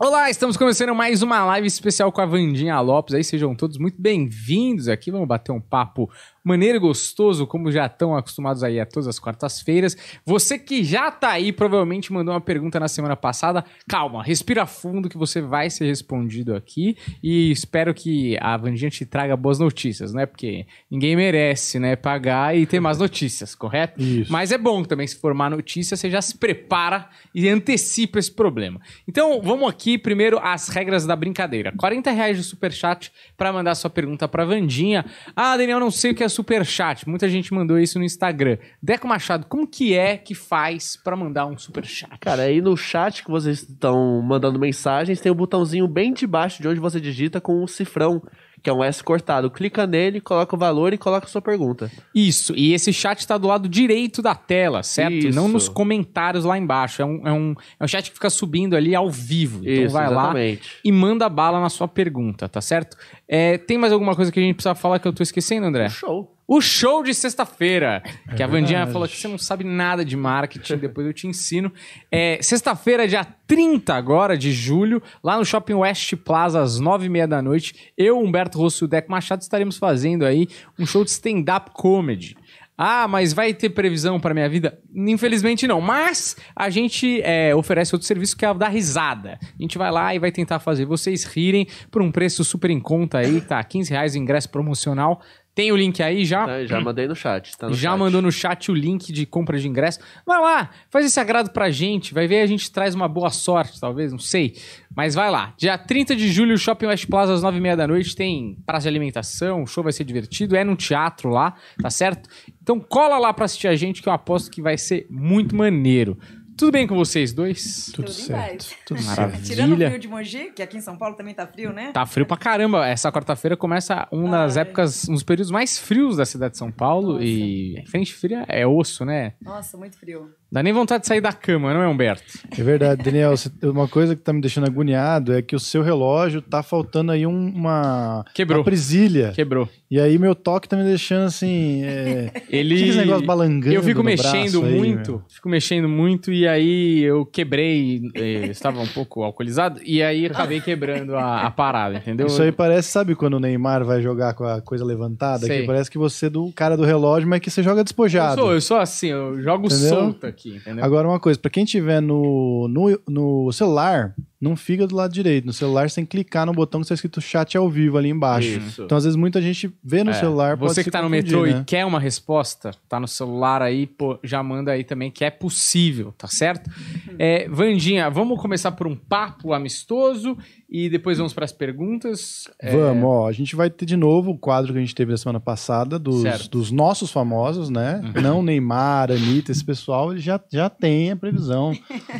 [0.00, 3.16] Olá, estamos começando mais uma live especial com a Vandinha Lopes.
[3.16, 5.10] Aí sejam todos muito bem-vindos aqui.
[5.10, 6.08] Vamos bater um papo
[6.48, 9.96] maneiro e gostoso, como já estão acostumados aí a todas as quartas-feiras.
[10.24, 13.64] Você que já tá aí, provavelmente mandou uma pergunta na semana passada.
[13.88, 16.96] Calma, respira fundo que você vai ser respondido aqui.
[17.22, 20.24] E espero que a Vandinha te traga boas notícias, né?
[20.24, 21.94] Porque ninguém merece, né?
[21.94, 24.02] Pagar e ter mais notícias, correto?
[24.02, 24.32] Isso.
[24.32, 28.32] Mas é bom também, se for má notícia, você já se prepara e antecipa esse
[28.32, 28.80] problema.
[29.06, 31.72] Então, vamos aqui primeiro as regras da brincadeira.
[31.76, 35.04] 40 reais de superchat para mandar sua pergunta pra Vandinha.
[35.36, 37.08] Ah, Daniel, não sei o que é superchat.
[37.08, 38.58] Muita gente mandou isso no Instagram.
[38.80, 42.16] Deco Machado, como que é que faz para mandar um superchat?
[42.20, 46.68] Cara, aí no chat que vocês estão mandando mensagens, tem um botãozinho bem debaixo de
[46.68, 48.22] onde você digita com um cifrão,
[48.62, 49.50] que é um S cortado.
[49.50, 51.90] Clica nele, coloca o valor e coloca a sua pergunta.
[52.14, 55.28] Isso, e esse chat tá do lado direito da tela, certo?
[55.28, 55.36] Isso.
[55.36, 57.02] Não nos comentários lá embaixo.
[57.02, 59.60] É um, é, um, é um chat que fica subindo ali ao vivo.
[59.62, 60.76] Então Isso, vai lá exatamente.
[60.84, 62.96] e manda bala na sua pergunta, tá certo?
[63.26, 65.88] É, tem mais alguma coisa que a gente precisa falar que eu tô esquecendo, André?
[65.88, 66.37] Show.
[66.50, 68.02] O show de sexta-feira.
[68.34, 68.92] que a Vandinha verdade.
[68.92, 71.70] falou que você não sabe nada de marketing, depois eu te ensino.
[72.10, 77.10] É, sexta-feira, dia 30 agora de julho, lá no Shopping West Plaza, às nove e
[77.10, 77.92] meia da noite.
[77.98, 82.34] Eu, Humberto Rosso e o Deco Machado estaremos fazendo aí um show de stand-up comedy.
[82.80, 84.78] Ah, mas vai ter previsão para minha vida?
[84.94, 85.80] Infelizmente não.
[85.80, 89.36] Mas a gente é, oferece outro serviço que é o da risada.
[89.42, 92.78] A gente vai lá e vai tentar fazer vocês rirem por um preço super em
[92.78, 93.62] conta aí, tá?
[93.64, 95.20] 15 reais o ingresso promocional.
[95.58, 96.46] Tem o link aí já?
[96.46, 97.58] Tá, já mandei no chat.
[97.58, 97.98] Tá no já chat.
[97.98, 99.98] mandou no chat o link de compra de ingresso.
[100.24, 102.14] Vai lá, faz esse agrado pra gente.
[102.14, 104.54] Vai ver, a gente traz uma boa sorte, talvez, não sei.
[104.94, 105.54] Mas vai lá.
[105.58, 108.14] Dia 30 de julho, Shopping West Plaza, às 9h30 da noite.
[108.14, 110.54] Tem praça de alimentação, o show vai ser divertido.
[110.54, 112.28] É num teatro lá, tá certo?
[112.62, 116.16] Então cola lá pra assistir a gente, que eu aposto que vai ser muito maneiro.
[116.58, 117.86] Tudo bem com vocês dois?
[117.94, 118.48] Tudo, Tudo certo.
[118.66, 118.76] paz.
[118.84, 119.42] Tudo Maravilha.
[119.44, 121.92] Tirando o frio de Mogi, que aqui em São Paulo também tá frio, né?
[121.92, 122.84] Tá frio pra caramba.
[122.84, 124.62] Essa quarta-feira começa um das Ai.
[124.62, 127.12] épocas, um dos períodos mais frios da cidade de São Paulo.
[127.12, 127.24] Nossa.
[127.24, 129.34] E frente fria é osso, né?
[129.40, 130.30] Nossa, muito frio.
[130.50, 132.22] Dá nem vontade de sair da cama, não é, Humberto?
[132.58, 133.34] É verdade, Daniel.
[133.62, 137.26] Uma coisa que tá me deixando agoniado é que o seu relógio tá faltando aí
[137.26, 138.58] um- uma, Quebrou.
[138.60, 139.32] uma presilha.
[139.34, 139.68] Quebrou.
[139.90, 141.82] E aí meu toque tá me deixando assim.
[141.84, 142.30] É...
[142.50, 142.76] Ele.
[142.76, 145.22] Que esse negócio balangando Eu fico mexendo aí, muito, meu?
[145.28, 150.60] fico mexendo muito e aí eu quebrei, eh, estava um pouco alcoolizado e aí acabei
[150.60, 152.26] quebrando a, a parada, entendeu?
[152.26, 155.46] Isso aí parece, sabe quando o Neymar vai jogar com a coisa levantada?
[155.46, 155.60] Sei.
[155.60, 158.40] Que parece que você é do cara do relógio, mas que você joga eu despojado.
[158.40, 159.88] sou, eu sou assim, eu jogo Entendeu?
[159.88, 160.84] solto aqui, entendeu?
[160.84, 165.44] Agora, uma coisa, pra quem tiver no, no, no celular, não fica do lado direito.
[165.44, 168.58] No celular, que clicar no botão que está escrito chat ao vivo ali embaixo.
[168.58, 168.82] Isso.
[168.84, 170.56] Então, às vezes, muita gente vê no É, celular.
[170.56, 171.60] Você que tá no metrô né?
[171.60, 175.30] e quer uma resposta, tá no celular aí, pô, já manda aí também que é
[175.30, 176.70] possível, tá certo?
[177.18, 180.36] É, Vandinha, vamos começar por um papo amistoso
[180.70, 182.46] e depois vamos para as perguntas.
[182.60, 183.26] É, Vamos, ó.
[183.26, 185.98] A gente vai ter de novo o quadro que a gente teve na semana passada
[185.98, 186.22] dos.
[186.24, 186.30] Uhum.
[186.50, 188.00] dos nossos famosos, né?
[188.22, 191.72] Não Neymar, Anitta, esse pessoal, ele já, já tem a previsão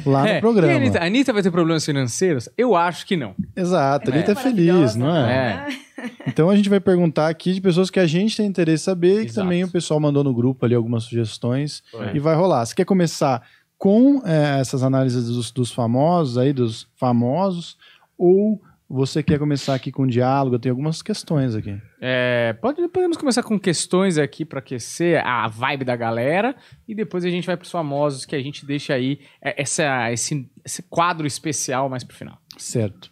[0.05, 0.73] lá é, no programa.
[0.73, 2.08] E a Anitta, a Anitta vai ter problemas financeiros?
[2.57, 3.35] Eu acho que não.
[3.57, 5.27] Exato, Anitta é, É feliz, não é?
[5.67, 5.79] né?
[6.27, 9.15] Então a gente vai perguntar aqui de pessoas que a gente tem interesse em saber
[9.15, 9.45] e que Exato.
[9.47, 12.17] também o pessoal mandou no grupo ali algumas sugestões É.
[12.17, 12.65] e vai rolar.
[12.65, 13.43] Você quer começar
[13.77, 17.77] com é, essas análises dos, dos famosos aí, dos famosos,
[18.17, 20.55] ou você quer começar aqui com diálogo?
[20.57, 21.77] Eu tenho algumas questões aqui.
[22.01, 26.55] É, pode, podemos começar com questões aqui para aquecer a vibe da galera
[26.87, 30.13] e depois a gente vai para os famosos que a gente deixa aí é, essa,
[30.13, 32.39] esse, esse quadro especial mais pro final.
[32.57, 33.11] Certo.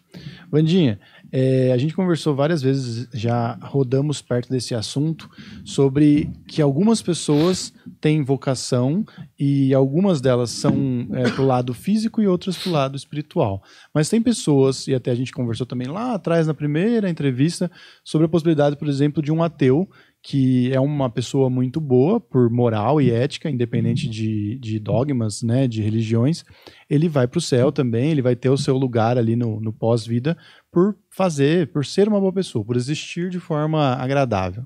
[0.49, 0.99] Vandinha,
[1.31, 5.29] é, a gente conversou várias vezes, já rodamos perto desse assunto,
[5.65, 9.05] sobre que algumas pessoas têm vocação
[9.37, 13.61] e algumas delas são é, pro lado físico e outras pro lado espiritual.
[13.93, 17.69] Mas tem pessoas, e até a gente conversou também lá atrás na primeira entrevista,
[18.03, 19.87] sobre a possibilidade, por exemplo, de um ateu
[20.21, 25.69] que é uma pessoa muito boa por moral e ética, independente de, de dogmas, né,
[25.69, 26.43] de religiões,
[26.89, 29.71] ele vai para o céu também, ele vai ter o seu lugar ali no, no
[29.71, 30.37] pós-vida
[30.77, 34.63] por fazer, por ser uma boa pessoa, por existir de forma agradável.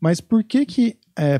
[0.00, 0.96] Mas por que que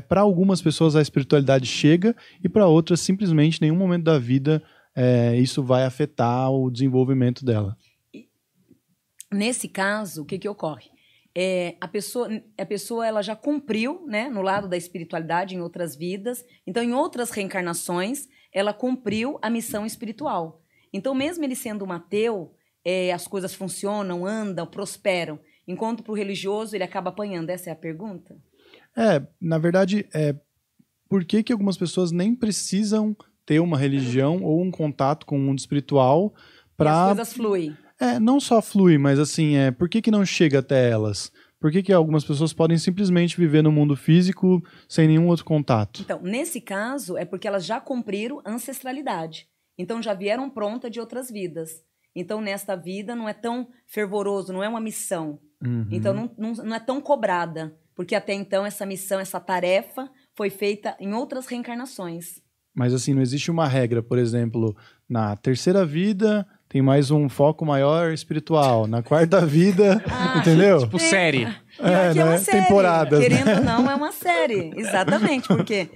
[0.07, 4.61] para algumas pessoas a espiritualidade chega e para outras simplesmente nenhum momento da vida
[4.95, 7.75] é, isso vai afetar o desenvolvimento dela?
[9.33, 10.91] Nesse caso, o que, que ocorre?
[11.35, 12.29] É, a pessoa,
[12.59, 16.45] a pessoa ela já cumpriu, né, no lado da espiritualidade em outras vidas.
[16.67, 20.61] Então, em outras reencarnações, ela cumpriu a missão espiritual.
[20.93, 22.53] Então, mesmo ele sendo um ateu,
[22.85, 25.39] é, as coisas funcionam, andam, prosperam.
[25.67, 27.49] Enquanto para o religioso ele acaba apanhando.
[27.49, 28.37] Essa é a pergunta?
[28.95, 30.35] É, na verdade, é
[31.09, 33.15] por que, que algumas pessoas nem precisam
[33.45, 37.77] ter uma religião ou um contato com o mundo espiritual E as para coisas fluem.
[37.99, 41.31] É, não só flui, mas assim, é, por que, que não chega até elas?
[41.59, 46.01] Por que, que algumas pessoas podem simplesmente viver no mundo físico sem nenhum outro contato?
[46.01, 49.47] Então, nesse caso, é porque elas já cumpriram ancestralidade.
[49.77, 51.83] Então, já vieram pronta de outras vidas.
[52.15, 55.39] Então, nesta vida, não é tão fervoroso, não é uma missão.
[55.63, 55.87] Uhum.
[55.91, 57.75] Então, não, não, não é tão cobrada.
[57.95, 62.41] Porque até então, essa missão, essa tarefa foi feita em outras reencarnações.
[62.73, 64.75] Mas assim, não existe uma regra, por exemplo,
[65.07, 70.79] na terceira vida tem mais um foco maior espiritual, na quarta vida, Ah, entendeu?
[70.79, 71.47] Tipo série.
[71.77, 72.37] Que é uma né?
[72.37, 72.61] série.
[72.61, 73.27] Temporadas, né?
[73.27, 74.71] Querendo ou não, é uma série.
[74.75, 75.89] Exatamente, porque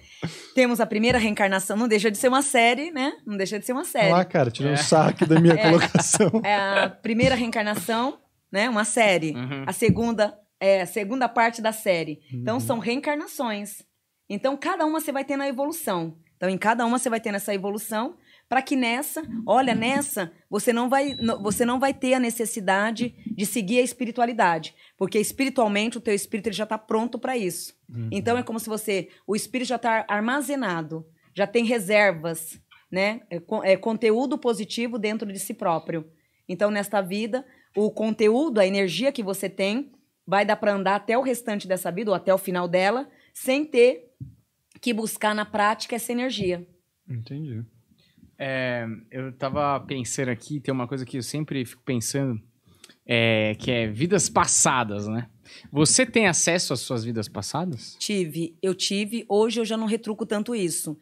[0.54, 3.14] temos a primeira reencarnação, não deixa de ser uma série, né?
[3.26, 4.12] Não deixa de ser uma série.
[4.12, 6.30] Lá, cara, tirou um saque da minha colocação.
[6.44, 8.20] É a primeira reencarnação,
[8.52, 8.70] né?
[8.70, 9.32] Uma série.
[9.32, 9.64] Uhum.
[9.66, 12.20] A segunda é a segunda parte da série.
[12.34, 12.60] Então Uhum.
[12.60, 13.82] são reencarnações.
[14.30, 16.18] Então cada uma você vai tendo a evolução.
[16.36, 18.16] Então em cada uma você vai tendo essa evolução
[18.48, 23.46] para que nessa, olha, nessa você não vai você não vai ter a necessidade de
[23.46, 27.74] seguir a espiritualidade, porque espiritualmente o teu espírito ele já está pronto para isso.
[28.12, 32.62] Então é como se você, o espírito já está armazenado, já tem reservas,
[32.92, 33.22] né?
[33.30, 36.06] É, é conteúdo positivo dentro de si próprio.
[36.50, 37.46] Então nesta vida,
[37.78, 39.94] o conteúdo, a energia que você tem,
[40.28, 43.64] vai dar para andar até o restante dessa vida ou até o final dela, sem
[43.64, 44.14] ter
[44.82, 46.68] que buscar na prática essa energia.
[47.10, 47.64] Entendi.
[48.38, 52.42] É, eu tava pensando aqui, tem uma coisa que eu sempre fico pensando,
[53.12, 55.28] é, que é vidas passadas, né?
[55.72, 57.96] Você tem acesso às suas vidas passadas?
[57.98, 60.96] Tive, eu tive, hoje eu já não retruco tanto isso.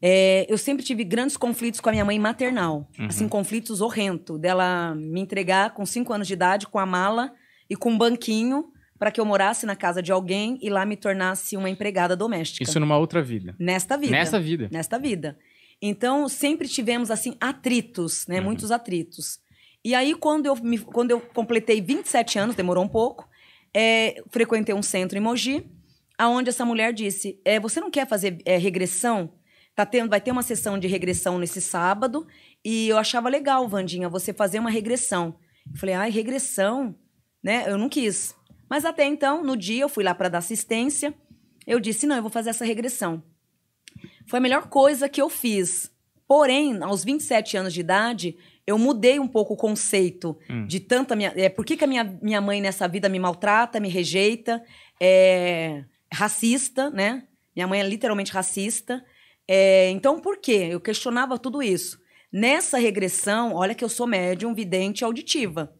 [0.00, 2.88] É, eu sempre tive grandes conflitos com a minha mãe maternal.
[3.08, 4.38] Assim, conflitos horrendos.
[4.38, 7.32] Dela me entregar com cinco anos de idade, com a mala
[7.68, 8.66] e com um banquinho,
[8.96, 12.62] para que eu morasse na casa de alguém e lá me tornasse uma empregada doméstica.
[12.62, 13.56] Isso numa outra vida.
[13.58, 14.12] Nesta vida.
[14.12, 14.68] Nessa vida.
[14.70, 15.36] Nesta vida.
[15.82, 18.40] Então, sempre tivemos, assim, atritos, né?
[18.40, 19.42] Muitos atritos.
[19.84, 23.28] E aí, quando eu, me- quando eu completei 27 anos, demorou um pouco,
[23.74, 25.66] é, frequentei um centro em Mogi,
[26.16, 29.34] aonde essa mulher disse, é, você não quer fazer é, regressão?
[29.74, 32.26] Tá tendo, vai ter uma sessão de regressão nesse sábado,
[32.64, 35.36] e eu achava legal, Vandinha, você fazer uma regressão.
[35.70, 36.94] Eu falei, ai, regressão?
[37.42, 37.64] Né?
[37.66, 38.34] Eu não quis.
[38.70, 41.12] Mas até então, no dia, eu fui lá para dar assistência,
[41.66, 43.22] eu disse, não, eu vou fazer essa regressão.
[44.26, 45.90] Foi a melhor coisa que eu fiz.
[46.26, 48.36] Porém, aos 27 anos de idade,
[48.66, 51.32] eu mudei um pouco o conceito de tanta minha.
[51.36, 54.62] É, por que, que a minha, minha mãe nessa vida me maltrata, me rejeita,
[55.00, 57.24] é racista, né?
[57.54, 59.04] Minha mãe é literalmente racista.
[59.46, 60.68] É, então, por quê?
[60.70, 61.98] Eu questionava tudo isso.
[62.32, 65.72] Nessa regressão, olha que eu sou médium, vidente auditiva,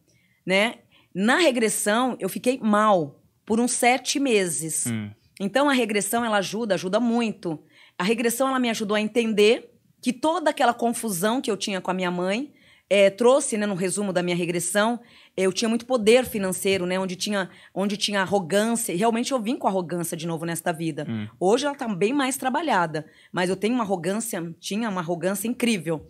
[0.45, 0.75] né?
[1.13, 4.85] Na regressão, eu fiquei mal por uns sete meses.
[4.87, 5.09] Hum.
[5.39, 7.61] Então, a regressão, ela ajuda, ajuda muito.
[7.97, 9.71] A regressão, ela me ajudou a entender
[10.01, 12.53] que toda aquela confusão que eu tinha com a minha mãe,
[12.89, 14.99] eh, trouxe, né, no resumo da minha regressão,
[15.35, 19.57] eu tinha muito poder financeiro, né, onde tinha, onde tinha arrogância, e realmente eu vim
[19.57, 21.05] com arrogância de novo nesta vida.
[21.09, 21.27] Hum.
[21.39, 26.07] Hoje ela está bem mais trabalhada, mas eu tenho uma arrogância, tinha uma arrogância incrível.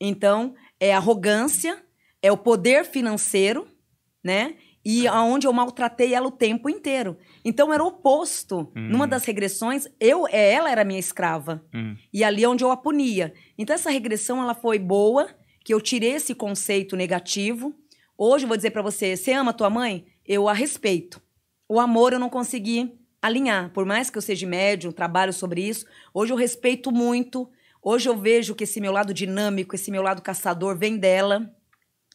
[0.00, 1.82] Então, é arrogância,
[2.22, 3.66] é o poder financeiro,
[4.22, 4.56] né?
[4.84, 7.16] E aonde eu maltratei ela o tempo inteiro.
[7.44, 8.72] Então era o oposto.
[8.76, 8.88] Hum.
[8.90, 11.64] Numa das regressões, eu, é, ela era minha escrava.
[11.74, 11.96] Hum.
[12.12, 13.34] E ali é onde eu a punia.
[13.58, 15.28] Então essa regressão ela foi boa,
[15.66, 17.74] que eu tirei esse conceito negativo.
[18.16, 20.06] Hoje eu vou dizer pra você, você ama tua mãe?
[20.24, 21.20] Eu a respeito.
[21.68, 25.84] O amor eu não consegui alinhar, por mais que eu seja médium, trabalho sobre isso.
[26.14, 27.50] Hoje eu respeito muito.
[27.82, 31.52] Hoje eu vejo que esse meu lado dinâmico, esse meu lado caçador vem dela.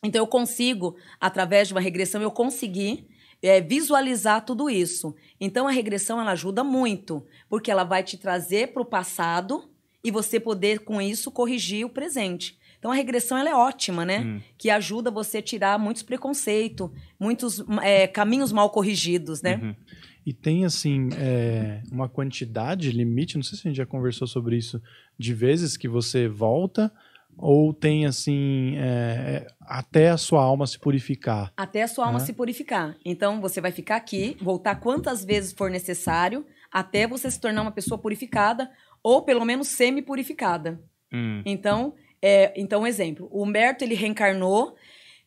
[0.02, 3.06] Então eu consigo, através de uma regressão, eu consegui
[3.42, 5.14] é, visualizar tudo isso.
[5.42, 9.70] Então a regressão ela ajuda muito, porque ela vai te trazer para o passado
[10.02, 12.61] e você poder com isso corrigir o presente.
[12.82, 14.22] Então a regressão ela é ótima, né?
[14.22, 14.42] Hum.
[14.58, 19.60] Que ajuda você a tirar muitos preconceitos, muitos é, caminhos mal corrigidos, né?
[19.62, 19.76] Uhum.
[20.26, 24.58] E tem, assim, é, uma quantidade, limite, não sei se a gente já conversou sobre
[24.58, 24.82] isso,
[25.16, 26.92] de vezes que você volta,
[27.38, 31.54] ou tem, assim, é, é, até a sua alma se purificar.
[31.56, 32.26] Até a sua alma Né?
[32.26, 32.98] se purificar.
[33.06, 37.72] Então, você vai ficar aqui, voltar quantas vezes for necessário, até você se tornar uma
[37.72, 38.72] pessoa purificada,
[39.04, 40.82] ou pelo menos semi-purificada.
[41.14, 41.42] Hum.
[41.46, 43.28] Então, é, então, um exemplo.
[43.32, 44.76] O Humberto, ele reencarnou.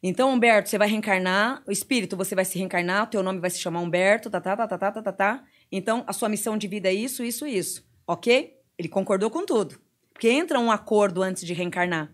[0.02, 1.62] Então, Humberto, você vai reencarnar.
[1.66, 3.04] O espírito, você vai se reencarnar.
[3.04, 4.30] O teu nome vai se chamar Humberto.
[4.30, 5.44] Tá, tá, tá, tá, tá, tá, tá, tá.
[5.72, 7.84] Então, a sua missão de vida é isso, isso, isso.
[8.06, 8.54] Ok?
[8.78, 9.80] Ele concordou com tudo.
[10.12, 12.12] Porque entra um acordo antes de reencarnar.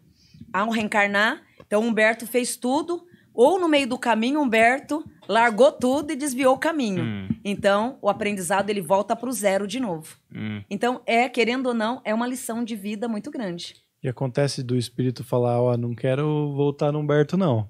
[0.53, 3.07] Ao reencarnar, então Humberto fez tudo.
[3.35, 7.05] Ou no meio do caminho, Humberto largou tudo e desviou o caminho.
[7.05, 7.29] Hum.
[7.45, 10.17] Então, o aprendizado ele volta para o zero de novo.
[10.35, 10.63] Hum.
[10.69, 13.77] Então, é, querendo ou não, é uma lição de vida muito grande.
[14.03, 17.69] E acontece do espírito falar, ó, não quero voltar no Humberto, não.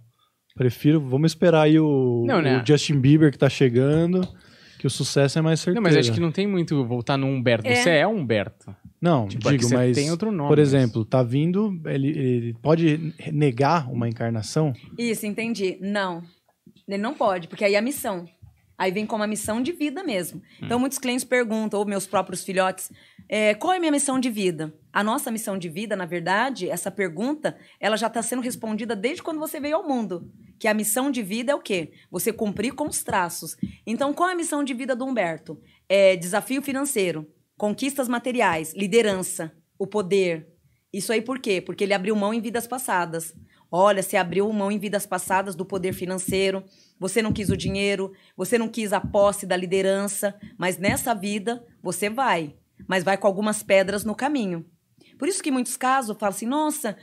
[0.54, 2.62] Prefiro, vamos esperar aí o, Não, né?
[2.62, 4.26] o Justin Bieber que tá chegando,
[4.78, 5.74] que o sucesso é mais certeza.
[5.76, 7.66] Não, mas acho que não tem muito voltar no Humberto.
[7.66, 7.74] É.
[7.76, 8.74] Você é Humberto.
[9.00, 12.08] Não, Tipo, é digo, você mas, tem outro nome, por mas- exemplo, tá vindo, ele,
[12.08, 14.72] ele pode negar uma encarnação?
[14.98, 15.78] Isso, entendi.
[15.80, 16.22] Não.
[16.86, 18.26] Ele não pode, porque aí é a missão.
[18.76, 20.40] Aí vem como a missão de vida mesmo.
[20.62, 22.90] Então, muitos clientes perguntam, ou meus próprios filhotes,
[23.32, 24.74] é, qual é a minha missão de vida?
[24.92, 29.22] A nossa missão de vida, na verdade, essa pergunta, ela já está sendo respondida desde
[29.22, 30.28] quando você veio ao mundo.
[30.58, 31.92] Que a missão de vida é o quê?
[32.10, 33.56] Você cumprir com os traços.
[33.86, 35.62] Então, qual é a missão de vida do Humberto?
[35.88, 37.24] É desafio financeiro,
[37.56, 40.48] conquistas materiais, liderança, o poder.
[40.92, 41.60] Isso aí por quê?
[41.60, 43.32] Porque ele abriu mão em vidas passadas.
[43.70, 46.64] Olha, você abriu mão em vidas passadas do poder financeiro,
[46.98, 51.64] você não quis o dinheiro, você não quis a posse da liderança, mas nessa vida
[51.80, 52.56] você vai,
[52.88, 54.64] mas vai com algumas pedras no caminho.
[55.18, 56.96] Por isso que em muitos casos falam assim: nossa,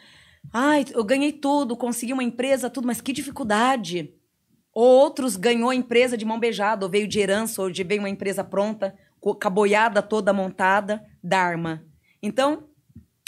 [0.53, 4.13] ai, eu ganhei tudo, consegui uma empresa, tudo, mas que dificuldade.
[4.74, 8.10] Outros ganhou a empresa de mão beijada, ou veio de herança, ou de veio uma
[8.10, 11.84] empresa pronta, co- com a boiada toda montada, Dharma.
[12.22, 12.69] Então,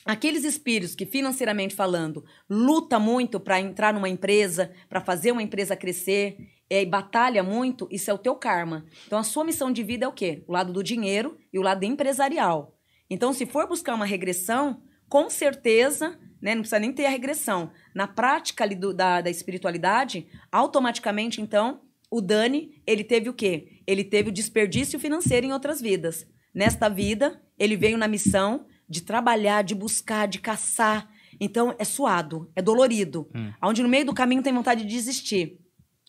[0.05, 5.75] aqueles espíritos que financeiramente falando luta muito para entrar numa empresa, para fazer uma empresa
[5.75, 6.37] crescer,
[6.69, 8.85] é, e batalha muito, isso é o teu karma.
[9.07, 10.43] Então a sua missão de vida é o quê?
[10.47, 12.75] O lado do dinheiro e o lado empresarial.
[13.09, 17.71] Então se for buscar uma regressão, com certeza, né, não precisa nem ter a regressão.
[17.95, 23.81] Na prática ali do- da, da espiritualidade, automaticamente então o Dani, ele teve o quê?
[23.85, 26.25] Ele teve o desperdício financeiro em outras vidas.
[26.53, 31.07] Nesta vida, ele veio na missão de trabalhar, de buscar, de caçar.
[31.39, 33.29] Então, é suado, é dolorido.
[33.63, 35.59] Onde no meio do caminho tem vontade de desistir.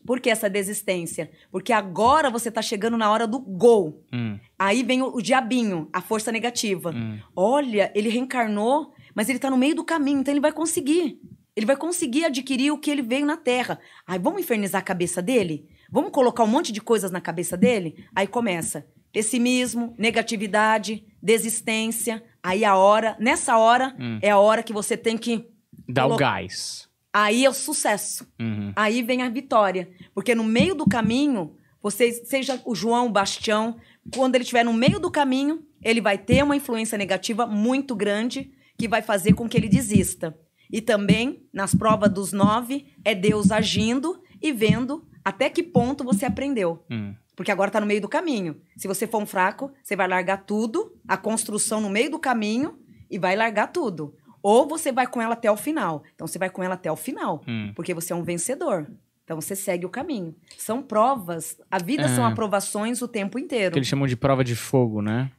[0.07, 1.31] Por que essa desistência?
[1.53, 4.03] Porque agora você tá chegando na hora do gol.
[4.13, 6.91] Hum, Aí vem o, o diabinho, a força negativa.
[6.91, 7.19] hum.
[7.37, 11.19] Olha, ele reencarnou, mas ele tá no meio do caminho, então ele vai conseguir.
[11.55, 13.79] Ele vai conseguir adquirir o que ele veio na Terra.
[14.07, 15.69] Aí vamos infernizar a cabeça dele?
[15.91, 18.07] Vamos colocar um monte de coisas na cabeça dele?
[18.15, 22.23] Aí começa pessimismo, negatividade, desistência.
[22.43, 24.19] Aí a hora, nessa hora, Hum.
[24.23, 25.45] é a hora que você tem que.
[25.89, 26.89] Dá o gás.
[27.13, 28.27] Aí é o sucesso.
[28.39, 28.73] Uhum.
[28.77, 29.91] Aí vem a vitória.
[30.15, 33.77] Porque no meio do caminho, você, seja o João, o Bastião,
[34.15, 38.53] quando ele estiver no meio do caminho, ele vai ter uma influência negativa muito grande
[38.79, 40.37] que vai fazer com que ele desista.
[40.71, 46.25] E também, nas provas dos nove, é Deus agindo e vendo até que ponto você
[46.25, 46.85] aprendeu.
[46.91, 47.15] Hum.
[47.35, 48.61] Porque agora tá no meio do caminho.
[48.77, 52.79] Se você for um fraco, você vai largar tudo, a construção no meio do caminho,
[53.11, 54.15] e vai largar tudo.
[54.43, 56.03] Ou você vai com ela até o final.
[56.15, 57.73] Então você vai com ela até o final, Hum.
[57.75, 58.87] porque você é um vencedor.
[59.25, 60.35] Então você segue o caminho.
[60.59, 62.33] São provas, a vida são É.
[62.33, 63.73] aprovações o tempo inteiro.
[63.73, 65.31] Que eles chamam de prova de fogo, né?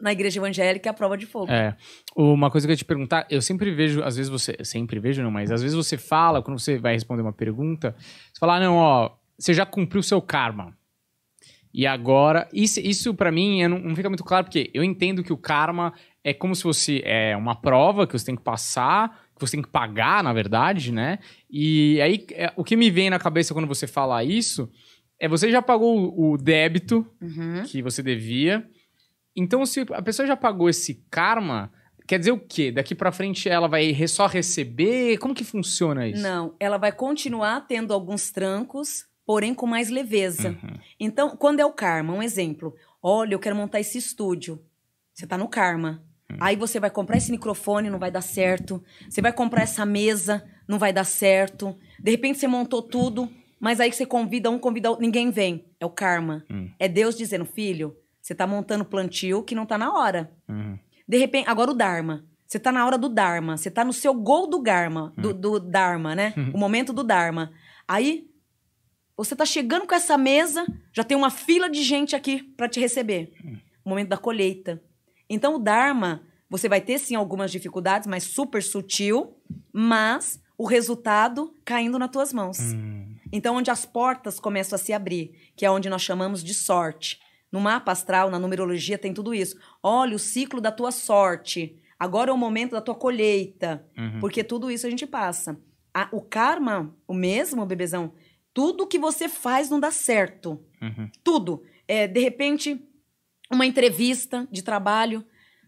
[0.00, 1.50] Na igreja evangélica é a prova de fogo.
[1.52, 1.76] É.
[2.16, 4.56] Uma coisa que eu ia te perguntar, eu sempre vejo, às vezes você.
[4.64, 7.94] Sempre vejo, não, mas às vezes você fala, quando você vai responder uma pergunta,
[8.32, 10.74] você fala, ah, não, ó, você já cumpriu o seu karma.
[11.72, 12.48] E agora.
[12.52, 15.92] Isso, isso para mim não, não fica muito claro, porque eu entendo que o karma
[16.22, 19.62] é como se fosse é, uma prova que você tem que passar, que você tem
[19.62, 21.18] que pagar, na verdade, né?
[21.50, 24.70] E aí, é, o que me vem na cabeça quando você fala isso
[25.18, 27.62] é você já pagou o débito Uhum.
[27.64, 28.66] que você devia.
[29.36, 31.72] Então, se a pessoa já pagou esse karma,
[32.06, 32.70] quer dizer o quê?
[32.72, 35.16] Daqui pra frente ela vai só receber?
[35.18, 36.22] Como que funciona isso?
[36.22, 40.50] Não, ela vai continuar tendo alguns trancos, porém com mais leveza.
[40.62, 40.76] Uhum.
[40.98, 42.74] Então, quando é o karma, um exemplo.
[43.02, 44.60] Olha, eu quero montar esse estúdio.
[45.14, 46.02] Você tá no karma.
[46.38, 48.82] Aí você vai comprar esse microfone, não vai dar certo.
[49.08, 51.76] Você vai comprar essa mesa, não vai dar certo.
[51.98, 55.64] De repente você montou tudo, mas aí você convida um, convida outro, ninguém vem.
[55.80, 56.44] É o karma.
[56.50, 56.70] Hum.
[56.78, 60.30] É Deus dizendo, filho, você tá montando plantio que não tá na hora.
[60.48, 60.78] Uhum.
[61.08, 62.24] De repente, agora o Dharma.
[62.46, 63.56] Você tá na hora do Dharma.
[63.56, 66.34] Você tá no seu gol do Dharma, do, do Dharma, né?
[66.54, 67.52] O momento do Dharma.
[67.86, 68.28] Aí,
[69.16, 72.80] você tá chegando com essa mesa, já tem uma fila de gente aqui para te
[72.80, 73.32] receber.
[73.84, 74.82] O momento da colheita.
[75.30, 79.36] Então, o Dharma, você vai ter sim algumas dificuldades, mas super sutil,
[79.72, 82.58] mas o resultado caindo nas tuas mãos.
[82.58, 83.14] Hum.
[83.32, 87.20] Então, onde as portas começam a se abrir, que é onde nós chamamos de sorte.
[87.50, 89.56] No mapa astral, na numerologia, tem tudo isso.
[89.82, 91.76] Olha o ciclo da tua sorte.
[91.98, 93.84] Agora é o momento da tua colheita.
[93.96, 94.18] Uhum.
[94.20, 95.60] Porque tudo isso a gente passa.
[95.94, 98.12] A- o karma, o mesmo, bebezão,
[98.52, 100.60] tudo que você faz não dá certo.
[100.82, 101.08] Uhum.
[101.22, 101.62] Tudo.
[101.86, 102.84] É, de repente,
[103.50, 105.24] uma entrevista de trabalho.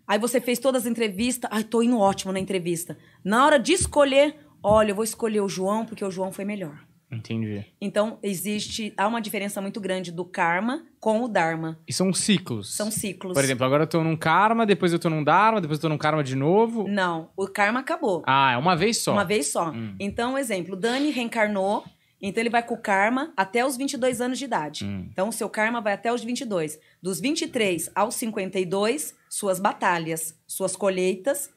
[0.07, 1.51] Aí você fez todas as entrevistas.
[1.53, 2.97] Ai, tô indo ótimo na entrevista.
[3.25, 6.79] Na hora de escolher, olha, eu vou escolher o João porque o João foi melhor.
[7.13, 7.63] Entendi.
[7.79, 8.95] Então, existe.
[8.97, 11.79] Há uma diferença muito grande do karma com o dharma.
[11.87, 12.75] E são ciclos.
[12.75, 13.35] São ciclos.
[13.35, 15.89] Por exemplo, agora eu tô num karma, depois eu tô num dharma, depois eu tô
[15.91, 16.89] num karma de novo.
[16.89, 18.23] Não, o karma acabou.
[18.27, 19.13] Ah, é uma vez só.
[19.13, 19.71] Uma vez só.
[19.71, 19.95] Hum.
[20.01, 21.85] Então, exemplo, Dani reencarnou
[22.23, 24.85] Então ele vai com o karma até os 22 anos de idade.
[24.85, 25.09] Hum.
[25.11, 26.79] Então o seu karma vai até os 22.
[27.03, 31.53] Dos 23 aos 52, suas batalhas, suas colheitas,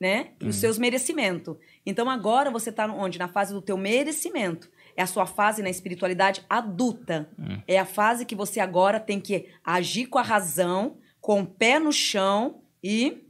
[0.00, 0.30] né?
[0.40, 1.56] E os seus merecimentos.
[1.84, 3.18] Então agora você tá onde?
[3.18, 4.70] Na fase do teu merecimento.
[4.96, 7.28] É a sua fase na espiritualidade adulta.
[7.66, 11.80] É a fase que você agora tem que agir com a razão, com o pé
[11.80, 13.24] no chão e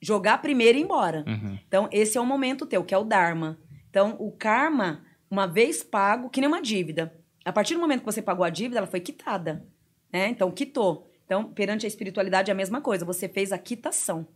[0.00, 1.24] jogar primeiro e ir embora.
[1.26, 1.58] Uhum.
[1.66, 3.58] Então, esse é o momento teu, que é o Dharma.
[3.88, 5.02] Então, o karma,
[5.34, 7.12] uma vez pago, que nem uma dívida.
[7.44, 9.66] A partir do momento que você pagou a dívida, ela foi quitada.
[10.12, 10.28] Né?
[10.28, 11.10] Então, quitou.
[11.24, 13.04] Então, perante a espiritualidade é a mesma coisa.
[13.04, 14.28] Você fez a quitação.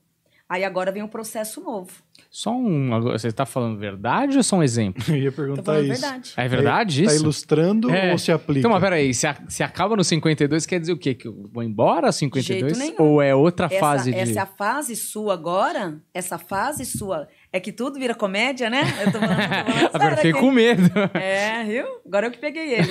[0.50, 1.90] Aí agora vem o processo novo.
[2.30, 2.88] Só um.
[3.02, 5.04] Você tá falando verdade ou só um exemplo?
[5.12, 5.88] Eu ia perguntar isso.
[5.88, 6.32] verdade.
[6.36, 7.22] É verdade Tá isso?
[7.22, 8.12] ilustrando É.
[8.12, 8.60] ou se aplica?
[8.60, 11.14] Então, mas peraí, se, a- se acaba no 52, quer dizer o quê?
[11.14, 12.78] Que eu vou embora aos 52?
[12.78, 12.94] nenhum.
[12.98, 14.18] Ou é outra Essa, fase de.
[14.18, 16.00] essa é a fase sua agora.
[16.14, 17.28] Essa fase sua.
[17.52, 18.82] É que tudo vira comédia, né?
[19.04, 20.40] Eu tô falando, tô falando Agora fiquei aqui.
[20.40, 20.90] com medo.
[21.14, 21.86] É, viu?
[22.06, 22.90] Agora eu que peguei ele.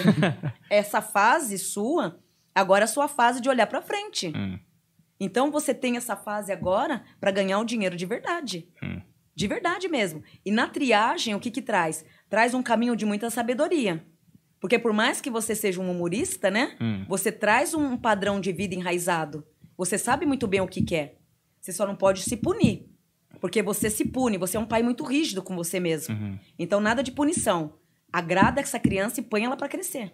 [0.69, 2.19] Essa fase sua,
[2.53, 4.31] agora é a sua fase de olhar pra frente.
[4.35, 4.59] Hum.
[5.19, 8.67] Então você tem essa fase agora pra ganhar o dinheiro de verdade.
[8.83, 9.01] Hum.
[9.35, 10.23] De verdade mesmo.
[10.45, 12.03] E na triagem, o que que traz?
[12.29, 14.03] Traz um caminho de muita sabedoria.
[14.59, 16.75] Porque por mais que você seja um humorista, né?
[16.81, 17.05] Hum.
[17.07, 19.45] Você traz um padrão de vida enraizado.
[19.77, 21.17] Você sabe muito bem o que quer.
[21.61, 22.89] Você só não pode se punir.
[23.39, 26.15] Porque você se pune, você é um pai muito rígido com você mesmo.
[26.15, 26.39] Uhum.
[26.57, 27.75] Então nada de punição.
[28.11, 30.13] Agrada essa criança e põe ela pra crescer.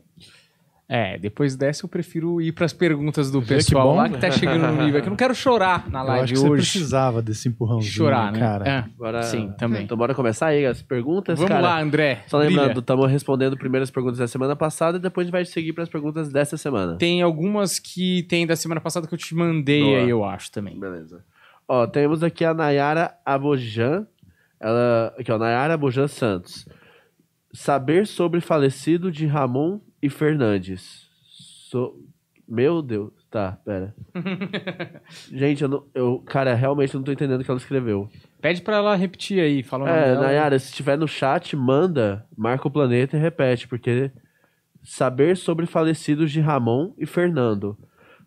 [0.88, 3.96] É, depois dessa eu prefiro ir pras perguntas do Vê que pessoal bom.
[3.96, 5.00] lá que tá chegando no nível.
[5.00, 6.62] É que eu não quero chorar na Eu live acho que você hoje.
[6.72, 8.40] precisava desse empurrãozinho, Chorar, né?
[8.40, 8.70] cara.
[8.70, 9.84] É, Agora, Sim, também.
[9.86, 11.62] Então bora começar aí as perguntas, Vamos cara.
[11.62, 12.24] lá, André.
[12.28, 15.46] Só lembrando, estamos respondendo primeiro as perguntas da semana passada e depois a gente vai
[15.46, 16.98] seguir para as perguntas dessa semana.
[16.98, 19.98] Tem algumas que tem da semana passada que eu te mandei Boa.
[20.00, 20.78] aí, eu acho também.
[20.78, 21.24] Beleza.
[21.66, 24.06] Ó, temos aqui a Nayara Abojan.
[24.60, 26.68] Ela, aqui, ó, Nayara Abojan Santos.
[27.54, 31.10] Saber sobre falecido de Ramon e Fernandes.
[31.70, 32.00] So-
[32.48, 33.12] Meu Deus.
[33.32, 33.96] Tá, pera.
[35.32, 38.08] Gente, eu, não, eu, cara, realmente não tô entendendo o que ela escreveu.
[38.40, 40.22] Pede pra ela repetir aí, fala o nome É, dela.
[40.28, 44.12] Nayara, se estiver no chat, manda, marca o planeta e repete, porque
[44.84, 47.76] saber sobre falecidos de Ramon e Fernando.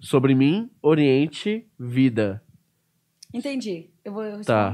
[0.00, 2.42] Sobre mim, Oriente, vida.
[3.32, 3.90] Entendi.
[4.04, 4.72] Eu vou Tá.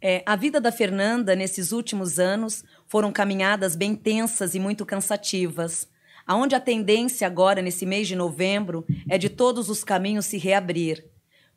[0.00, 5.88] É, a vida da Fernanda nesses últimos anos foram caminhadas bem tensas e muito cansativas.
[6.24, 11.04] Aonde a tendência agora nesse mês de novembro é de todos os caminhos se reabrir.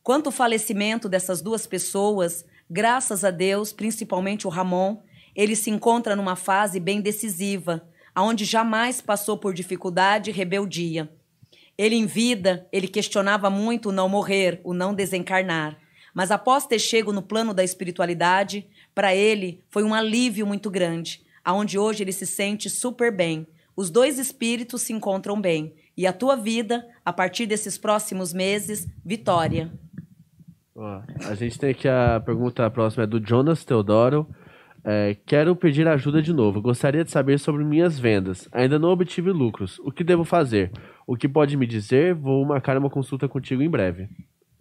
[0.02, 4.98] Quanto ao falecimento dessas duas pessoas, graças a Deus, principalmente o Ramon,
[5.36, 11.12] ele se encontra numa fase bem decisiva, aonde jamais passou por dificuldade e rebeldia.
[11.78, 15.78] Ele em vida, ele questionava muito o não morrer, o não desencarnar.
[16.14, 21.22] Mas após ter chego no plano da espiritualidade, para ele foi um alívio muito grande,
[21.44, 23.48] aonde hoje ele se sente super bem.
[23.76, 25.74] Os dois espíritos se encontram bem.
[25.96, 29.72] E a tua vida, a partir desses próximos meses, vitória.
[30.76, 34.28] Ó, a gente tem aqui a pergunta próxima é do Jonas Teodoro.
[34.84, 36.62] É, quero pedir ajuda de novo.
[36.62, 38.50] Gostaria de saber sobre minhas vendas.
[38.52, 39.80] Ainda não obtive lucros.
[39.80, 40.72] O que devo fazer?
[41.06, 42.16] O que pode me dizer?
[42.16, 44.10] Vou marcar uma consulta contigo em breve.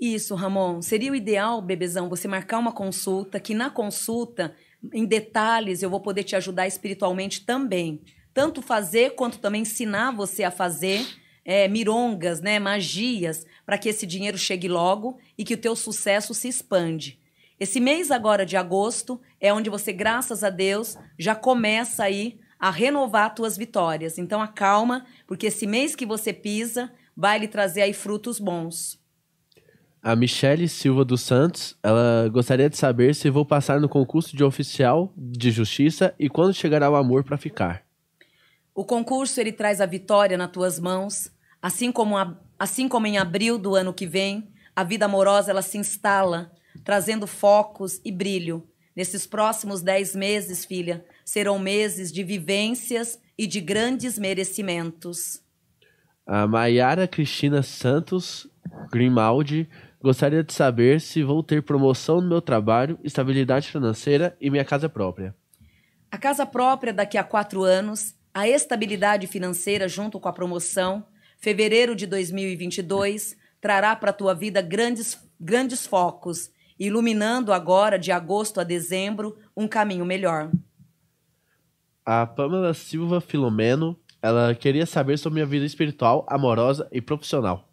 [0.00, 0.80] Isso, Ramon.
[0.80, 4.56] Seria o ideal, bebezão, você marcar uma consulta, que na consulta,
[4.94, 8.00] em detalhes, eu vou poder te ajudar espiritualmente também.
[8.32, 11.06] Tanto fazer quanto também ensinar você a fazer
[11.44, 16.32] é, mirongas, né, magias, para que esse dinheiro chegue logo e que o teu sucesso
[16.32, 17.18] se expande.
[17.58, 22.70] Esse mês agora de agosto é onde você, graças a Deus, já começa aí a
[22.70, 24.16] renovar tuas vitórias.
[24.16, 28.99] Então acalma, porque esse mês que você pisa vai lhe trazer aí frutos bons.
[30.02, 34.42] A Michele Silva dos Santos, ela gostaria de saber se vou passar no concurso de
[34.42, 37.82] oficial de justiça e quando chegará o amor para ficar.
[38.74, 43.18] O concurso ele traz a vitória nas tuas mãos, assim como, a- assim como em
[43.18, 46.50] abril do ano que vem, a vida amorosa ela se instala,
[46.82, 48.66] trazendo focos e brilho.
[48.96, 55.42] Nesses próximos dez meses, filha, serão meses de vivências e de grandes merecimentos.
[56.26, 58.46] A Maiara Cristina Santos
[58.90, 59.68] Grimaldi
[60.02, 64.88] gostaria de saber se vou ter promoção no meu trabalho, estabilidade financeira e minha casa
[64.88, 65.34] própria.
[66.10, 71.04] A casa própria daqui a quatro anos, a estabilidade financeira junto com a promoção,
[71.38, 78.58] fevereiro de 2022, trará para a tua vida grandes, grandes focos, iluminando agora, de agosto
[78.58, 80.50] a dezembro, um caminho melhor.
[82.04, 87.69] A Pamela Silva Filomeno, ela queria saber sobre minha vida espiritual, amorosa e profissional.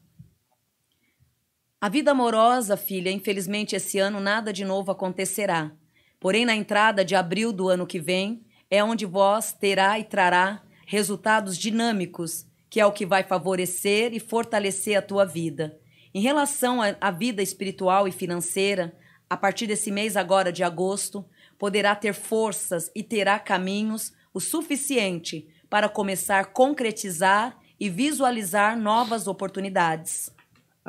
[1.80, 5.72] A vida amorosa, filha, infelizmente esse ano nada de novo acontecerá.
[6.20, 10.64] Porém, na entrada de abril do ano que vem, é onde vós terá e trará
[10.88, 15.80] resultados dinâmicos, que é o que vai favorecer e fortalecer a tua vida.
[16.16, 18.98] Em relação à vida espiritual e financeira,
[19.30, 21.24] a partir desse mês agora de agosto,
[21.60, 29.28] poderá ter forças e terá caminhos o suficiente para começar a concretizar e visualizar novas
[29.28, 30.36] oportunidades.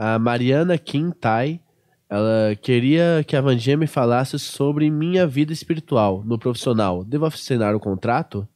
[0.00, 1.60] A Mariana Quintai,
[2.08, 7.02] ela queria que a Vandinha me falasse sobre minha vida espiritual no profissional.
[7.02, 8.46] Devo assinar o contrato?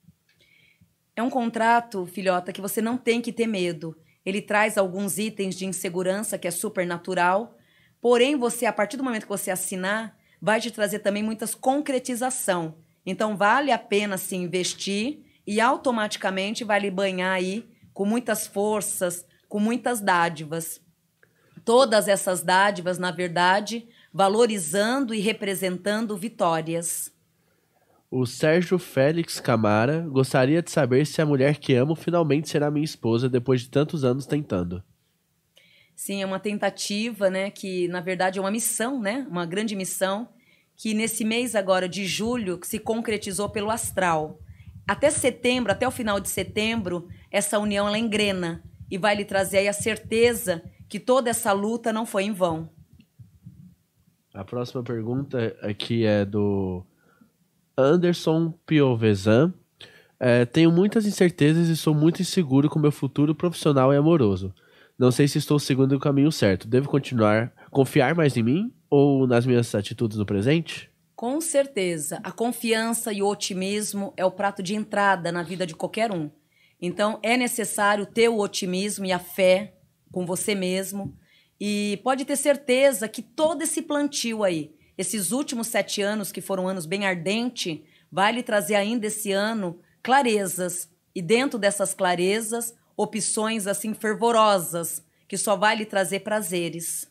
[1.16, 3.96] É um contrato, filhota, que você não tem que ter medo.
[4.24, 7.56] Ele traz alguns itens de insegurança que é super natural,
[8.00, 12.76] porém você, a partir do momento que você assinar, vai te trazer também muitas concretização.
[13.04, 19.26] Então vale a pena se investir e automaticamente vai lhe banhar aí com muitas forças,
[19.48, 20.80] com muitas dádivas.
[21.64, 27.12] Todas essas dádivas, na verdade, valorizando e representando vitórias.
[28.10, 32.84] O Sérgio Félix Camara gostaria de saber se a mulher que amo finalmente será minha
[32.84, 34.82] esposa depois de tantos anos tentando.
[35.96, 40.28] Sim, é uma tentativa, né, que na verdade é uma missão, né, uma grande missão,
[40.76, 44.38] que nesse mês agora de julho se concretizou pelo astral.
[44.86, 49.58] Até setembro, até o final de setembro, essa união ela engrena e vai lhe trazer
[49.58, 52.68] aí a certeza que toda essa luta não foi em vão.
[54.34, 56.84] A próxima pergunta aqui é do
[57.74, 59.54] Anderson Piovesan.
[60.20, 64.54] É, tenho muitas incertezas e sou muito inseguro com meu futuro profissional e amoroso.
[64.98, 66.68] Não sei se estou seguindo o caminho certo.
[66.68, 70.90] Devo continuar confiar mais em mim ou nas minhas atitudes no presente?
[71.16, 75.74] Com certeza, a confiança e o otimismo é o prato de entrada na vida de
[75.74, 76.30] qualquer um.
[76.78, 79.72] Então é necessário ter o otimismo e a fé
[80.12, 81.16] com você mesmo.
[81.60, 86.68] E pode ter certeza que todo esse plantio aí, esses últimos sete anos, que foram
[86.68, 90.88] anos bem ardentes, vai lhe trazer ainda esse ano clarezas.
[91.14, 97.10] E dentro dessas clarezas, opções assim fervorosas, que só vai lhe trazer prazeres.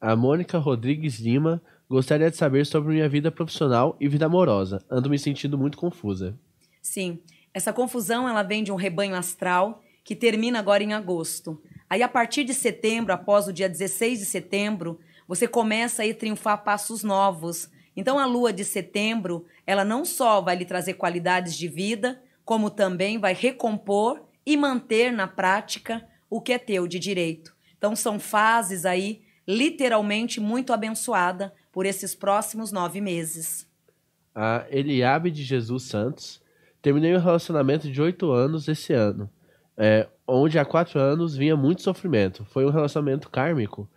[0.00, 4.84] A Mônica Rodrigues Lima gostaria de saber sobre minha vida profissional e vida amorosa.
[4.90, 6.38] Ando me sentindo muito confusa.
[6.82, 7.20] Sim,
[7.54, 11.62] essa confusão ela vem de um rebanho astral que termina agora em agosto.
[11.92, 16.64] Aí a partir de setembro, após o dia 16 de setembro, você começa a triunfar
[16.64, 17.70] passos novos.
[17.94, 22.70] Então a lua de setembro, ela não só vai lhe trazer qualidades de vida, como
[22.70, 27.54] também vai recompor e manter na prática o que é teu de direito.
[27.76, 33.68] Então são fases aí literalmente muito abençoada por esses próximos nove meses.
[34.34, 36.40] A Eliabe de Jesus Santos.
[36.80, 39.28] Terminei um relacionamento de oito anos esse ano,
[39.76, 42.44] é, onde há quatro anos vinha muito sofrimento.
[42.46, 43.88] Foi um relacionamento kármico.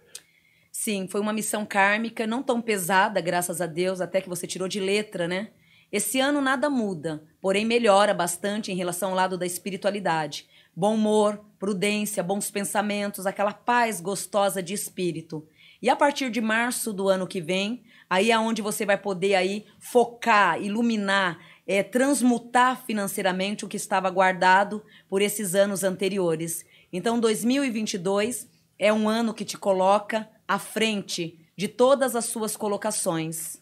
[0.72, 4.68] Sim, foi uma missão kármica, não tão pesada, graças a Deus, até que você tirou
[4.68, 5.52] de letra, né?
[5.92, 10.46] Esse ano nada muda, porém melhora bastante em relação ao lado da espiritualidade.
[10.76, 15.48] Bom humor, prudência, bons pensamentos, aquela paz gostosa de espírito.
[15.82, 19.36] E a partir de março do ano que vem, aí é onde você vai poder
[19.36, 26.66] aí focar, iluminar, é, transmutar financeiramente o que estava guardado por esses anos anteriores.
[26.92, 28.48] Então, 2022
[28.78, 33.58] é um ano que te coloca à frente de todas as suas colocações.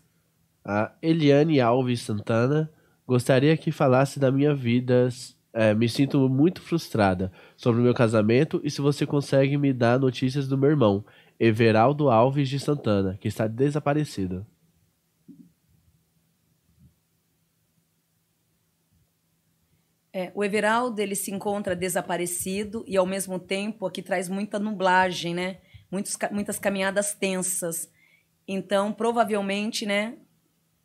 [0.66, 2.72] A Eliane Alves Santana
[3.06, 5.10] gostaria que falasse da minha vida.
[5.54, 10.00] É, me sinto muito frustrada sobre o meu casamento e se você consegue me dar
[10.00, 11.06] notícias do meu irmão,
[11.40, 14.46] Everaldo Alves de Santana, que está desaparecido.
[20.16, 25.34] É, o Everaldo ele se encontra desaparecido e ao mesmo tempo aqui traz muita nublagem,
[25.34, 25.58] né?
[25.90, 27.90] Muitos, muitas caminhadas tensas.
[28.48, 30.18] Então, provavelmente, né?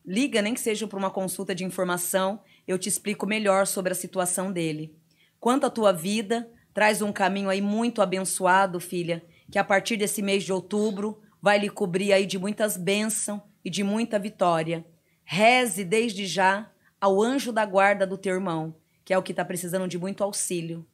[0.05, 3.95] Liga, nem que seja para uma consulta de informação, eu te explico melhor sobre a
[3.95, 4.97] situação dele.
[5.39, 10.23] Quanto à tua vida, traz um caminho aí muito abençoado, filha, que a partir desse
[10.23, 14.87] mês de outubro vai lhe cobrir aí de muitas bênçãos e de muita vitória.
[15.23, 18.75] Reze desde já ao anjo da guarda do teu irmão,
[19.09, 20.85] que é o que está precisando de muito auxílio.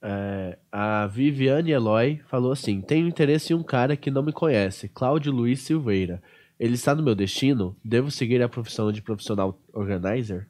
[0.00, 4.88] É, a Viviane Eloy falou assim: Tenho interesse em um cara que não me conhece,
[4.88, 6.22] Cláudio Luiz Silveira.
[6.58, 7.76] Ele está no meu destino?
[7.84, 10.48] Devo seguir a profissão de profissional organizer?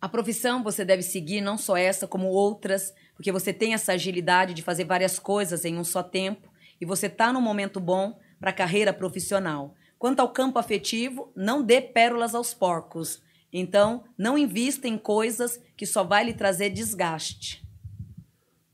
[0.00, 4.52] A profissão você deve seguir não só essa, como outras, porque você tem essa agilidade
[4.52, 6.48] de fazer várias coisas em um só tempo
[6.80, 9.76] e você está no momento bom para a carreira profissional.
[9.96, 13.24] Quanto ao campo afetivo, não dê pérolas aos porcos.
[13.58, 17.66] Então, não invista em coisas que só vai lhe trazer desgaste.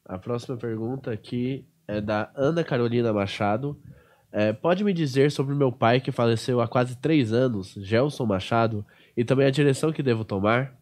[0.04, 3.80] A próxima pergunta aqui é da Ana Carolina Machado.
[4.32, 8.84] É, pode me dizer sobre meu pai que faleceu há quase três anos, Gelson Machado,
[9.16, 10.76] e também a direção que devo tomar?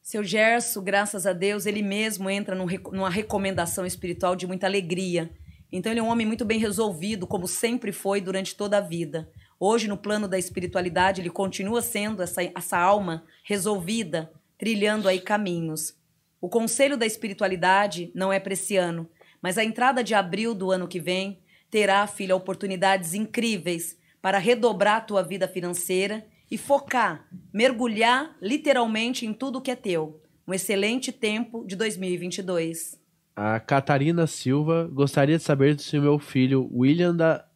[0.00, 5.28] Seu Gerson, graças a Deus, ele mesmo entra num numa recomendação espiritual de muita alegria.
[5.72, 9.28] Então, ele é um homem muito bem resolvido, como sempre foi durante toda a vida.
[9.60, 15.96] Hoje, no plano da espiritualidade, ele continua sendo essa, essa alma resolvida, trilhando aí caminhos.
[16.40, 19.08] O conselho da espiritualidade não é para esse ano,
[19.42, 21.40] mas a entrada de abril do ano que vem
[21.70, 29.60] terá, filha, oportunidades incríveis para redobrar tua vida financeira e focar, mergulhar literalmente em tudo
[29.60, 30.22] que é teu.
[30.46, 32.98] Um excelente tempo de 2022.
[33.36, 37.47] A Catarina Silva gostaria de saber se o meu filho William da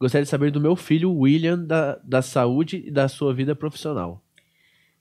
[0.00, 4.22] gostaria de saber do meu filho William da, da saúde e da sua vida profissional.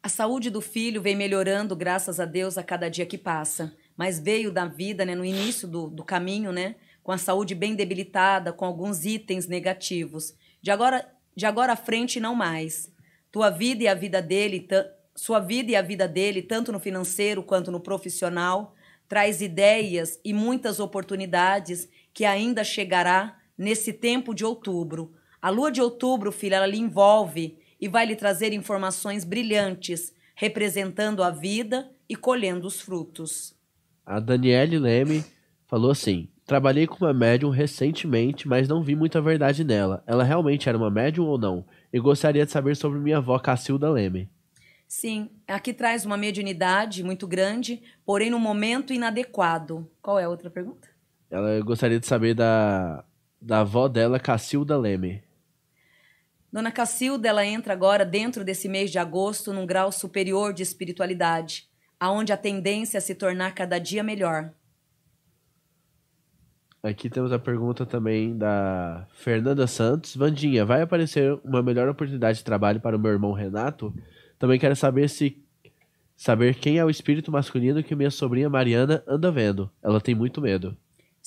[0.01, 3.75] A saúde do filho vem melhorando, graças a Deus, a cada dia que passa.
[3.95, 7.75] Mas veio da vida, né, no início do, do caminho, né, com a saúde bem
[7.75, 10.36] debilitada, com alguns itens negativos.
[10.62, 11.05] De agora,
[11.36, 12.91] de agora à frente, não mais.
[13.31, 14.67] Tua vida e a vida dele,
[15.15, 18.75] sua vida e a vida dele, tanto no financeiro quanto no profissional,
[19.07, 25.13] traz ideias e muitas oportunidades que ainda chegará nesse tempo de outubro.
[25.41, 31.24] A lua de outubro, filha, ela lhe envolve e vai lhe trazer informações brilhantes, representando
[31.24, 33.56] a vida e colhendo os frutos.
[34.06, 35.24] A Daniele Leme
[35.67, 40.02] falou assim: Trabalhei com uma médium recentemente, mas não vi muita verdade nela.
[40.08, 41.65] Ela realmente era uma médium ou não?
[41.91, 44.30] E gostaria de saber sobre minha avó Cacilda Leme.
[44.88, 49.86] Sim, aqui traz uma mediunidade muito grande, porém no momento inadequado.
[50.02, 50.88] Qual é a outra pergunta?
[51.30, 53.04] Ela gostaria de saber da,
[53.41, 55.23] da avó dela, Cacilda Leme.
[56.52, 61.67] Dona Cacilda, ela entra agora dentro desse mês de agosto num grau superior de espiritualidade,
[62.00, 64.52] aonde a tendência é se tornar cada dia melhor.
[66.82, 70.15] Aqui temos a pergunta também da Fernanda Santos.
[70.15, 73.93] Vandinha, vai aparecer uma melhor oportunidade de trabalho para o meu irmão Renato?
[74.39, 75.43] Também quero saber se
[76.15, 79.69] saber quem é o espírito masculino que minha sobrinha Mariana anda vendo.
[79.84, 80.78] Ela tem muito medo.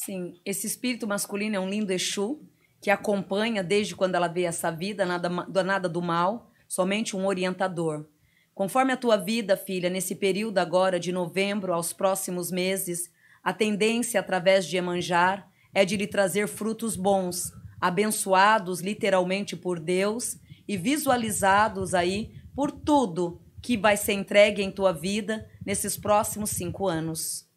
[0.03, 2.41] Sim, esse espírito masculino é um lindo Exu
[2.81, 8.07] que acompanha desde quando ela vê essa vida, nada, nada do mal, somente um orientador.
[8.55, 13.13] Conforme a tua vida, filha, nesse período agora de novembro aos próximos meses,
[13.45, 20.39] a tendência através de Emanjar é de lhe trazer frutos bons, abençoados literalmente por Deus
[20.67, 26.89] e visualizados aí por tudo que vai ser entregue em tua vida nesses próximos cinco
[26.89, 27.50] anos.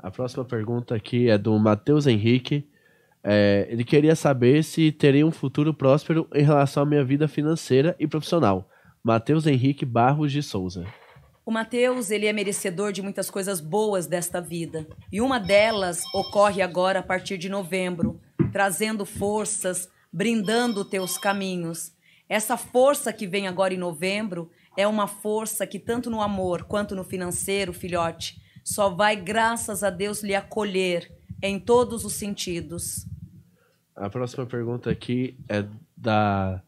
[0.00, 2.68] A próxima pergunta aqui é do Matheus Henrique.
[3.22, 7.96] É, ele queria saber se terei um futuro próspero em relação à minha vida financeira
[7.98, 8.70] e profissional.
[9.02, 10.86] Matheus Henrique Barros de Souza.
[11.44, 14.86] O Mateus, ele é merecedor de muitas coisas boas desta vida.
[15.10, 18.20] E uma delas ocorre agora a partir de novembro,
[18.52, 21.92] trazendo forças, brindando teus caminhos.
[22.28, 26.94] Essa força que vem agora em novembro é uma força que tanto no amor quanto
[26.94, 31.10] no financeiro, filhote, só vai graças a Deus lhe acolher
[31.42, 33.06] em todos os sentidos.
[33.96, 35.64] A próxima pergunta aqui é
[35.96, 36.62] da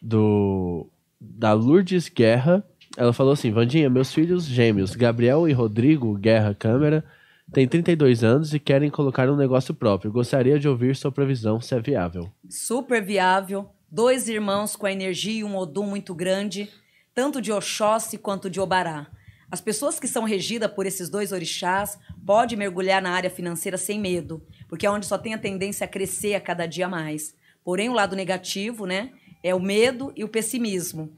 [0.00, 0.86] do
[1.20, 2.64] da Lourdes Guerra.
[2.96, 7.04] Ela falou assim: Vandinha, meus filhos gêmeos, Gabriel e Rodrigo Guerra Câmara,
[7.52, 10.10] têm 32 anos e querem colocar um negócio próprio.
[10.10, 12.32] Gostaria de ouvir sua previsão se é viável.
[12.48, 16.70] super viável, dois irmãos com a energia e um odum muito grande,
[17.14, 19.06] tanto de Oxóssi quanto de Obará.
[19.50, 24.00] As pessoas que são regidas por esses dois orixás podem mergulhar na área financeira sem
[24.00, 27.34] medo, porque é onde só tem a tendência a crescer a cada dia mais.
[27.64, 31.12] Porém, o lado negativo, né, é o medo e o pessimismo.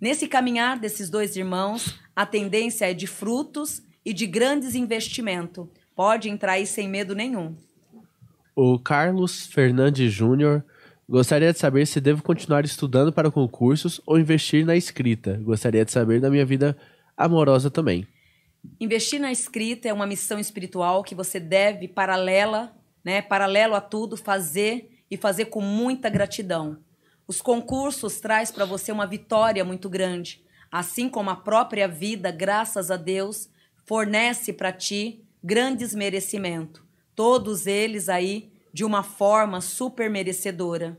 [0.00, 5.66] Nesse caminhar desses dois irmãos, a tendência é de frutos e de grandes investimentos.
[5.94, 7.54] Pode entrar aí sem medo nenhum.
[8.54, 10.64] O Carlos Fernandes Júnior
[11.08, 15.38] gostaria de saber se devo continuar estudando para concursos ou investir na escrita.
[15.42, 16.76] Gostaria de saber da minha vida
[17.24, 18.06] amorosa também.
[18.78, 24.16] Investir na escrita é uma missão espiritual que você deve, paralela, né, paralelo a tudo,
[24.16, 26.78] fazer e fazer com muita gratidão.
[27.26, 32.90] Os concursos traz para você uma vitória muito grande, assim como a própria vida, graças
[32.90, 33.48] a Deus,
[33.86, 36.82] fornece para ti grandes merecimentos.
[37.14, 40.98] Todos eles aí de uma forma super merecedora.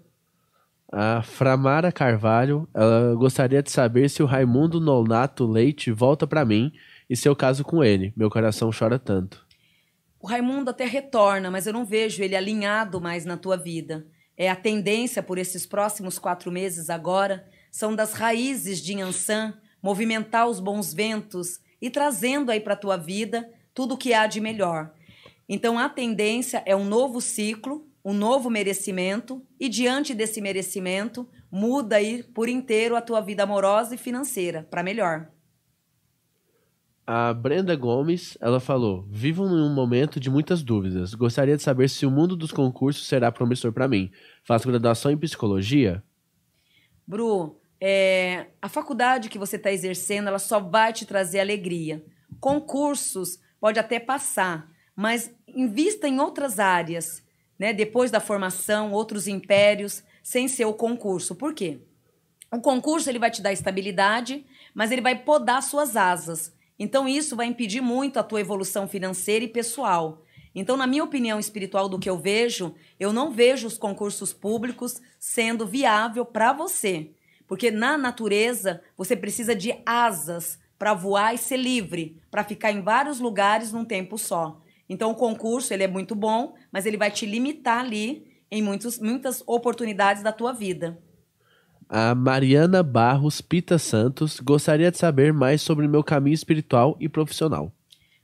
[0.91, 6.73] A Framara Carvalho, ela gostaria de saber se o Raimundo Nonato Leite volta para mim
[7.09, 8.11] e seu caso com ele.
[8.15, 9.45] Meu coração chora tanto.
[10.19, 14.05] O Raimundo até retorna, mas eu não vejo ele alinhado mais na tua vida.
[14.35, 20.47] É a tendência por esses próximos quatro meses agora são das raízes de Yansan movimentar
[20.47, 24.91] os bons ventos e trazendo aí para tua vida tudo o que há de melhor.
[25.47, 31.97] Então a tendência é um novo ciclo um novo merecimento e diante desse merecimento muda
[31.97, 35.29] aí por inteiro a tua vida amorosa e financeira para melhor.
[37.05, 41.13] A Brenda Gomes, ela falou: Vivo num momento de muitas dúvidas.
[41.13, 44.11] Gostaria de saber se o mundo dos concursos será promissor para mim.
[44.43, 46.03] Faço graduação em psicologia?
[47.05, 52.05] Bru, é, a faculdade que você está exercendo, ela só vai te trazer alegria.
[52.39, 57.23] Concursos pode até passar, mas invista em outras áreas,
[57.61, 57.71] né?
[57.73, 61.35] Depois da formação, outros impérios, sem ser o concurso.
[61.35, 61.77] Por quê?
[62.51, 64.43] O concurso ele vai te dar estabilidade,
[64.73, 66.51] mas ele vai podar suas asas.
[66.79, 70.23] Então isso vai impedir muito a tua evolução financeira e pessoal.
[70.55, 74.99] Então, na minha opinião espiritual do que eu vejo, eu não vejo os concursos públicos
[75.19, 77.11] sendo viável para você.
[77.47, 82.81] Porque na natureza você precisa de asas para voar e ser livre, para ficar em
[82.81, 84.59] vários lugares num tempo só.
[84.91, 88.99] Então o concurso ele é muito bom, mas ele vai te limitar ali em muitos,
[88.99, 91.01] muitas oportunidades da tua vida.
[91.87, 97.07] A Mariana Barros Pita Santos gostaria de saber mais sobre o meu caminho espiritual e
[97.07, 97.71] profissional.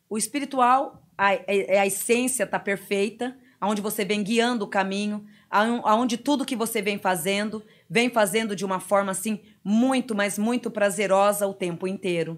[0.10, 6.18] O espiritual, a, a, a essência está perfeita, aonde você vem guiando o caminho, aonde
[6.18, 11.48] tudo que você vem fazendo, vem fazendo de uma forma assim muito, mas muito prazerosa
[11.48, 12.38] o tempo inteiro.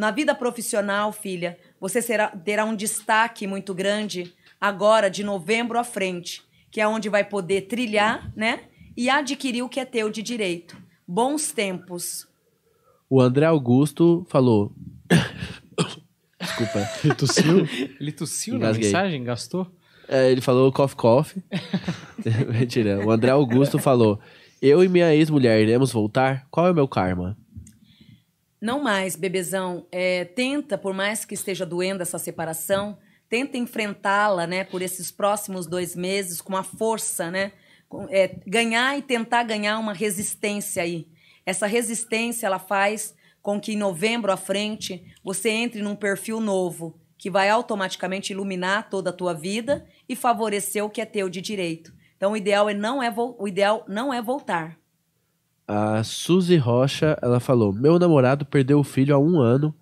[0.00, 5.84] Na vida profissional, filha, você será, terá um destaque muito grande agora de novembro à
[5.84, 8.60] frente, que é onde vai poder trilhar, né?
[8.96, 10.74] e adquirir o que é teu de direito.
[11.06, 12.26] Bons tempos.
[13.10, 14.72] O André Augusto falou.
[16.40, 16.78] Desculpa.
[17.04, 17.68] Ele tossiu?
[18.00, 18.86] Ele tossiu na Engasguei.
[18.86, 19.22] mensagem?
[19.22, 19.66] Gastou?
[20.08, 21.26] É, ele falou cough cough.
[22.48, 23.06] Mentira.
[23.06, 24.18] O André Augusto falou:
[24.62, 26.46] Eu e minha ex-mulher iremos voltar?
[26.50, 27.36] Qual é o meu karma?
[28.60, 29.86] Não mais, bebezão.
[29.90, 35.66] É, tenta, por mais que esteja doendo essa separação, tenta enfrentá-la, né, por esses próximos
[35.66, 37.52] dois meses com a força, né?
[37.90, 41.08] com- é, ganhar e tentar ganhar uma resistência aí.
[41.44, 46.98] Essa resistência ela faz com que em novembro à frente você entre num perfil novo
[47.18, 51.40] que vai automaticamente iluminar toda a tua vida e favorecer o que é teu de
[51.40, 51.92] direito.
[52.16, 54.78] Então o ideal é não é o ideal não é voltar.
[55.72, 59.72] A Suzy Rocha, ela falou: Meu namorado perdeu o filho há um ano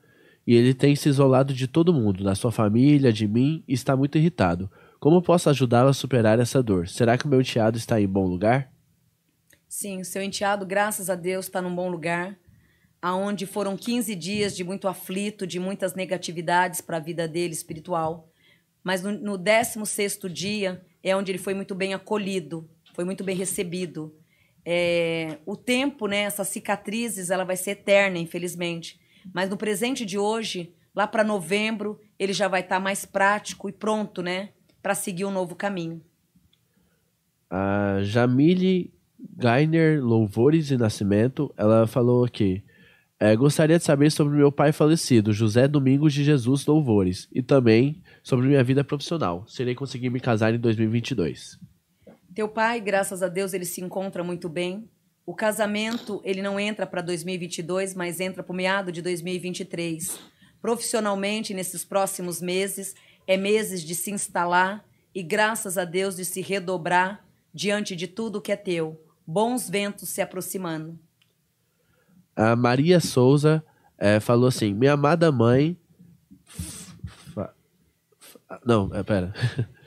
[0.46, 3.96] e ele tem se isolado de todo mundo, da sua família, de mim, e está
[3.96, 4.70] muito irritado.
[5.00, 6.88] Como posso ajudá-lo a superar essa dor?
[6.88, 8.70] Será que o meu enteado está em bom lugar?
[9.66, 12.36] Sim, seu enteado, graças a Deus, está num bom lugar,
[13.00, 18.28] aonde foram 15 dias de muito aflito, de muitas negatividades para a vida dele espiritual.
[18.84, 23.34] Mas no, no 16º dia é onde ele foi muito bem acolhido, foi muito bem
[23.34, 24.14] recebido.
[24.64, 28.98] É, o tempo, né, essas cicatrizes, ela vai ser eterna, infelizmente.
[29.32, 33.72] Mas no presente de hoje, lá para novembro, ele já vai estar mais prático e
[33.72, 34.50] pronto, né,
[34.82, 36.02] para seguir um novo caminho.
[37.50, 38.92] A Jamile
[39.36, 42.62] Gainer Louvores e Nascimento, ela falou aqui.
[43.18, 48.02] "É, gostaria de saber sobre meu pai falecido, José Domingos de Jesus Louvores, e também
[48.22, 49.44] sobre minha vida profissional.
[49.48, 51.58] Serei conseguir me casar em 2022.
[52.38, 54.88] Teu pai, graças a Deus, ele se encontra muito bem.
[55.26, 60.16] O casamento, ele não entra para 2022, mas entra para o meado de 2023.
[60.62, 62.94] Profissionalmente, nesses próximos meses,
[63.26, 68.40] é meses de se instalar e, graças a Deus, de se redobrar diante de tudo
[68.40, 69.04] que é teu.
[69.26, 70.96] Bons ventos se aproximando.
[72.36, 73.64] A Maria Souza
[73.98, 75.76] eh, falou assim: Minha amada mãe.
[78.64, 79.34] Não, é, pera.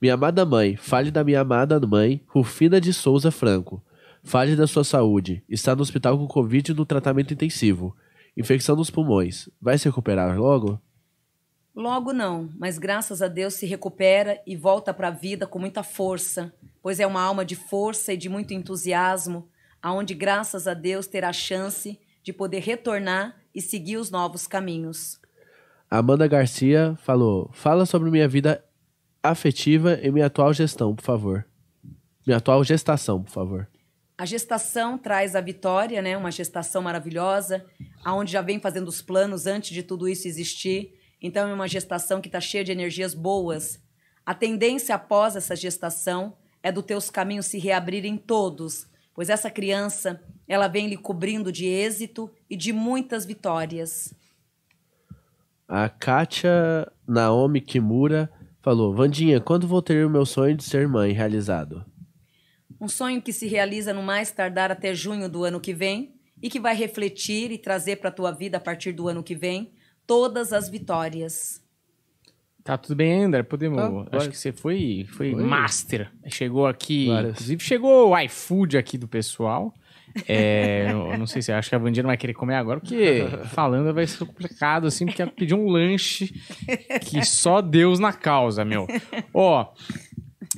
[0.00, 3.84] minha amada mãe, fale da minha amada mãe, Rufina de Souza Franco.
[4.22, 5.44] Fale da sua saúde.
[5.46, 7.94] Está no hospital com Covid no tratamento intensivo.
[8.34, 9.50] Infecção nos pulmões.
[9.60, 10.80] Vai se recuperar logo?
[11.74, 15.82] Logo não, mas graças a Deus se recupera e volta para a vida com muita
[15.82, 19.48] força, pois é uma alma de força e de muito entusiasmo,
[19.82, 25.20] aonde graças a Deus terá chance de poder retornar e seguir os novos caminhos.
[25.90, 28.64] Amanda Garcia falou: Fala sobre minha vida
[29.22, 31.46] afetiva e minha atual gestão, por favor.
[32.26, 33.68] Minha atual gestação, por favor.
[34.16, 36.16] A gestação traz a vitória, né?
[36.16, 37.64] Uma gestação maravilhosa,
[38.04, 40.92] aonde já vem fazendo os planos antes de tudo isso existir.
[41.22, 43.82] Então é uma gestação que está cheia de energias boas.
[44.24, 50.22] A tendência após essa gestação é do teus caminhos se reabrirem todos, pois essa criança
[50.46, 54.12] ela vem lhe cobrindo de êxito e de muitas vitórias.
[55.66, 58.30] A Kátia Naomi Kimura
[58.60, 61.84] falou: Vandinha, quando vou ter o meu sonho de ser mãe realizado?
[62.80, 66.48] Um sonho que se realiza no mais tardar até junho do ano que vem e
[66.48, 69.72] que vai refletir e trazer para a tua vida a partir do ano que vem
[70.06, 71.62] todas as vitórias.
[72.64, 73.42] Tá tudo bem, André?
[73.42, 73.78] Podemos.
[73.78, 74.28] Tá, acho vai.
[74.28, 75.42] que você foi, foi, Foi.
[75.42, 76.10] master.
[76.26, 77.06] Chegou aqui.
[77.06, 77.32] Várias.
[77.32, 79.74] Inclusive, chegou o iFood aqui do pessoal.
[80.26, 83.24] É, eu não sei se acho que a Vandinha não vai querer comer agora, porque
[83.52, 86.32] falando vai ser complicado, assim, porque ela pediu um lanche
[87.02, 88.86] que só Deus na causa, meu.
[89.32, 89.66] Ó,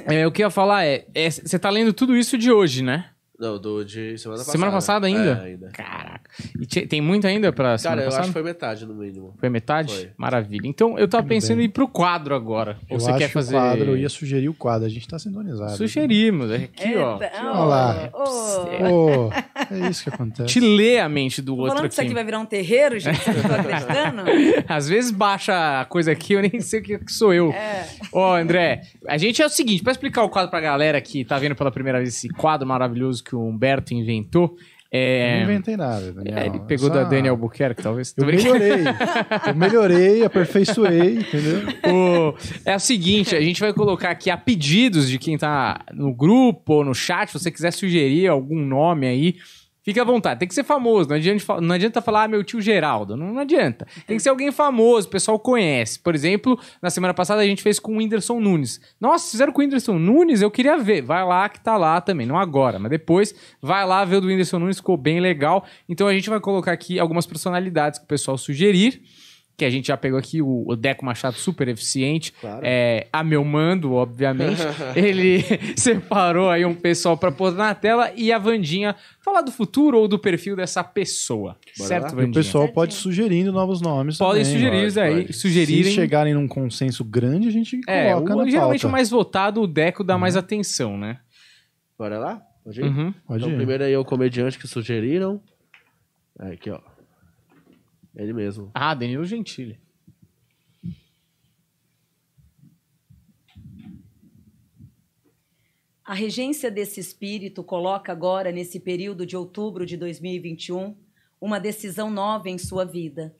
[0.07, 2.83] é, o que eu ia falar é: é, você tá lendo tudo isso de hoje,
[2.83, 3.07] né?
[3.39, 4.53] Não, do de semana passada.
[4.53, 5.41] Semana passada ainda?
[5.43, 5.69] É, ainda.
[5.73, 6.31] Caraca.
[6.61, 8.21] E te- tem muito ainda pra semana Cara, eu passada?
[8.23, 9.35] acho que foi metade no mínimo.
[9.41, 9.93] Foi metade?
[9.95, 10.11] Foi.
[10.17, 10.67] Maravilha.
[10.69, 12.79] Então, eu tava pensando em ir pro quadro agora.
[12.89, 13.57] Ou Eu você acho quer que fazer...
[13.57, 14.87] o quadro, eu ia sugerir o quadro.
[14.87, 15.77] A gente tá sintonizado.
[15.77, 16.51] Sugerimos.
[16.53, 17.15] Aqui, ó.
[17.21, 18.11] Eita, Olha lá.
[18.13, 18.23] ô.
[18.79, 19.33] Pô,
[19.75, 20.49] é isso que acontece.
[20.49, 22.15] Te lê a mente do Tô outro falando que isso aqui.
[22.15, 23.19] vai virar um terreiro, gente.
[23.19, 24.23] Vocês estão acreditando?
[24.69, 27.51] Às vezes baixa a coisa aqui, eu nem sei o que sou eu.
[27.53, 27.89] É.
[28.13, 31.39] Ó, André, a gente é o seguinte, pra explicar o quadro pra galera que tá
[31.39, 34.55] vendo pela primeira vez esse quadro maravilhoso que o Humberto inventou.
[34.95, 35.37] Eu É...
[35.39, 36.37] não inventei nada, Daniel.
[36.39, 38.13] é, ele pegou Só- da Daniel Albuquerque, talvez.
[38.17, 38.85] Eu melhorei.
[39.47, 41.63] Eu melhorei, aperfeiçoei, entendeu?
[41.91, 42.35] O-
[42.67, 46.75] É o seguinte, a gente vai colocar aqui a pedidos de quem tá no grupo
[46.75, 49.37] ou no chat, se você quiser sugerir algum nome aí,
[49.83, 50.41] fique à vontade.
[50.41, 53.41] Tem que ser famoso, não adianta, não adianta falar ah, meu tio Geraldo, não, não
[53.41, 53.87] adianta.
[54.07, 55.99] Tem que ser alguém famoso, o pessoal conhece.
[55.99, 58.81] Por exemplo, na semana passada a gente fez com o Whindersson Nunes.
[59.01, 60.43] Nossa, fizeram com o Whindersson Nunes?
[60.43, 61.03] Eu queria ver.
[61.03, 64.27] Vai lá que tá lá também, não agora, mas depois vai lá ver o do
[64.29, 65.65] Whindersson Nunes, ficou bem legal.
[65.89, 69.03] Então a gente vai colocar aqui algumas personalidades que o pessoal sugerir.
[69.63, 72.33] Que a gente já pegou aqui o, o Deco Machado super eficiente.
[72.33, 72.63] Claro.
[72.65, 74.61] É, a meu mando, obviamente.
[74.97, 75.41] Ele
[75.79, 80.09] separou aí um pessoal pra pôr na tela e a Vandinha falar do futuro ou
[80.09, 81.57] do perfil dessa pessoa.
[81.79, 82.09] Bora certo, lá?
[82.09, 82.31] E Vandinha?
[82.31, 84.59] o pessoal pode ir sugerindo novos nomes Podem também.
[84.59, 85.33] sugerir pode, aí, pode.
[85.33, 85.85] sugerirem.
[85.85, 88.89] Se chegarem num consenso grande, a gente é, coloca o, na geralmente pauta.
[88.89, 91.21] o mais votado, o Deco dá mais atenção, né?
[91.97, 92.43] Bora lá?
[92.65, 92.85] Pode ir?
[92.85, 93.15] Uhum.
[93.29, 93.57] Pode Então, ir.
[93.59, 95.41] primeiro aí é o comediante que sugeriram.
[96.37, 96.81] Aqui, ó.
[98.15, 98.71] Ele mesmo.
[98.75, 99.81] Ah, Danilo Gentili.
[106.05, 110.97] A regência desse espírito coloca agora, nesse período de outubro de 2021,
[111.41, 113.35] uma decisão nova em sua vida.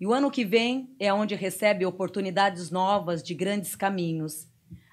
[0.00, 4.48] E o ano que vem é onde recebe oportunidades novas de grandes caminhos.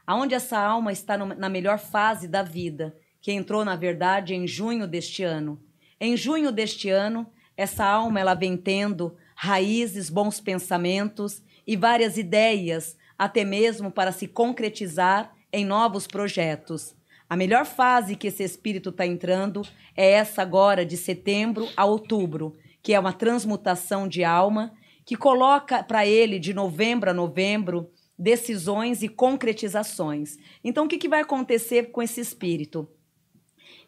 [0.05, 4.47] Aonde essa alma está no- na melhor fase da vida, que entrou, na verdade, em
[4.47, 5.59] junho deste ano.
[5.99, 7.25] Em junho deste ano,
[7.57, 9.15] essa alma ela vem tendo
[9.45, 16.95] raízes, bons pensamentos e várias ideias, até mesmo para se concretizar em novos projetos.
[17.29, 19.61] A melhor fase que esse espírito está entrando
[19.95, 24.73] é essa agora de setembro a outubro, que é uma transmutação de alma
[25.05, 30.37] que coloca para ele de novembro a novembro decisões e concretizações.
[30.63, 32.87] Então, o que, que vai acontecer com esse espírito?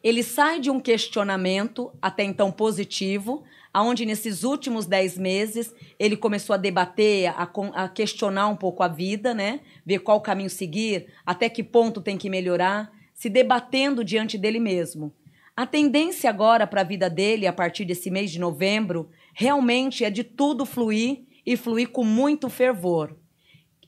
[0.04, 3.44] Ele sai de um questionamento até então positivo,
[3.74, 8.88] aonde nesses últimos dez meses ele começou a debater, a, a questionar um pouco a
[8.88, 9.62] vida, né?
[9.86, 15.14] Ver qual caminho seguir, até que ponto tem que melhorar, se debatendo diante dele mesmo.
[15.56, 20.10] A tendência agora para a vida dele, a partir desse mês de novembro, realmente é
[20.10, 23.16] de tudo fluir e fluir com muito fervor.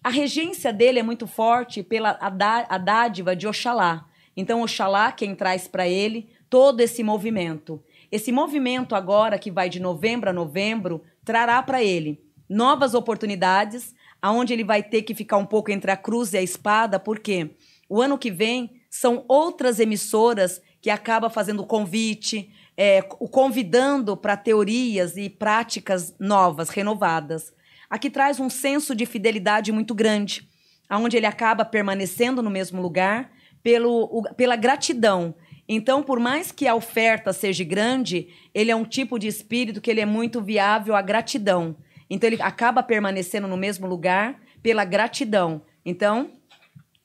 [0.04, 4.08] A regência dele é muito forte pela a dádiva de Oxalá.
[4.36, 7.84] Então, Oxalá quem traz para ele todo esse movimento.
[8.12, 14.52] Esse movimento agora, que vai de novembro a novembro, trará para ele novas oportunidades, aonde
[14.54, 17.52] ele vai ter que ficar um pouco entre a cruz e a espada, porque
[17.88, 24.36] o ano que vem são outras emissoras que acabam fazendo convite, é, o convidando para
[24.36, 27.54] teorias e práticas novas, renovadas.
[27.90, 30.48] Aqui traz um senso de fidelidade muito grande,
[30.88, 33.32] aonde ele acaba permanecendo no mesmo lugar
[33.62, 35.36] pelo, o- pela gratidão.
[35.72, 39.92] Então, por mais que a oferta seja grande, ele é um tipo de espírito que
[39.92, 41.76] ele é muito viável à gratidão.
[42.10, 45.62] Então, ele acaba permanecendo no mesmo lugar pela gratidão.
[45.86, 46.32] Então,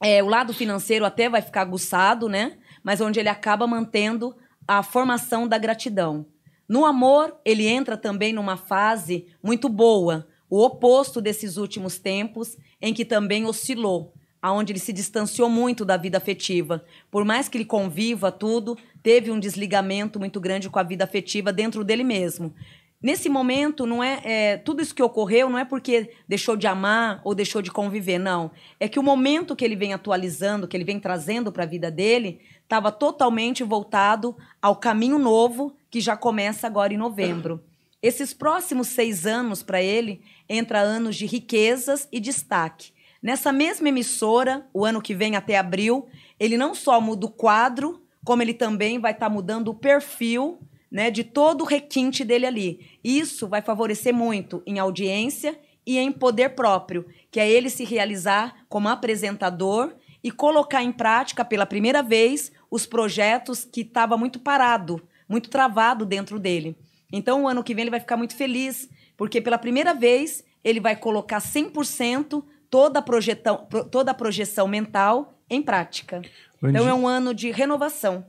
[0.03, 2.57] é, o lado financeiro até vai ficar aguçado, né?
[2.83, 4.35] Mas onde ele acaba mantendo
[4.67, 6.25] a formação da gratidão.
[6.67, 12.95] No amor, ele entra também numa fase muito boa, o oposto desses últimos tempos, em
[12.95, 14.14] que também oscilou,
[14.45, 16.85] aonde ele se distanciou muito da vida afetiva.
[17.11, 21.51] Por mais que ele conviva tudo, teve um desligamento muito grande com a vida afetiva
[21.51, 22.55] dentro dele mesmo.
[23.01, 27.23] Nesse momento, não é, é, tudo isso que ocorreu não é porque deixou de amar
[27.25, 28.51] ou deixou de conviver, não.
[28.79, 31.91] É que o momento que ele vem atualizando, que ele vem trazendo para a vida
[31.91, 37.65] dele, estava totalmente voltado ao caminho novo que já começa agora em novembro.
[38.03, 42.93] Esses próximos seis anos para ele entra anos de riquezas e destaque.
[43.25, 46.07] Nessa mesma emissora, o ano que vem até abril,
[46.39, 50.59] ele não só muda o quadro, como ele também vai estar mudando o perfil
[50.91, 52.99] né, de todo o requinte dele ali.
[53.03, 58.67] Isso vai favorecer muito em audiência e em poder próprio, que é ele se realizar
[58.69, 65.01] como apresentador e colocar em prática pela primeira vez os projetos que estava muito parado,
[65.27, 66.77] muito travado dentro dele.
[67.11, 70.79] Então, o ano que vem ele vai ficar muito feliz, porque pela primeira vez ele
[70.79, 72.45] vai colocar 100%
[72.75, 76.23] toda a, projetão, pro- toda a projeção mental em prática.
[76.59, 78.27] Então, Vandi- é um ano de renovação.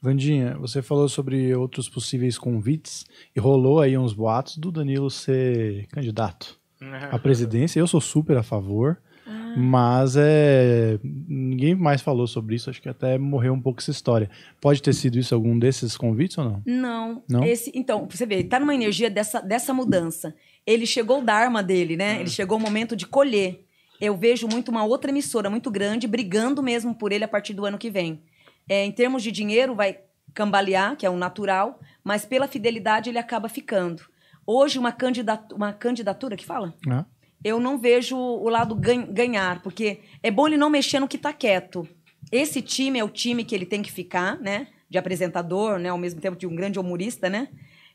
[0.00, 3.04] Vandinha, você falou sobre outros possíveis convites
[3.36, 6.58] e rolou aí uns boatos do Danilo ser candidato
[7.12, 7.78] à presidência.
[7.78, 9.54] Eu sou super a favor, Ah.
[9.56, 12.70] mas é, ninguém mais falou sobre isso.
[12.70, 14.30] Acho que até morreu um pouco essa história.
[14.62, 16.62] Pode ter sido isso algum desses convites ou não?
[16.66, 17.22] Não.
[17.28, 17.44] Não?
[17.44, 20.34] Esse, então, você ver, ele tá numa energia dessa, dessa mudança.
[20.66, 22.20] Ele chegou o Dharma dele, né?
[22.20, 23.60] Ele chegou o momento de colher.
[24.04, 27.64] Eu vejo muito uma outra emissora muito grande brigando mesmo por ele a partir do
[27.64, 28.22] ano que vem.
[28.68, 29.98] É, em termos de dinheiro, vai
[30.32, 34.02] cambalear, que é o natural, mas pela fidelidade ele acaba ficando.
[34.46, 36.74] Hoje, uma, candidatu uma candidatura, que fala?
[36.88, 37.04] Ah,
[37.42, 41.18] eu não vejo o lado gan- ganhar, porque é bom ele não mexer no que
[41.18, 41.86] tá quieto.
[42.32, 44.68] Esse time é o time que ele tem que ficar, né?
[44.88, 45.90] De apresentador, né?
[45.90, 47.48] Ao mesmo tempo de um grande humorista, né?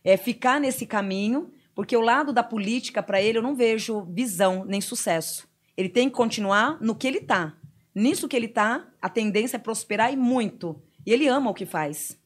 [0.03, 4.63] É ficar nesse caminho, porque o lado da política, para ele, eu não vejo visão
[4.65, 5.48] nem sucesso.
[5.79, 7.53] Ele tem que continuar no que ele tá.
[7.95, 10.79] Nisso que ele tá, a tendência é prosperar e muito.
[11.05, 12.19] E ele ama o que faz.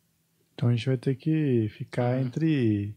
[0.55, 2.95] então a gente vai ter que ficar entre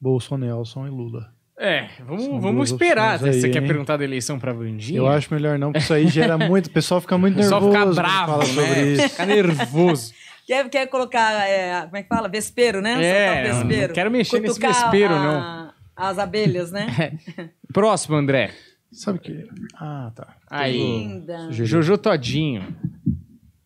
[0.00, 1.32] Bolsonaro e Lula.
[1.58, 3.22] É, vamos, São vamos esperar.
[3.22, 3.68] aí, Você quer hein?
[3.68, 4.98] perguntar da eleição pra Vandinha?
[4.98, 6.66] Eu acho melhor não, porque isso aí gera muito.
[6.66, 7.90] O pessoal fica muito O pessoal nervoso.
[7.90, 8.82] fica bravo, fala sobre né?
[8.92, 9.08] isso.
[9.10, 10.12] Fica nervoso.
[10.44, 12.28] Quer, quer colocar, é, como é que fala?
[12.28, 13.00] Vespeiro, né?
[13.00, 13.94] É, Soltar o não vespeiro.
[13.94, 15.72] quero mexer nesse Cutucar vespeiro, a- não.
[15.94, 17.16] As abelhas, né?
[17.72, 18.50] Próximo, André.
[18.92, 19.48] Sabe o que?
[19.74, 20.36] Ah, tá.
[20.48, 20.76] Aí.
[20.76, 21.50] Linda.
[21.50, 22.76] Jojo Todinho.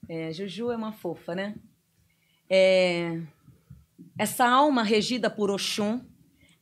[0.09, 1.57] É, Juju é uma fofa, né?
[2.49, 3.21] É,
[4.17, 6.01] essa alma regida por Oxum,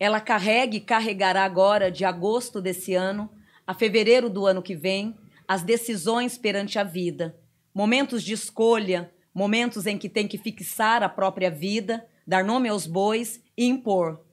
[0.00, 3.30] ela carrega e carregará agora, de agosto desse ano
[3.66, 5.14] a fevereiro do ano que vem,
[5.46, 7.36] as decisões perante a vida.
[7.74, 12.86] Momentos de escolha, momentos em que tem que fixar a própria vida, dar nome aos
[12.86, 14.23] bois e impor.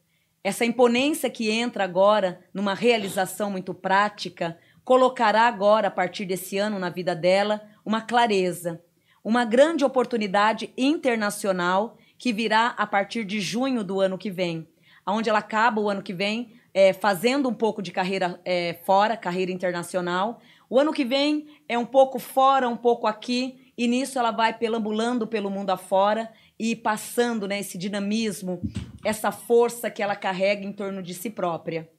[0.43, 6.79] Essa imponência que entra agora numa realização muito prática colocará agora, a partir desse ano,
[6.79, 8.81] na vida dela, uma clareza,
[9.23, 14.67] uma grande oportunidade internacional que virá a partir de junho do ano que vem,
[15.05, 19.15] onde ela acaba o ano que vem eh, fazendo um pouco de carreira eh, fora,
[19.15, 20.39] carreira internacional.
[20.67, 24.57] O ano que vem é um pouco fora, um pouco aqui, e nisso ela vai
[24.57, 26.31] pelambulando pelo mundo afora
[26.64, 28.62] e passando né, esse dinamismo,
[29.03, 31.89] essa força que ela carrega em torno de si própria.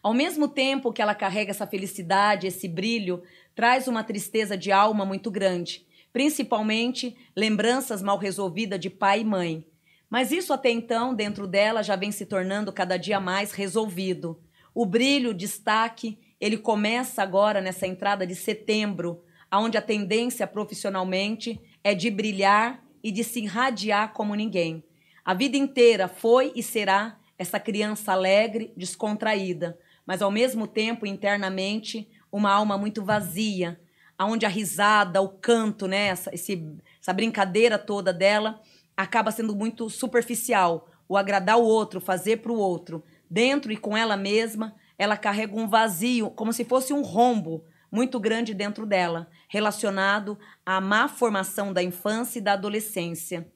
[0.00, 5.04] Ao mesmo tempo que ela carrega essa felicidade, esse brilho, traz uma tristeza de alma
[5.04, 9.66] muito grande, principalmente lembranças mal resolvidas de pai e mãe.
[10.08, 14.40] Mas isso até então, dentro dela, já vem se tornando cada dia mais resolvido.
[14.72, 21.60] O brilho, o destaque, ele começa agora nessa entrada de setembro, onde a tendência profissionalmente
[21.82, 24.82] é de brilhar e de se irradiar como ninguém.
[25.22, 32.08] A vida inteira foi e será essa criança alegre, descontraída, mas ao mesmo tempo internamente
[32.32, 33.78] uma alma muito vazia,
[34.16, 36.66] aonde a risada, o canto, né, essa, esse,
[36.98, 38.60] essa brincadeira toda dela
[38.96, 43.04] acaba sendo muito superficial, o agradar o outro, fazer para o outro.
[43.28, 47.64] Dentro e com ela mesma, ela carrega um vazio, como se fosse um rombo
[47.94, 50.36] muito grande dentro dela, relacionado
[50.66, 53.46] à má formação da infância e da adolescência.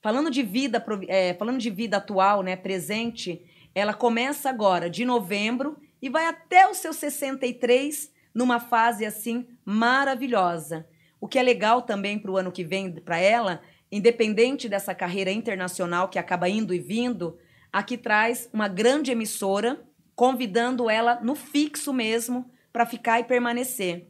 [0.00, 5.76] Falando de vida, é, falando de vida atual, né, presente, ela começa agora de novembro
[6.00, 10.86] e vai até os seus 63 numa fase assim maravilhosa.
[11.20, 15.32] O que é legal também para o ano que vem para ela, independente dessa carreira
[15.32, 17.36] internacional que acaba indo e vindo,
[17.72, 19.82] aqui traz uma grande emissora
[20.14, 24.08] convidando ela no fixo mesmo para ficar e permanecer.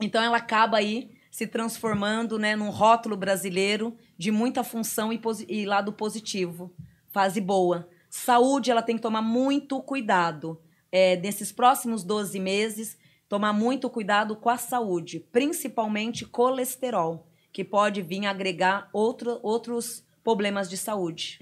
[0.00, 5.64] Então ela acaba aí se transformando né, num rótulo brasileiro de muita função e, e
[5.64, 6.74] lado positivo.
[7.10, 7.88] Fase boa.
[8.10, 10.60] Saúde, ela tem que tomar muito cuidado.
[10.90, 12.98] É, nesses próximos 12 meses,
[13.28, 20.68] tomar muito cuidado com a saúde, principalmente colesterol, que pode vir agregar outro, outros problemas
[20.68, 21.38] de saúde.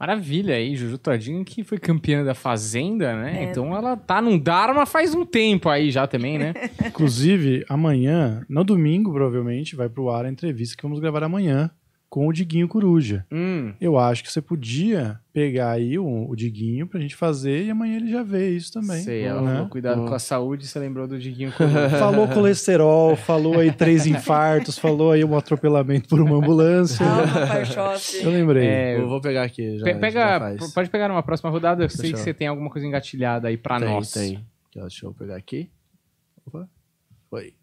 [0.00, 3.44] Maravilha aí, Juju Todinho, que foi campeã da Fazenda, né?
[3.44, 3.50] É.
[3.50, 6.54] Então ela tá num Dharma faz um tempo aí já também, né?
[6.86, 11.70] Inclusive, amanhã, no domingo, provavelmente, vai pro ar a entrevista que vamos gravar amanhã
[12.10, 13.24] com o Diguinho Coruja.
[13.30, 13.72] Hum.
[13.80, 17.98] Eu acho que você podia pegar aí o, o Diguinho pra gente fazer e amanhã
[17.98, 19.00] ele já vê isso também.
[19.00, 19.52] Sei, ela né?
[19.54, 21.88] falou cuidado com a saúde, você lembrou do Diguinho Coruja.
[22.00, 27.06] Falou colesterol, falou aí três infartos, falou aí um atropelamento por uma ambulância.
[27.46, 28.16] Parchoff.
[28.24, 28.66] Eu lembrei.
[28.66, 29.78] É, Eu vou pegar aqui.
[29.78, 30.74] Já, Pe- já pega, faz.
[30.74, 32.16] pode pegar numa próxima rodada, eu sei Fechou.
[32.18, 34.10] que você tem alguma coisa engatilhada aí pra tem, nós.
[34.10, 34.44] Tem.
[34.74, 35.70] Deixa eu pegar aqui.
[36.44, 36.68] Opa.
[37.30, 37.54] Foi.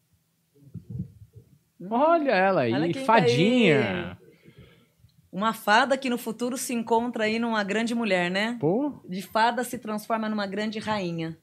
[1.89, 4.17] Olha ela aí, Olha quem tá fadinha.
[5.37, 8.57] Uma fada que no futuro se encontra aí numa grande mulher, né?
[8.59, 11.37] Pô, De fada se transforma numa grande rainha.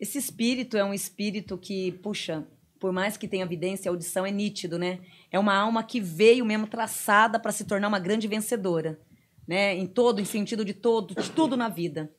[0.00, 2.44] Esse espírito é um espírito que, puxa,
[2.80, 4.98] por mais que tenha evidência, a audição é nítido, né?
[5.30, 8.98] É uma alma que veio mesmo traçada para se tornar uma grande vencedora,
[9.46, 9.76] né?
[9.76, 12.12] Em todo, em sentido de todo, de tudo na vida.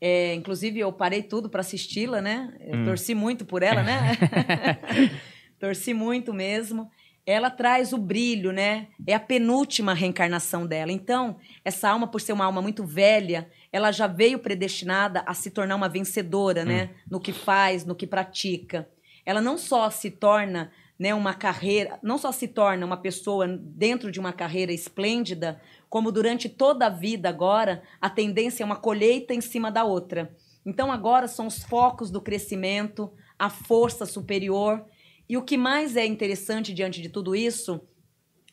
[0.00, 2.52] É, inclusive, eu parei tudo para assisti-la, né?
[2.58, 4.18] Eu torci muito por ela, né?
[5.60, 6.90] torci muito mesmo.
[7.26, 8.88] Ela traz o brilho, né?
[9.06, 10.90] É a penúltima reencarnação dela.
[10.90, 15.50] Então, essa alma, por ser uma alma muito velha, ela já veio predestinada a se
[15.50, 16.90] tornar uma vencedora, né?
[17.10, 18.88] No que faz, no que pratica.
[19.24, 24.10] Ela não só se torna, né, uma carreira, não só se torna uma pessoa dentro
[24.10, 29.32] de uma carreira esplêndida, como durante toda a vida agora, a tendência é uma colheita
[29.32, 30.34] em cima da outra.
[30.64, 34.84] Então agora são os focos do crescimento, a força superior.
[35.30, 37.80] E o que mais é interessante diante de tudo isso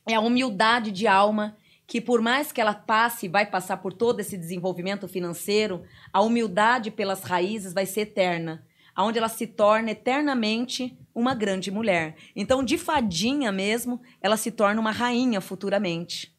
[0.07, 1.57] é a humildade de alma
[1.87, 5.81] que por mais que ela passe, vai passar por todo esse desenvolvimento financeiro,
[6.13, 8.63] a humildade pelas raízes vai ser eterna,
[8.93, 12.15] aonde ela se torna eternamente uma grande mulher.
[12.35, 16.31] Então, de fadinha mesmo, ela se torna uma rainha futuramente.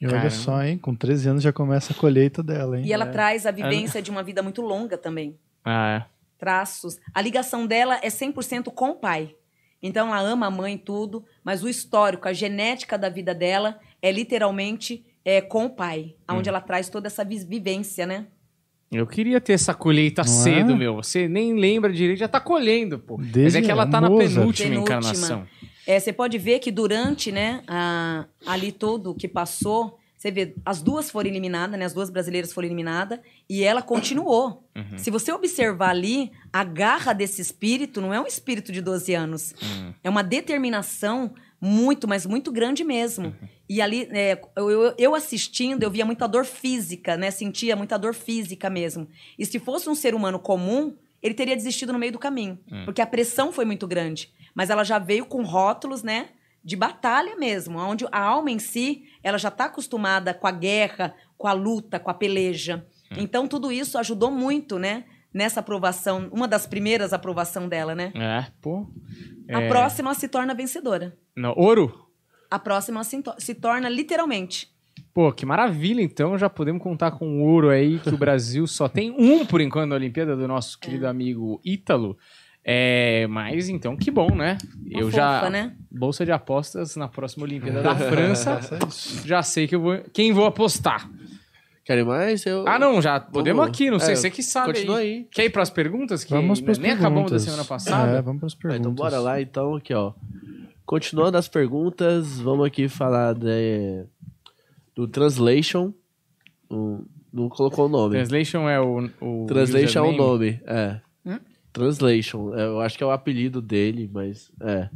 [0.00, 0.30] E olha Caramba.
[0.34, 0.76] só, hein?
[0.76, 2.84] Com 13 anos já começa a colheita dela, hein?
[2.84, 5.38] E ela traz a vivência de uma vida muito longa também.
[5.64, 6.06] ah,
[6.36, 6.98] traços.
[7.14, 9.36] A ligação dela é 100% com o pai.
[9.82, 13.78] Então ela ama a mãe e tudo, mas o histórico, a genética da vida dela
[14.00, 18.26] é literalmente é, com o pai, onde ela traz toda essa vivência, né?
[18.90, 20.76] eu queria ter essa colheita Não cedo, é?
[20.76, 20.96] meu.
[20.96, 23.16] Você nem lembra direito, já tá colhendo, pô.
[23.16, 24.34] Mas Desde é que ela tá na Mozart.
[24.34, 24.98] penúltima, Penúltima.
[24.98, 25.46] encarnação.
[25.86, 30.80] É, você pode ver que durante, né, a- ali todo que passou, você vê, as
[30.80, 33.18] duas foram eliminadas, né, as duas brasileiras foram eliminadas,
[33.50, 34.64] e ela continuou.
[34.76, 34.96] Uhum.
[34.96, 39.52] Se você observar ali, a garra desse espírito não é um espírito de 12 anos.
[39.60, 39.92] Uhum.
[40.04, 43.26] É uma determinação muito, mas muito grande mesmo.
[43.28, 43.48] Uhum.
[43.68, 47.30] E ali, é, eu, eu- eu assistindo, eu via muita dor física, né?
[47.30, 49.08] Sentia muita dor física mesmo.
[49.38, 52.58] E se fosse um ser humano comum, ele teria desistido no meio do caminho.
[52.70, 52.84] Hum.
[52.84, 54.30] Porque a pressão foi muito grande.
[54.54, 56.28] Mas ela já veio com rótulos, né?
[56.64, 61.14] De batalha mesmo, onde a alma em si, ela já está acostumada com a guerra,
[61.36, 62.86] com a luta, com a peleja.
[63.10, 63.16] Hum.
[63.18, 65.04] Então, tudo isso ajudou muito, né?
[65.34, 68.12] Nessa aprovação, uma das primeiras aprovação dela, né?
[68.14, 68.86] É, pô.
[69.50, 69.68] A É.
[69.68, 71.16] próxima ela se torna vencedora.
[71.34, 72.06] Não, ouro?
[72.50, 74.68] A próxima se, to- se torna literalmente.
[75.14, 76.36] Pô, que maravilha, então.
[76.38, 79.88] Já podemos contar com o ouro aí, que o Brasil só tem um, por enquanto,
[79.88, 82.16] na Olimpíada, do nosso querido amigo Ítalo.
[82.64, 84.56] É, mas então, que bom, né?
[84.90, 85.50] Uma eu fofa, já.
[85.50, 85.74] né?
[85.90, 88.60] Bolsa de apostas na próxima Olimpíada da França.
[88.88, 89.26] Isso.
[89.26, 89.98] Já sei que eu vou.
[90.12, 91.10] Quem vou apostar?
[91.84, 92.46] Querem mais?
[92.46, 92.64] Eu...
[92.68, 94.12] Ah, não, já podemos aqui, não sei.
[94.12, 94.74] É, Você que sabe.
[94.74, 95.12] Continua aí.
[95.14, 95.26] aí.
[95.32, 96.22] Quer ir pras perguntas?
[96.22, 97.04] Que Vamos para as nem perguntas.
[97.06, 98.18] acabamos da semana passada.
[98.18, 98.80] É, vamos para as Ah, perguntas.
[98.80, 100.12] então bora lá, então, aqui, ó.
[100.86, 104.04] Continuando as perguntas, vamos aqui falar de,
[104.94, 105.92] do Translation.
[106.70, 108.14] Um, não colocou o nome.
[108.14, 109.10] Translation é o.
[109.20, 111.00] o Translation é o nome, é.
[111.72, 114.88] Translation, é, eu acho que é o apelido dele, mas é.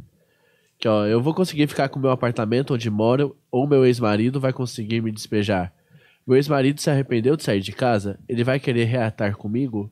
[0.77, 4.53] Que ó, eu vou conseguir ficar com meu apartamento onde moro ou meu ex-marido vai
[4.53, 5.73] conseguir me despejar.
[6.25, 8.19] Meu ex-marido se arrependeu de sair de casa?
[8.27, 9.91] Ele vai querer reatar comigo?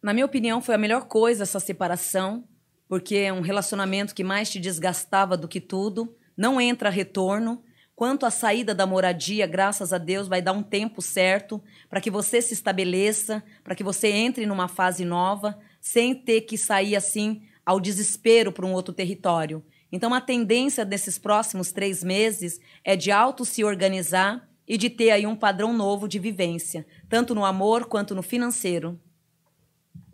[0.00, 2.44] Na minha opinião, foi a melhor coisa essa separação,
[2.88, 7.62] porque é um relacionamento que mais te desgastava do que tudo, não entra retorno.
[7.96, 12.10] Quanto à saída da moradia, graças a Deus, vai dar um tempo certo para que
[12.10, 17.42] você se estabeleça, para que você entre numa fase nova, sem ter que sair assim
[17.64, 19.62] ao desespero para um outro território.
[19.92, 25.10] Então, a tendência desses próximos três meses é de auto se organizar e de ter
[25.10, 28.98] aí um padrão novo de vivência, tanto no amor quanto no financeiro.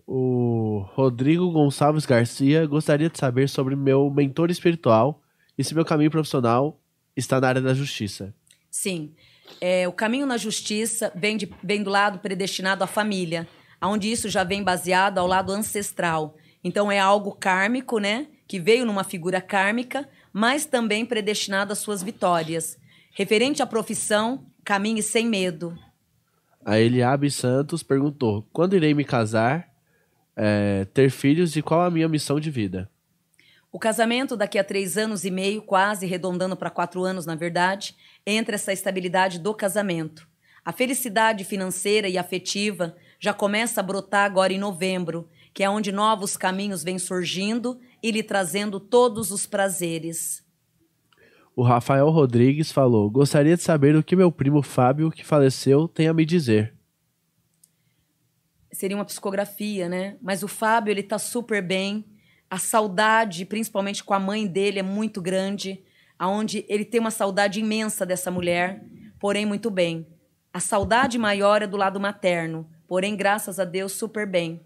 [0.06, 5.22] O Rodrigo Gonçalves Garcia gostaria de saber sobre meu mentor espiritual
[5.56, 6.78] e se meu caminho profissional
[7.16, 8.34] está na área da justiça.
[8.70, 9.12] Sim.
[9.60, 13.48] É, o caminho na justiça vem, de- vem do lado predestinado à família,
[13.82, 16.36] onde isso já vem baseado ao lado ancestral.
[16.62, 18.26] Então é algo kármico, né?
[18.46, 22.78] Que veio numa figura kármica, mas também predestinado às suas vitórias.
[23.12, 25.76] Referente à profissão, caminhe sem medo.
[26.64, 29.68] A Eliabe Santos perguntou: quando irei me casar,
[30.36, 32.88] é, ter filhos e qual a minha missão de vida?
[33.72, 37.94] O casamento, daqui a três anos e meio, quase arredondando para quatro anos, na verdade,
[38.26, 40.28] entra essa estabilidade do casamento.
[40.64, 45.92] A felicidade financeira e afetiva já começa a brotar agora em novembro, que é onde
[45.92, 50.44] novos caminhos vêm surgindo e lhe trazendo todos os prazeres.
[51.54, 56.08] O Rafael Rodrigues falou: Gostaria de saber o que meu primo Fábio, que faleceu, tem
[56.08, 56.74] a me dizer.
[58.72, 60.16] Seria uma psicografia, né?
[60.22, 62.04] Mas o Fábio, ele tá super bem.
[62.50, 65.82] A saudade, principalmente com a mãe dele, é muito grande.
[66.18, 68.84] aonde ele tem uma saudade imensa dessa mulher,
[69.18, 70.06] porém muito bem.
[70.52, 74.60] A saudade maior é do lado materno, porém, graças a Deus, super bem.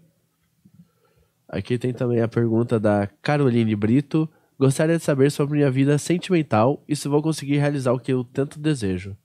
[1.47, 4.27] Aqui tem também a pergunta da Caroline Brito.
[4.59, 8.23] Gostaria de saber sobre minha vida sentimental e se vou conseguir realizar o que eu
[8.23, 9.15] tanto desejo.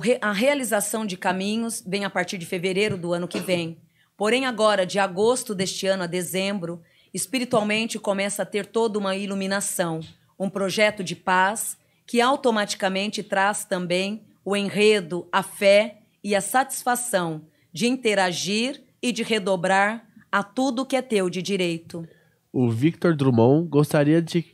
[0.00, 3.78] Re a realização de caminhos vem a partir de fevereiro do ano que vem.
[4.16, 6.80] Porém, agora, de agosto deste ano a dezembro,
[7.16, 10.00] espiritualmente começa a ter toda uma iluminação,
[10.38, 17.46] um projeto de paz que automaticamente traz também o enredo, a fé e a satisfação
[17.72, 22.06] de interagir e de redobrar a tudo que é teu de direito.
[22.52, 24.44] O Victor Drummond gostaria de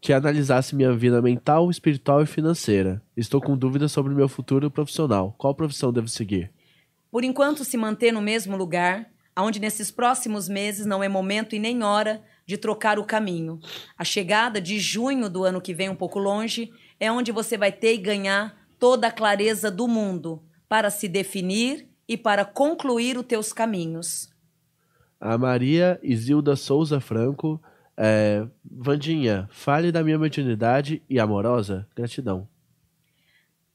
[0.00, 3.00] que analisasse minha vida mental, espiritual e financeira.
[3.16, 5.34] Estou com dúvidas sobre meu futuro profissional.
[5.38, 6.50] Qual profissão devo seguir?
[7.12, 9.08] Por enquanto, se manter no mesmo lugar,
[9.42, 13.60] onde nesses próximos meses não é momento e nem hora de trocar o caminho.
[13.96, 17.70] A chegada de junho do ano que vem, um pouco longe, é onde você vai
[17.70, 23.26] ter e ganhar toda a clareza do mundo para se definir e para concluir os
[23.26, 24.28] teus caminhos.
[25.20, 27.60] A Maria Isilda Souza Franco.
[28.00, 31.86] É, Vandinha, fale da minha mediunidade e amorosa.
[31.96, 32.48] Gratidão.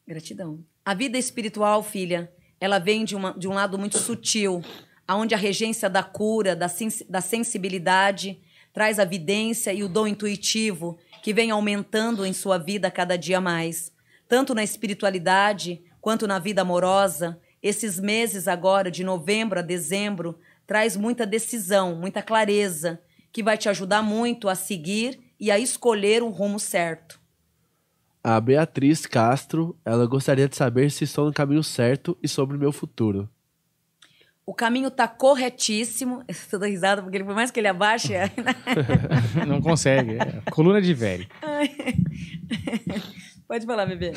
[0.08, 0.64] Gratidão.
[0.86, 4.62] A vida espiritual, filha, ela vem de, uma, de um lado muito sutil,
[5.08, 8.40] aonde a regência da cura, da, sens da sensibilidade,
[8.72, 13.40] traz a vidência e o dom intuitivo que vem aumentando em sua vida cada dia
[13.40, 13.92] mais.
[14.28, 20.38] Tanto na espiritualidade quanto na vida amorosa, esses meses agora, de novembro a dezembro,
[20.68, 23.00] traz muita decisão, muita clareza,
[23.32, 27.22] que vai te ajudar muito a seguir e a escolher o rumo certo.
[28.24, 32.60] A Beatriz Castro, ela gostaria de saber se estou no caminho certo e sobre o
[32.60, 33.30] meu futuro.
[34.46, 36.24] O caminho está corretíssimo.
[36.28, 38.14] Estou dando risada porque por mais que ele abaixe.
[39.48, 40.18] Não consegue.
[40.18, 41.28] É coluna de velho.
[43.48, 44.14] Pode falar, bebê.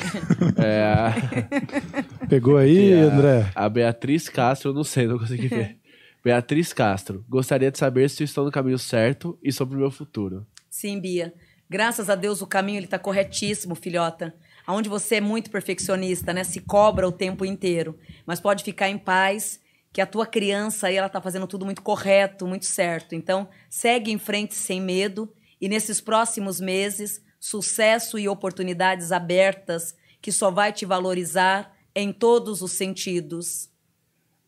[0.57, 3.51] É, Pegou aí, a, André?
[3.53, 5.77] a Beatriz Castro, eu não sei, não consegui ver.
[6.23, 10.47] Beatriz Castro, gostaria de saber se estou no caminho certo e sobre o meu futuro.
[10.69, 11.33] Sim, Bia.
[11.69, 14.33] Graças a Deus o caminho ele está corretíssimo, filhota.
[14.65, 16.43] Aonde você é muito perfeccionista, né?
[16.43, 17.97] Se cobra o tempo inteiro.
[18.25, 19.59] Mas pode ficar em paz,
[19.97, 23.15] que a tua criança aí ela tá fazendo tudo muito correto, muito certo.
[23.15, 25.27] Então, segue em frente sem medo
[25.59, 32.61] e nesses próximos meses, sucesso e oportunidades abertas que só vai te valorizar em todos
[32.61, 33.71] os sentidos.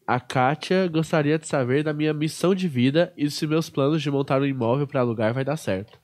[0.05, 4.11] A Kátia gostaria de saber da minha missão de vida e se meus planos de
[4.11, 5.99] montar um imóvel para alugar vai dar certo.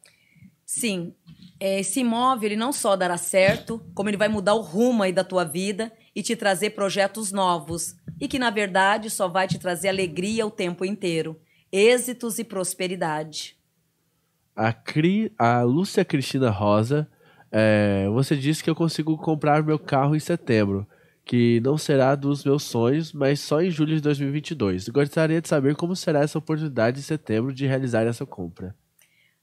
[0.65, 1.13] Sim,
[1.59, 5.13] é, esse imóvel ele não só dará certo, como ele vai mudar o rumo aí
[5.13, 9.59] da tua vida e te trazer projetos novos e que na verdade só vai te
[9.59, 11.39] trazer alegria o tempo inteiro,
[11.71, 13.57] êxitos e prosperidade.
[14.55, 17.07] A, Cri, a Lúcia Cristina Rosa,
[17.51, 20.87] é, você disse que eu consigo comprar meu carro em setembro,
[21.25, 24.87] que não será dos meus sonhos, mas só em julho de 2022.
[24.89, 28.73] Gostaria de saber como será essa oportunidade em setembro de realizar essa compra.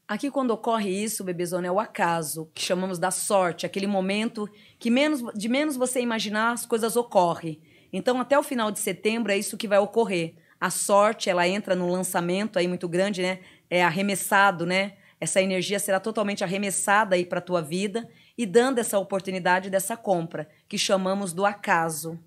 [0.07, 4.49] Aqui, quando ocorre isso, bebezona, é o acaso, que chamamos da sorte, aquele momento
[4.79, 7.61] que menos, de menos você imaginar as coisas ocorrem.
[7.93, 10.35] Então, até o final de setembro é isso que vai ocorrer.
[10.61, 13.41] A sorte, ela entra no lançamento aí muito grande, né?
[13.71, 14.95] É arremessado, né?
[15.21, 19.97] Essa energia será totalmente arremessada aí para a tua vida e dando essa oportunidade dessa
[19.97, 22.19] compra, que chamamos do acaso.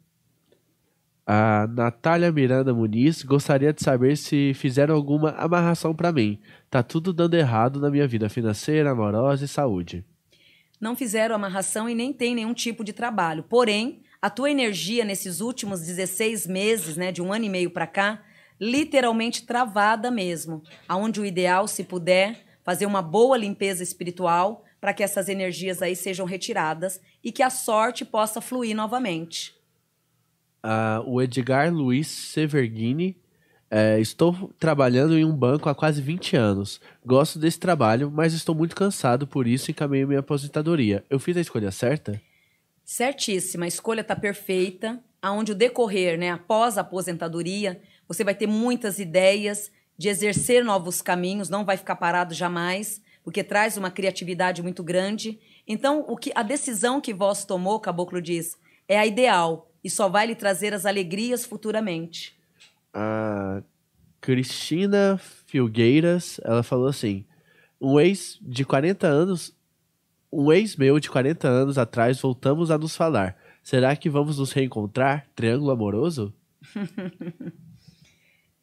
[1.28, 6.40] A Natália Miranda Muniz gostaria de saber se fizeram alguma amarração para mim.
[6.70, 10.06] Tá tudo dando errado na minha vida financeira, amorosa e saúde.
[10.80, 13.42] Não fizeram amarração e nem tem nenhum tipo de trabalho.
[13.42, 17.88] Porém, a tua energia nesses últimos 16 meses, né, de um ano e meio para
[17.88, 18.22] cá,
[18.62, 20.62] literalmente travada mesmo.
[20.88, 25.96] Aonde o ideal, se puder, fazer uma boa limpeza espiritual para que essas energias aí
[25.96, 29.56] sejam retiradas e que a sorte possa fluir novamente.
[30.66, 33.16] Uh, o Edgar Luiz Severghini.
[33.70, 36.82] É, estou trabalhando em um banco há quase 20 anos.
[37.06, 41.04] Gosto desse trabalho, mas estou muito cansado, por isso encaminhei minha aposentadoria.
[41.10, 42.20] Eu fiz a escolha certa?
[42.84, 45.00] Certíssima, a escolha está perfeita.
[45.22, 51.02] Aonde o decorrer, né, após a aposentadoria, você vai ter muitas ideias de exercer novos
[51.02, 53.04] caminhos, não vai ficar parado jamais.
[53.24, 55.40] porque traz uma criatividade muito grande.
[55.68, 58.56] Então, o que a decisão que vós tomou, Caboclo diz,
[58.88, 62.36] é a ideal e só vai lhe trazer as alegrias futuramente.
[62.92, 63.62] A
[64.20, 67.24] Cristina Filgueiras, ela falou assim:
[67.80, 69.56] um ex de 40 anos,
[70.34, 73.38] um ex meu de 40 anos atrás, voltamos a nos falar.
[73.62, 75.28] Será que vamos nos reencontrar?
[75.36, 76.34] Triângulo amoroso?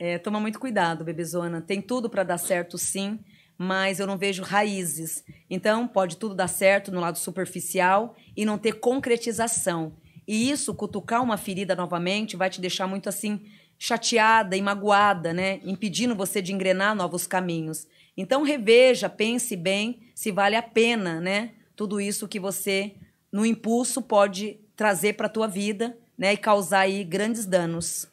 [0.05, 1.61] É, toma muito cuidado, bebezona.
[1.61, 3.21] Tem tudo para dar certo, sim,
[3.57, 5.25] mas eu não vejo raízes.
[5.49, 9.93] Então, pode tudo dar certo no lado superficial e não ter concretização.
[10.33, 13.43] E isso, cutucar uma ferida novamente, vai te deixar muito assim
[13.79, 15.61] chateada e magoada, né?
[15.63, 17.87] Impedindo você de engrenar novos caminhos.
[18.17, 21.51] Então, reveja, pense bem se vale a pena, né?
[21.77, 22.95] Tudo isso que você,
[23.31, 26.33] no impulso, pode trazer para a tua vida, né?
[26.33, 28.09] E causar aí grandes danos.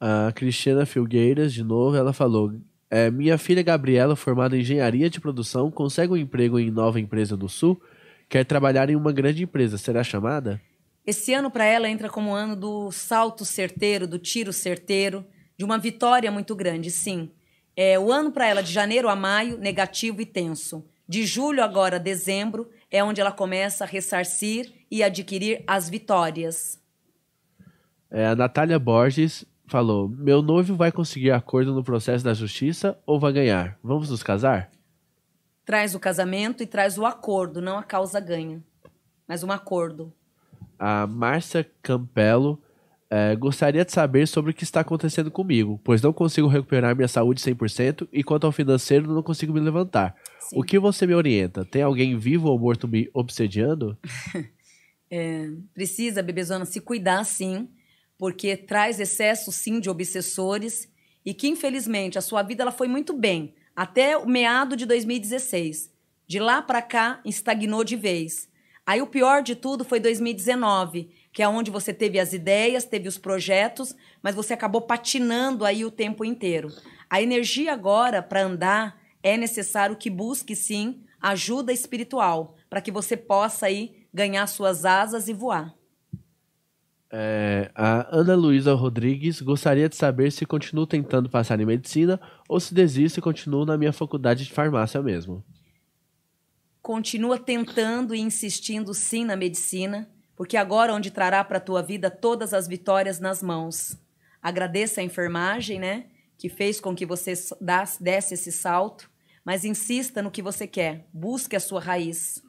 [0.00, 2.54] A Cristina Filgueiras, de novo, ela falou:
[2.88, 7.36] é, Minha filha Gabriela, formada em engenharia de produção, consegue um emprego em nova empresa
[7.36, 7.82] do Sul,
[8.28, 9.76] quer trabalhar em uma grande empresa.
[9.76, 10.62] Será chamada?
[11.06, 15.26] Esse ano para ela entra como ano do salto certeiro, do tiro certeiro,
[15.56, 17.30] de uma vitória muito grande, sim.
[17.76, 20.84] É o ano para ela de janeiro a maio, negativo e tenso.
[21.06, 26.80] De julho agora a dezembro é onde ela começa a ressarcir e adquirir as vitórias.
[28.10, 33.20] É, a Natália Borges falou: Meu noivo vai conseguir acordo no processo da justiça ou
[33.20, 33.78] vai ganhar?
[33.82, 34.70] Vamos nos casar?
[35.66, 38.62] Traz o casamento e traz o acordo, não a causa ganha,
[39.28, 40.12] mas um acordo.
[40.86, 42.62] A Márcia Campelo
[43.08, 47.08] é, gostaria de saber sobre o que está acontecendo comigo, pois não consigo recuperar minha
[47.08, 50.14] saúde 100% e quanto ao financeiro não consigo me levantar.
[50.40, 50.58] Sim.
[50.58, 51.64] O que você me orienta?
[51.64, 53.96] Tem alguém vivo ou morto me obsediando?
[55.10, 57.68] É, precisa, bebezona, se cuidar sim,
[58.18, 60.90] porque traz excesso sim de obsessores
[61.24, 65.92] e que infelizmente a sua vida ela foi muito bem até o meado de 2016.
[66.26, 68.48] De lá para cá estagnou de vez.
[68.86, 73.08] Aí o pior de tudo foi 2019, que é onde você teve as ideias, teve
[73.08, 76.68] os projetos, mas você acabou patinando aí o tempo inteiro.
[77.08, 83.16] A energia agora para andar é necessário que busque sim ajuda espiritual, para que você
[83.16, 85.74] possa aí ganhar suas asas e voar.
[87.10, 92.60] É, a Ana Luísa Rodrigues gostaria de saber se continuo tentando passar em medicina ou
[92.60, 95.42] se desisto e continuo na minha faculdade de farmácia mesmo.
[96.84, 100.06] Continua tentando e insistindo sim na medicina,
[100.36, 103.96] porque agora onde trará para a tua vida todas as vitórias nas mãos.
[104.42, 106.04] Agradeça a enfermagem, né,
[106.36, 107.32] que fez com que você
[107.98, 109.10] desse esse salto,
[109.42, 111.08] mas insista no que você quer.
[111.10, 112.42] Busque a sua raiz.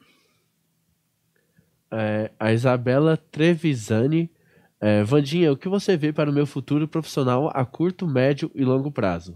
[1.90, 4.30] É, a Isabela Trevisani.
[4.78, 8.62] É, Vandinha, o que você vê para o meu futuro profissional a curto, médio e
[8.66, 9.32] longo prazo?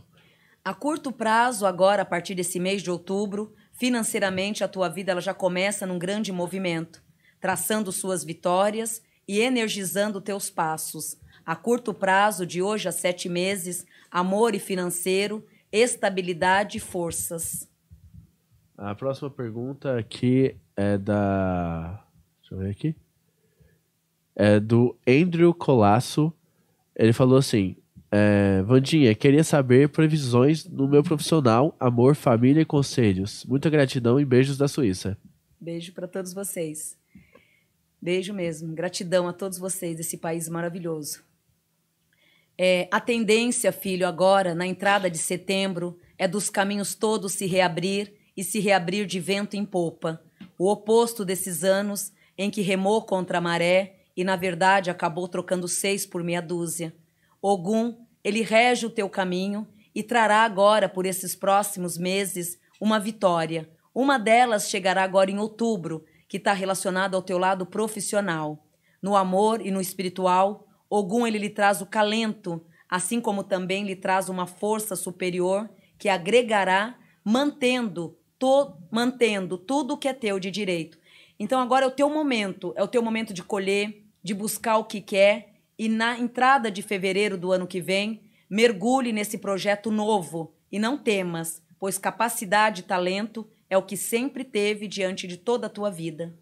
[0.63, 5.23] A curto prazo, agora a partir desse mês de outubro, financeiramente a tua vida ela
[5.23, 7.03] já começa num grande movimento,
[7.41, 11.17] traçando suas vitórias e energizando teus passos.
[11.47, 17.67] A curto prazo, de hoje a sete meses, amor e financeiro, estabilidade e forças.
[18.77, 22.05] A próxima pergunta aqui é da.
[22.43, 22.95] Deixa eu ver aqui.
[24.37, 26.31] É do Andrew Colasso.
[26.95, 27.77] Ele falou assim:
[28.13, 33.45] é, Vandinha, queria saber previsões no meu profissional, amor, família e conselhos.
[33.47, 35.17] Muita gratidão e beijos da Suíça.
[35.61, 36.99] Beijo para todos vocês.
[38.03, 38.75] Beijo mesmo.
[38.75, 41.23] Gratidão a todos vocês desse país maravilhoso.
[42.59, 48.13] É, a tendência, filho, agora, na entrada de setembro, é dos caminhos todos se reabrir
[48.37, 50.23] e se reabrir de vento em popa.
[50.59, 55.69] O oposto desses anos em que remou contra a maré e, na verdade, acabou trocando
[55.69, 56.93] seis por meia dúzia.
[57.43, 63.71] Ogum, ele rege o teu caminho e trará agora, por esses próximos meses, uma vitória.
[63.95, 68.65] Uma delas chegará agora em outubro, que está relacionada ao teu lado profissional.
[69.03, 73.97] No amor e no espiritual, Ogum ele lhe traz o calento, assim como também lhe
[73.97, 75.69] traz uma força superior
[75.99, 80.99] que agregará, mantendo, to, mantendo tudo o que é teu de direito.
[81.39, 84.85] Então agora é o teu momento, é o teu momento de colher, de buscar o
[84.85, 85.50] que quer
[85.83, 88.21] e na entrada de fevereiro do ano que vem,
[88.51, 94.45] mergulhe nesse projeto novo e não temas, pois capacidade e talento é o que sempre
[94.45, 96.35] teve diante de toda a tua vida.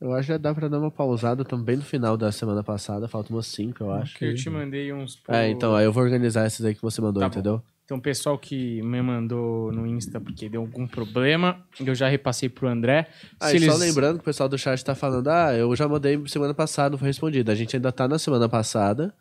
[0.00, 3.06] Eu acho que já dá pra dar uma pausada também no final da semana passada.
[3.06, 4.16] Falta umas cinco, eu acho.
[4.16, 5.16] Que eu te mandei uns.
[5.16, 7.62] pro- É, então, aí eu vou organizar esses aí que você mandou, Tá bom.
[7.86, 11.60] Tem um pessoal que me mandou no Insta porque deu algum problema.
[11.78, 13.06] Eu já repassei pro André.
[13.38, 15.74] Ah, Se e só eles- lembrando que o pessoal do chat tá falando, ah, eu
[15.76, 17.50] já mandei semana passada, não foi respondido.
[17.50, 19.14] A gente ainda tá na semana passada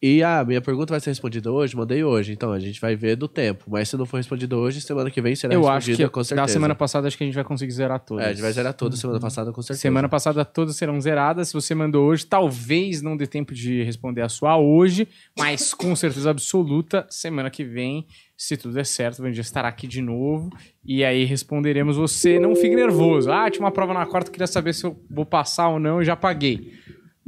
[0.00, 2.32] E a minha pergunta vai ser respondida hoje, mandei hoje.
[2.32, 3.64] Então a gente vai ver do tempo.
[3.68, 6.22] Mas se não for respondida hoje, semana que vem será Eu acho respondida que com
[6.22, 6.46] certeza.
[6.46, 8.24] da semana passada acho que a gente vai conseguir zerar todas.
[8.24, 9.80] É, a gente vai zerar toda semana passada com certeza.
[9.80, 11.48] Semana passada todas serão zeradas.
[11.48, 15.96] Se você mandou hoje, talvez não dê tempo de responder a sua hoje, mas com
[15.96, 20.48] certeza absoluta, semana que vem, se tudo der certo, a gente estará aqui de novo
[20.84, 22.38] e aí responderemos você.
[22.38, 23.32] Não fique nervoso.
[23.32, 26.04] Ah, tinha uma prova na quarta, queria saber se eu vou passar ou não, eu
[26.04, 26.72] já paguei.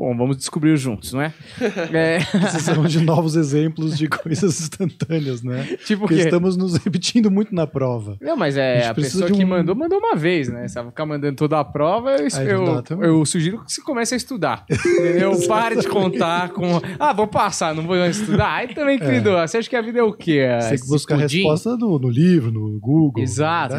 [0.01, 1.31] Bom, vamos descobrir juntos, não é?
[1.93, 5.77] é Precisamos de novos exemplos de coisas instantâneas, né?
[5.85, 6.23] tipo o Porque quê?
[6.23, 8.17] estamos nos repetindo muito na prova.
[8.19, 10.67] Não, mas A é a, precisa pessoa de que um- mandou, mandou uma vez, né?
[10.69, 14.15] Se ela ficar mandando toda a prova, eu, Aí eu, eu sugiro que você comece
[14.15, 14.65] a estudar.
[14.71, 15.33] Entendeu?
[15.47, 16.81] Pare de contar com.
[16.99, 18.55] Ah, vou passar, não vou estudar.
[18.55, 20.39] Aí também, querido, você acha que a vida é o quê?
[20.39, 23.23] É Você tem que buscar a resposta no, no livro, no Google.
[23.23, 23.75] Exato?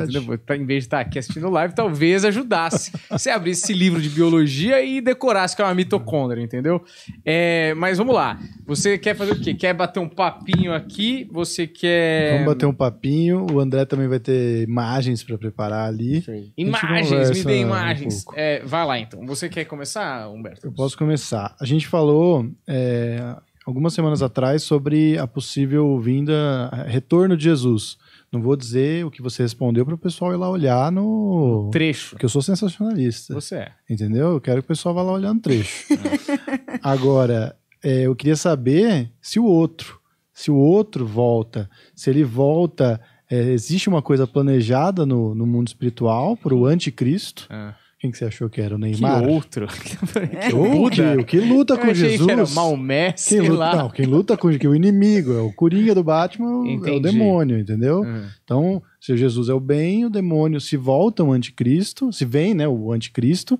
[0.45, 2.91] Tá- Em vez de estar aqui assistindo live, talvez ajudasse.
[3.09, 6.84] Você abrisse esse livro de biologia e decorasse que é uma mitocôndria, entendeu?
[7.26, 8.39] É, mas vamos lá.
[8.66, 9.53] Você quer fazer o quê?
[9.53, 11.28] Quer bater um papinho aqui?
[11.32, 12.34] Você quer.
[12.34, 13.47] Vamos bater um papinho.
[13.51, 16.24] O André também vai ter imagens para preparar ali.
[16.57, 18.24] Imagens, me dê um imagens.
[18.24, 18.39] pouco.
[18.39, 19.26] É, vai lá então.
[19.26, 20.68] Você quer começar, Humberto?
[20.68, 21.55] Eu posso começar.
[21.59, 23.36] A gente falou é,
[23.66, 27.97] algumas semanas atrás sobre a possível vinda, retorno de Jesus.
[28.32, 31.69] Não vou dizer o que você respondeu para o pessoal ir lá olhar no.
[31.71, 32.11] Trecho.
[32.11, 33.34] Porque eu sou sensacionalista.
[33.34, 33.71] Você é.
[33.89, 34.32] Entendeu?
[34.32, 35.88] Eu quero que o pessoal vá lá olhar no trecho.
[36.82, 39.99] Agora, é, eu queria saber se o outro,
[40.34, 45.67] se o outro volta, se ele volta, é, existe uma coisa planejada no, no mundo
[45.67, 47.47] espiritual para o anticristo.
[47.49, 47.75] Ah.
[48.01, 48.75] Quem que você achou que era?
[48.75, 49.23] O Que Neymar?
[49.23, 49.65] outro?
[49.65, 49.69] O
[50.89, 52.25] que, o que luta com Jesus?
[52.25, 53.75] que era Maomé, quem luta, lá.
[53.75, 56.67] não, quem luta com que o inimigo, é o Coringa do Batman, é o- é
[56.67, 56.99] o Entendi.
[57.01, 58.01] demônio, entendeu?
[58.01, 58.25] Hum.
[58.43, 62.67] Então, se Jesus é o bem, o demônio se volta o anticristo, se vem, né,
[62.67, 63.59] o anticristo,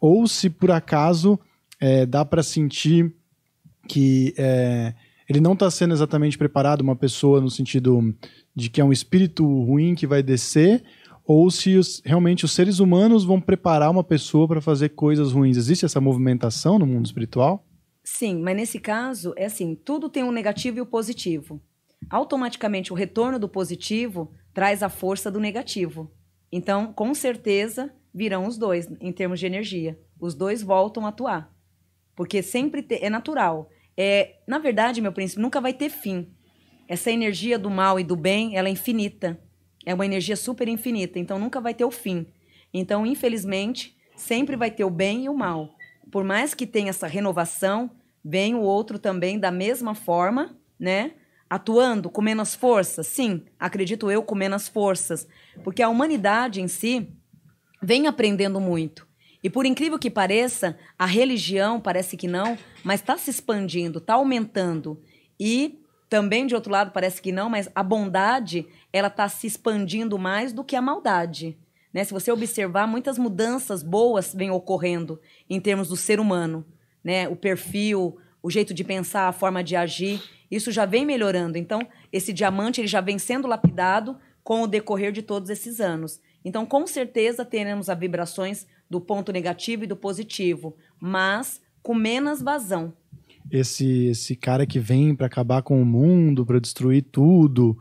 [0.00, 1.38] ou se por acaso
[1.78, 3.12] é, dá para sentir
[3.86, 4.94] que é,
[5.28, 8.14] ele não está sendo exatamente preparado, uma pessoa no sentido
[8.56, 10.82] de que é um espírito ruim que vai descer,
[11.26, 15.56] ou se os- realmente os seres humanos vão preparar uma pessoa para fazer coisas ruins.
[15.56, 17.66] Existe essa movimentação no mundo espiritual?
[18.02, 21.60] Sim, mas nesse caso, é assim, tudo tem um negativo e o positivo.
[22.10, 26.10] Automaticamente, o retorno do positivo traz a força do negativo.
[26.52, 29.98] Então, com certeza, virão os dois, em termos de energia.
[30.20, 31.50] Os dois voltam a atuar.
[32.14, 33.68] Porque sempre te- é natural.
[33.96, 36.28] É, na verdade, meu príncipe, nunca vai ter fim.
[36.86, 39.40] Essa energia do mal e do bem, ela é infinita.
[39.84, 42.26] É uma energia super infinita, então nunca vai ter o fim.
[42.72, 45.74] Então, infelizmente, sempre vai ter o bem e o mal.
[46.10, 47.90] Por mais que tenha essa renovação,
[48.24, 51.12] vem o outro também da mesma forma, né?
[51.48, 53.06] Atuando com menos forças.
[53.06, 55.28] Sim, acredito eu, com menos forças.
[55.62, 57.08] Porque a humanidade em si
[57.82, 59.06] vem aprendendo muito.
[59.42, 64.14] E por incrível que pareça, a religião parece que não, mas está se expandindo, está
[64.14, 65.02] aumentando.
[65.38, 65.78] E
[66.08, 70.52] também, de outro lado, parece que não, mas a bondade ela está se expandindo mais
[70.52, 71.58] do que a maldade.
[71.92, 72.04] Né?
[72.04, 75.20] Se você observar, muitas mudanças boas vêm ocorrendo
[75.50, 76.64] em termos do ser humano.
[77.02, 77.28] Né?
[77.28, 81.58] O perfil, o jeito de pensar, a forma de agir, isso já vem melhorando.
[81.58, 81.80] Então,
[82.12, 86.20] esse diamante ele já vem sendo lapidado com o decorrer de todos esses anos.
[86.44, 92.40] Então, com certeza, teremos as vibrações do ponto negativo e do positivo, mas com menos
[92.40, 92.92] vazão.
[93.50, 97.76] esse esse cara que vem para acabar com o mundo, para destruir tudo,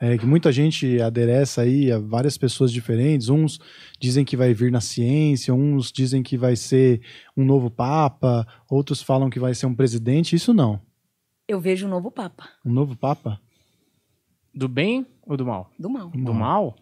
[0.00, 3.28] é, que muita gente adereça aí a várias pessoas diferentes.
[3.28, 3.58] Uns
[3.98, 7.00] dizem que vai vir na ciência, uns dizem que vai ser
[7.36, 10.36] um novo papa, outros falam que vai ser um presidente.
[10.36, 10.80] Isso não.
[11.48, 13.40] Eu vejo um novo Papa, Um novo papa?
[14.54, 15.70] Do bem ou do mal?
[15.78, 16.10] do mal.
[16.10, 16.76] Do mal?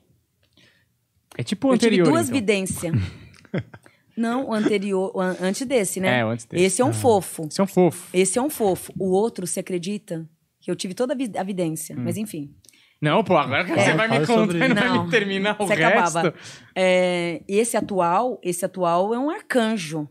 [1.38, 2.40] É tipo o Eu tive anterior, duas então.
[2.40, 2.94] vidências.
[4.16, 6.20] Não, o anterior, o an- antes desse, né?
[6.20, 6.64] É, antes desse.
[6.64, 7.44] Esse é um fofo.
[7.50, 8.08] Você é um fofo.
[8.16, 8.90] Esse é um fofo.
[8.98, 10.26] O outro, se acredita?
[10.58, 11.94] Que eu tive toda a vi- a vidência.
[11.94, 12.02] Hum.
[12.02, 12.54] Mas enfim.
[13.01, 15.57] Não, pô, agora que você É, vai me contar e não, vai Não, me terminar
[15.61, 16.18] o Você resto.
[16.18, 16.34] acabava.
[16.74, 20.09] É, esse atual, esse atual é um arcanjo.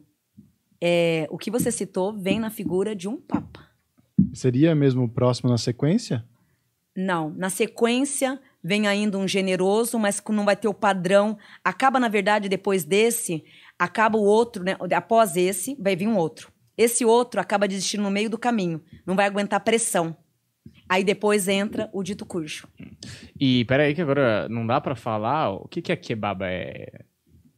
[0.82, 3.66] É, o que você citou vem na figura de um papa.
[4.34, 6.24] Seria mesmo o próximo na sequência?
[6.96, 11.38] Não, na sequência vem ainda um generoso, mas que não vai ter o padrão.
[11.64, 13.44] Acaba, na verdade, depois desse,
[13.80, 14.78] acaba o outro, né?
[14.96, 16.52] Após esse, vai vir um outro.
[16.78, 20.16] Esse outro acaba desistindo no meio do caminho, não vai aguentar pressão.
[20.88, 22.68] Aí depois entra o dito cujo.
[23.40, 26.48] E peraí que agora não dá pra falar o que, que é kebaba?
[26.48, 26.92] É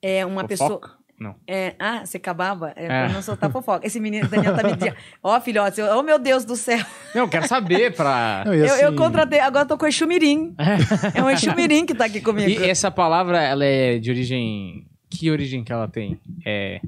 [0.01, 0.69] É uma pessoa.
[0.69, 0.97] fofoca?
[1.19, 1.36] Não.
[1.47, 2.71] É, ah, você acabava?
[2.75, 2.88] É, É.
[2.88, 3.86] pra não soltar fofoca.
[3.88, 4.95] Esse menino, Daniel, tá me dizendo.
[5.23, 6.78] Ó, filhote, oh meu Deus do céu.
[7.15, 8.43] Não, eu quero saber pra...
[8.45, 10.53] Não, e Eu, eu assim, contratei, agora eu tô com o Exumirim.
[11.15, 12.47] É um Exumirim que tá aqui comigo.
[12.61, 14.86] E essa palavra, ela é de origem...
[15.09, 16.19] Que origem que ela tem?
[16.45, 16.80] É...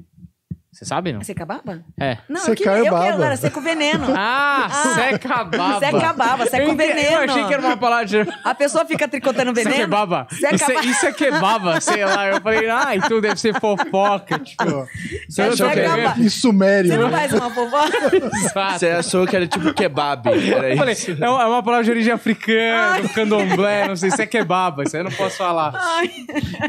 [0.80, 1.22] Você sabe, não?
[1.22, 1.82] Seca baba?
[2.00, 2.16] É.
[2.26, 2.98] Não, Secar eu queria, eu baba.
[3.00, 4.06] queria agora, seco veneno.
[4.16, 5.78] Ah, seca baba.
[5.78, 7.16] Seca baba, seca eu veneno.
[7.18, 8.26] Eu achei que era uma palavra de...
[8.42, 9.80] A pessoa fica tricotando Isso é veneno.
[9.84, 10.26] kebaba.
[10.30, 12.28] Seca Isso, é, ba- isso é kebaba, sei lá.
[12.28, 14.38] Eu falei, ah, então deve ser fofoca.
[14.38, 14.86] Tipo,
[15.28, 16.14] Você seca querendo- baba.
[16.20, 16.90] Em sumério.
[16.90, 17.18] Você não né?
[17.18, 18.16] faz uma fofoca?
[18.16, 18.78] Exato.
[18.78, 20.28] Você achou que era tipo kebab.
[20.30, 21.10] Era Eu falei, isso.
[21.10, 24.96] é uma é palavra de origem africana, do candomblé, não sei se é kebaba, isso
[24.96, 25.72] aí eu não posso falar.
[25.76, 26.10] Ai,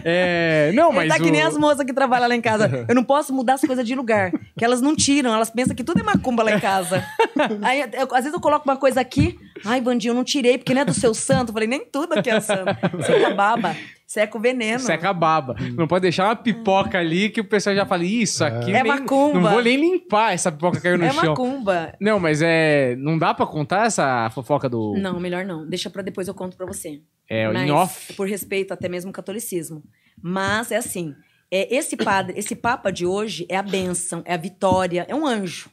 [0.04, 2.86] É, não, mas tá que o- nem as moças que trabalham lá em casa.
[2.88, 4.32] Eu não posso mudar as coisas de lugar.
[4.58, 7.04] Que elas não tiram, elas pensam que tudo é macumba lá em casa.
[7.62, 9.38] Aí, eu- às vezes eu coloco uma coisa aqui.
[9.66, 11.50] Ai, Vandinho, eu não tirei, porque não é do seu santo.
[11.50, 12.66] Eu falei, nem tudo aqui é santo.
[13.06, 13.76] Seca baba,
[14.08, 14.80] seca o veneno.
[14.80, 15.56] Seca baba.
[15.76, 18.92] Não pode deixar uma pipoca ali que o pessoal já fala, isso aqui É nem-
[18.92, 19.40] macumba.
[19.40, 21.26] Não vou nem limpar essa pipoca que caiu no É chão.
[21.30, 21.94] macumba.
[22.02, 22.96] Não, mas é.
[22.98, 24.96] Não dá pra contar essa fofoca do.
[24.98, 25.66] Não, melhor não.
[25.68, 27.02] Deixa pra depois eu conto pra você.
[27.30, 28.14] É, Mas, em off.
[28.14, 29.82] Por respeito até mesmo ao catolicismo.
[30.22, 31.16] Mas é assim,
[31.52, 35.26] é, esse padre, esse papa de hoje é a bênção, é a vitória, é um
[35.28, 35.70] anjo.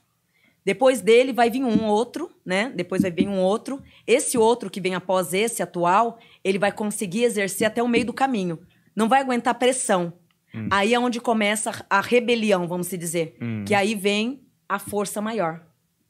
[0.65, 2.71] Depois dele vai vir um outro, né?
[2.77, 3.83] Depois vai vir um outro.
[4.07, 8.13] Esse outro que vem após esse atual, ele vai conseguir exercer até o meio do
[8.13, 8.59] caminho.
[8.95, 10.13] Não vai aguentar pressão.
[10.71, 13.37] Aí é onde começa a rebelião, vamos se dizer.
[13.41, 13.65] Hum.
[13.65, 15.65] Que aí vem a força maior.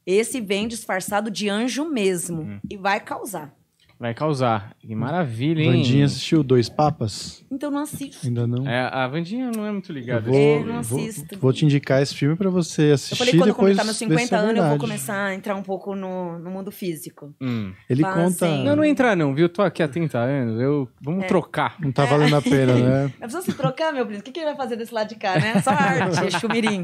[0.05, 2.59] Esse vem disfarçado de anjo mesmo Hum.
[2.69, 3.53] e vai causar.
[3.99, 4.73] Vai causar.
[4.79, 5.71] Que maravilha, hein?
[5.83, 7.43] Vandinha assistiu Dois Papas?
[7.51, 8.25] Então não assisto.
[8.25, 8.65] Ainda não.
[8.65, 10.21] É, a Vandinha não é muito Eu ligada.
[10.31, 11.37] vou, É, não vou, assisto.
[11.37, 13.99] vou te indicar esse filme pra você assistir Eu falei quando eu depois completar meus
[13.99, 16.71] ver se 50 é anos, eu vou começar a entrar um pouco no, no mundo
[16.71, 17.35] físico.
[17.41, 17.73] Hum.
[17.89, 18.63] Ele Fazem- conta...
[18.63, 19.49] Não, não entra não, viu?
[19.49, 20.61] Tô aqui há 30 anos.
[20.61, 20.87] Eu...
[21.01, 21.27] Vamos É.
[21.27, 21.75] trocar.
[21.81, 23.03] Não tá valendo a pena, né?
[23.19, 24.21] Mas precisa se trocar, meu príncipe.
[24.29, 25.61] O que, que ele vai fazer desse lado de cá, né?
[25.61, 26.81] Só arte, é chumirim.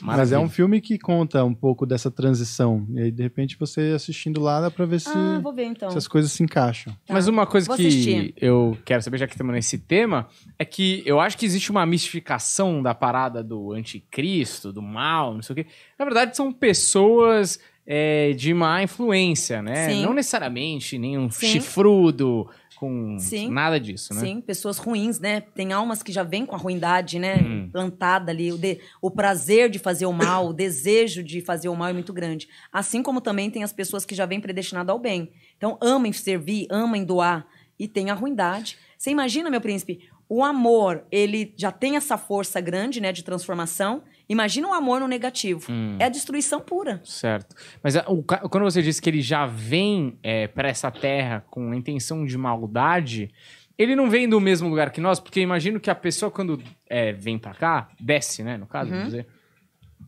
[0.00, 2.86] Mas é um filme que conta um pouco dessa transição.
[2.94, 5.90] E aí, de repente, você assistindo lá, dá pra ver se, Ah, vou ver então.
[5.90, 6.92] se as coisas se encaixam.
[7.06, 7.14] Tá.
[7.14, 8.34] Mas uma coisa Vou que assistir.
[8.40, 10.28] eu quero saber, já que estamos nesse tema,
[10.58, 15.42] é que eu acho que existe uma mistificação da parada do anticristo, do mal, não
[15.42, 15.66] sei o quê.
[15.98, 19.90] Na verdade, são pessoas é, de má influência, né?
[19.90, 20.02] Sim.
[20.02, 21.46] Não necessariamente nenhum Sim.
[21.46, 22.48] chifrudo
[22.80, 23.50] com Sim.
[23.50, 24.20] nada disso, né?
[24.20, 25.42] Sim, pessoas ruins, né?
[25.42, 27.36] Tem almas que já vêm com a ruindade, né?
[27.36, 27.68] Hum.
[27.70, 28.50] Plantada ali.
[28.50, 31.92] O, de- o prazer de fazer o mal, o desejo de fazer o mal é
[31.92, 32.48] muito grande.
[32.72, 35.30] Assim como também tem as pessoas que já vêm predestinadas ao bem.
[35.58, 37.46] Então, amem servir, amem doar.
[37.78, 38.78] E tem a ruindade.
[38.96, 43.12] Você imagina, meu príncipe, o amor, ele já tem essa força grande, né?
[43.12, 44.02] De transformação.
[44.30, 45.70] Imagina o amor no negativo.
[45.70, 45.96] Hum.
[45.98, 47.00] É a destruição pura.
[47.04, 47.54] Certo.
[47.82, 51.72] Mas a- o quando você disse que ele já vem é, para essa terra com
[51.72, 53.28] a intenção de maldade,
[53.76, 56.62] ele não vem do mesmo lugar que nós, porque eu imagino que a pessoa, quando
[56.88, 58.56] é, vem pra cá, desce, né?
[58.56, 58.96] No caso, Uhum.
[58.98, 59.26] vamos dizer,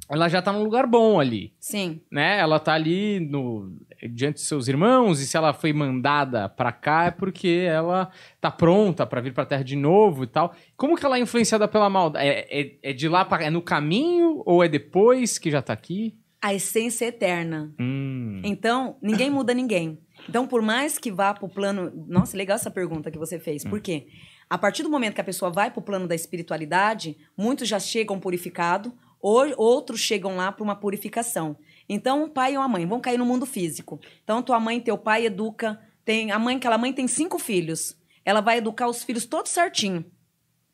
[0.08, 1.52] ela já tá num lugar bom ali.
[1.58, 2.00] Sim.
[2.10, 2.38] Né?
[2.38, 3.76] Ela tá ali no,
[4.08, 8.50] diante de seus irmãos, e se ela foi mandada pra cá é porque ela tá
[8.50, 10.54] pronta pra vir pra terra de novo e tal.
[10.76, 12.26] Como que ela é influenciada pela maldade?
[12.26, 13.42] É, é- é de lá pra.
[13.44, 16.16] É no caminho ou é depois que já tá aqui?
[16.40, 17.72] A essência é eterna.
[17.78, 18.40] Hum.
[18.44, 19.98] Então, ninguém muda ninguém.
[20.28, 21.92] Então, por mais que vá pro plano.
[22.08, 23.64] Nossa, legal essa pergunta que você fez.
[23.64, 24.06] Por quê?
[24.50, 28.18] A partir do momento que a pessoa vai pro plano da espiritualidade, muitos já chegam
[28.20, 31.56] purificado, ou outros chegam lá para uma purificação.
[31.94, 34.00] Então, um pai e uma mãe vão cair no mundo físico.
[34.24, 35.78] Então, tua mãe teu pai educa.
[36.06, 37.94] Tem a mãe, aquela mãe tem cinco filhos.
[38.24, 40.02] Ela vai educar os filhos todos certinho.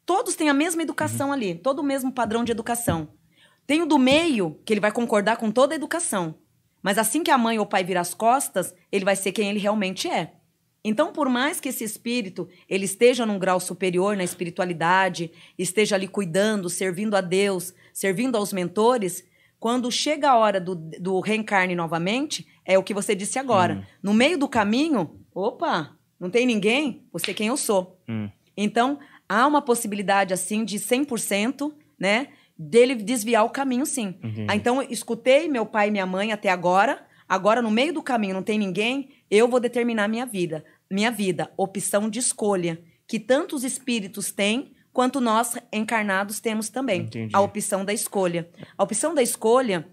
[0.06, 3.08] Todos têm a mesma educação ali, todo o mesmo padrão de educação.
[3.66, 6.36] Tem o do meio, que ele vai concordar com toda a educação.
[6.80, 9.50] Mas assim que a mãe ou o pai virar as costas, ele vai ser quem
[9.50, 10.34] ele realmente é.
[10.84, 16.06] Então, por mais que esse espírito ele esteja num grau superior na espiritualidade, esteja ali
[16.06, 19.24] cuidando, servindo a Deus, servindo aos mentores,
[19.58, 23.86] quando chega a hora do, do reencarne novamente, é o que você disse agora.
[24.02, 27.04] No meio do caminho, opa, não tem ninguém?
[27.12, 28.00] Você quem eu sou.
[28.08, 28.28] Hum.
[28.56, 28.98] Então,
[29.28, 34.14] há uma possibilidade assim de 100%, né, dele desviar o caminho sim.
[34.48, 37.04] Ah, Então, eu escutei meu pai e minha mãe até agora.
[37.28, 39.10] Agora, no meio do caminho, não tem ninguém.
[39.30, 40.64] Eu vou determinar minha vida.
[40.90, 42.80] Minha vida, opção de escolha.
[43.06, 47.02] Que tanto os espíritos têm, quanto nós encarnados temos também.
[47.02, 47.34] Entendi.
[47.34, 48.48] A opção da escolha.
[48.76, 49.86] A opção da escolha,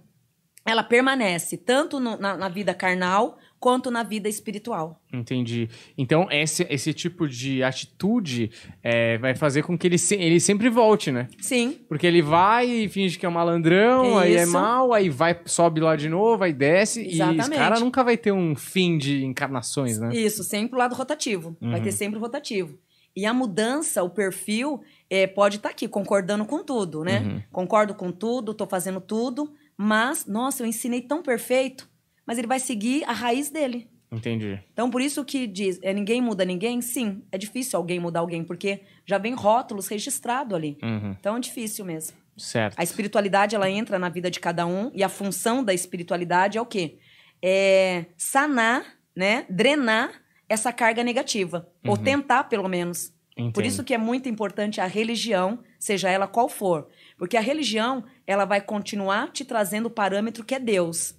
[0.66, 5.02] ela permanece tanto no- na, na vida carnal, quanto na vida espiritual.
[5.12, 5.70] Entendi.
[5.98, 8.52] Então, esse, esse tipo de atitude
[8.84, 11.28] é, vai fazer com que ele, se- ele sempre volte, né?
[11.40, 14.52] Sim, Porque ele vai e finge que é um malandrão, aí é Isso.
[14.52, 17.02] mal, aí vai, sobe lá de novo, aí desce.
[17.02, 17.58] E esse Exatamente.
[17.58, 20.10] cara nunca vai ter um fim de encarnações, né?
[20.16, 21.56] Isso, sempre o lado rotativo.
[21.62, 21.84] Vai Uhum.
[21.84, 22.78] ter sempre o rotativo.
[23.16, 27.20] E a mudança, o perfil, é, pode estar aqui, concordando com tudo, né?
[27.22, 27.44] Uhum.
[27.52, 31.90] Concordo com tudo, tô fazendo tudo, mas, nossa, eu ensinei tão perfeito,
[32.26, 33.90] mas ele vai seguir a raiz dele.
[34.12, 34.60] Entendi.
[34.72, 36.82] Então, por isso que diz, é, ninguém muda ninguém?
[36.82, 40.78] Sim, é difícil alguém mudar alguém, porque já vem rótulos registrados ali.
[40.84, 41.16] Uhum.
[41.20, 42.18] Então, é difícil mesmo.
[42.38, 42.78] Certo.
[42.78, 46.62] A espiritualidade ela entra na vida de cada um e a função da espiritualidade é
[46.62, 46.98] o quê?
[47.42, 48.86] É sanar,
[49.16, 50.12] né, drenar
[50.48, 53.14] essa carga negativa ou tentar pelo menos.
[53.36, 53.66] Por Entendo.
[53.66, 58.46] isso que é muito importante a religião, seja ela qual for, porque a religião ela
[58.46, 61.14] vai continuar te trazendo o parâmetro que é Deus.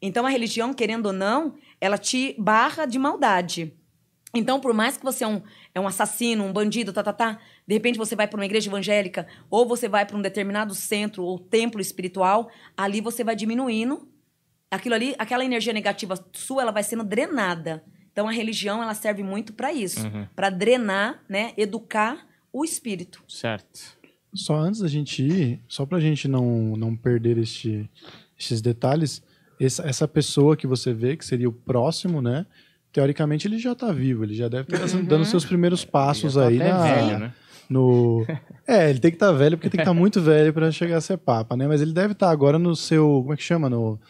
[0.00, 3.74] Então a religião, querendo ou não, ela te barra de maldade.
[4.32, 5.42] Então, por mais que você é um,
[5.74, 8.70] é um assassino, um bandido, tá, tá, tá, de repente você vai para uma igreja
[8.70, 14.08] evangélica ou você vai para um determinado centro ou templo espiritual, ali você vai diminuindo
[14.70, 17.84] aquilo ali, aquela energia negativa sua, ela vai sendo drenada.
[18.12, 20.26] Então a religião ela serve muito para isso, Uhum.
[20.34, 23.22] para drenar, né, educar o espírito.
[23.28, 23.98] Certo.
[24.34, 27.88] Só antes da gente ir, só pra gente não, não perder este,
[28.38, 29.22] estes detalhes,
[29.60, 32.46] essa, essa pessoa que você vê, que seria o próximo, né?
[32.92, 36.56] Teoricamente ele já tá vivo, ele já deve estar dando seus primeiros passos tá aí
[36.60, 37.34] até na, Velho, né?
[37.68, 38.26] no.
[38.66, 41.00] É, ele tem que estar velho porque tem que estar muito velho pra chegar a
[41.00, 41.66] ser papa, né?
[41.68, 43.06] Mas ele deve estar agora no seu.
[43.22, 43.68] Como é que chama?
[43.70, 44.00] No,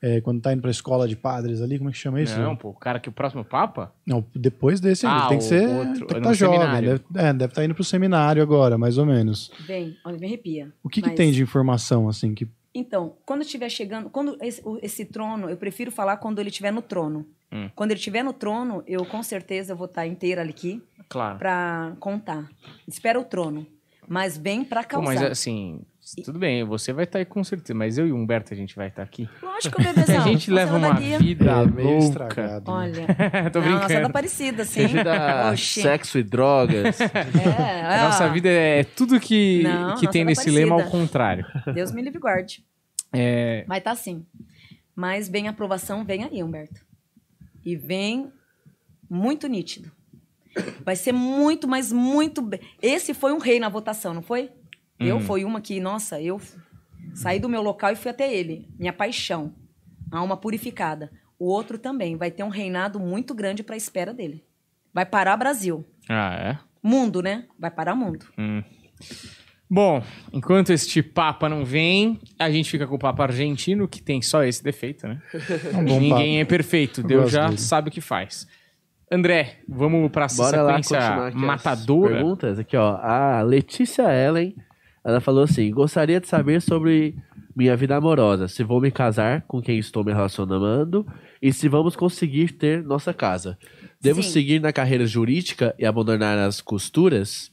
[0.00, 2.38] é, quando tá indo pra escola de padres ali, como é que chama isso?
[2.38, 3.92] Não, pô, o cara que o próximo Papa?
[4.06, 5.18] Não, depois desse ainda.
[5.18, 5.68] Ah, ele tem que ser.
[5.68, 6.58] outro, tem que no estar jovem.
[6.60, 6.88] seminário.
[7.10, 9.50] Deve, é, deve estar indo pro seminário agora, mais ou menos.
[9.66, 10.72] Vem, olha, me arrepia.
[10.82, 12.46] O que, que Mas- tem de informação, assim, que.
[12.74, 16.82] Então, quando estiver chegando, quando esse, esse trono, eu prefiro falar quando ele estiver no
[16.82, 17.26] trono.
[17.50, 17.68] Hum.
[17.74, 21.38] Quando ele estiver no trono, eu com certeza vou estar inteira ali aqui Claro.
[21.38, 22.46] para contar.
[22.86, 23.66] Espera o trono,
[24.06, 25.06] mas vem para Pô, causar.
[25.06, 25.80] mas assim,
[26.24, 28.74] tudo bem, você vai estar aí com certeza, mas eu e o Humberto a gente
[28.76, 29.28] vai estar aqui.
[29.42, 30.18] Lógico, bebezão.
[30.24, 31.18] a gente leva uma dá guia.
[31.18, 32.04] vida É, meio louca.
[32.04, 32.70] estragado.
[32.70, 32.76] né?
[32.76, 34.06] Olha, Tô não, nossa brincando.
[34.06, 34.86] tá parecida, sim.
[35.56, 36.98] Sexo e drogas.
[37.58, 41.44] É, nossa vida é tudo que, Não, que nossa tem vida nesse lema ao contrário.
[41.74, 42.64] Deus me livre e guarde.
[43.12, 44.24] É, Vai estar sim.
[44.94, 46.80] Mas vem a aprovação, vem aí, Humberto.
[47.64, 48.30] E vem
[49.08, 49.90] muito nítido.
[50.84, 52.60] Vai ser muito, mas muito bem.
[52.82, 54.50] Esse foi um rei na votação, não foi?
[54.98, 55.20] Eu Uhum.
[55.22, 56.40] fui uma que, nossa, eu
[57.14, 58.68] saí do meu local e fui até ele.
[58.78, 59.54] Minha paixão.
[60.10, 61.10] Alma purificada.
[61.38, 64.44] O outro também vai ter um reinado muito grande para a espera dele.
[64.92, 65.84] Vai parar Brasil.
[66.08, 66.58] Ah, é?
[66.82, 67.44] Mundo, né?
[67.58, 68.26] Vai parar mundo.
[68.36, 68.62] Hum.
[69.70, 70.02] Bom,
[70.32, 74.42] enquanto este Papa não vem, a gente fica com o Papa argentino, que tem só
[74.42, 75.20] esse defeito, né?
[75.72, 77.58] É um Ninguém é perfeito, Eu Deus já dele.
[77.58, 78.46] sabe o que faz.
[79.12, 82.14] André, vamos pra Bora lá sequência as matadora?
[82.14, 82.58] perguntas.
[82.58, 82.96] Aqui, ó.
[82.96, 84.56] A Letícia Ellen,
[85.08, 87.16] ela falou assim: gostaria de saber sobre
[87.56, 91.06] minha vida amorosa, se vou me casar com quem estou me relacionando
[91.40, 93.58] e se vamos conseguir ter nossa casa.
[93.98, 94.30] Devo Sim.
[94.30, 97.50] seguir na carreira jurídica e abandonar as costuras?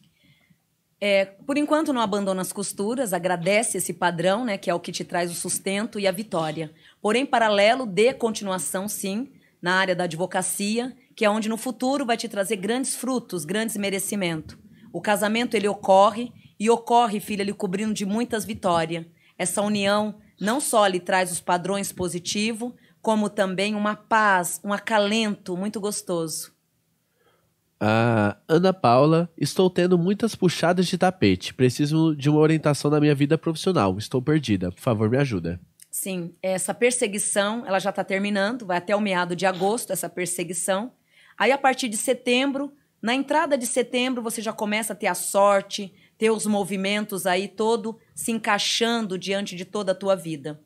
[1.00, 4.92] É, por enquanto não abandona as costuras, agradece esse padrão, né, que é o que
[4.92, 6.72] te traz o sustento e a vitória.
[7.02, 9.30] Porém, paralelo, dê continuação, sim,
[9.62, 13.78] na área da advocacia, que é onde no futuro vai te trazer grandes frutos, grandes
[13.78, 14.58] merecimentos.
[14.92, 19.06] O casamento ele ocorre e ocorre, filha, lhe cobrindo de muitas vitórias.
[19.38, 25.56] Essa união não só lhe traz os padrões positivos, como também uma paz, um acalento
[25.56, 26.54] muito gostoso.
[27.80, 31.54] A Ana Paula, estou tendo muitas puxadas de tapete.
[31.54, 33.98] Preciso de uma orientação na minha vida profissional.
[33.98, 34.72] Estou perdida.
[34.72, 35.60] Por favor, me ajuda.
[35.92, 40.92] Sim, essa perseguição, ela já está terminando, vai até o meado de agosto essa perseguição.
[41.38, 45.14] Aí a partir de setembro, na entrada de setembro, você já começa a ter a
[45.14, 50.62] sorte, ter os movimentos aí todo se encaixando diante de toda a tua vida.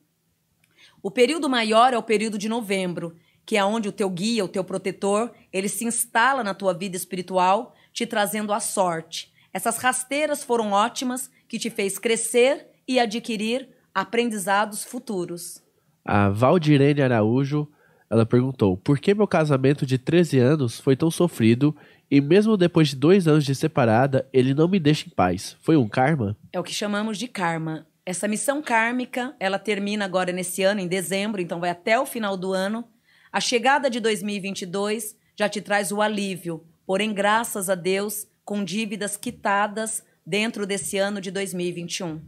[1.01, 3.15] O período maior é o período de novembro,
[3.45, 6.95] que é onde o teu guia, o teu protetor, ele se instala na tua vida
[6.95, 9.33] espiritual, te trazendo a sorte.
[9.51, 15.63] Essas rasteiras foram ótimas, que te fez crescer e adquirir aprendizados futuros.
[16.05, 17.67] A Valdirene Araújo,
[18.09, 21.75] ela perguntou: por que meu casamento de 13 anos foi tão sofrido
[22.09, 25.55] e mesmo depois de dois anos de separada, ele não me deixa em paz?
[25.61, 26.35] Foi um karma?
[26.51, 27.85] É o que chamamos de karma.
[28.05, 32.35] Essa missão kármica, ela termina agora nesse ano, em dezembro, então vai até o final
[32.35, 32.83] do ano.
[33.31, 39.15] A chegada de 2022 já te traz o alívio, porém, graças a Deus, com dívidas
[39.15, 42.19] quitadas dentro desse ano de 2021.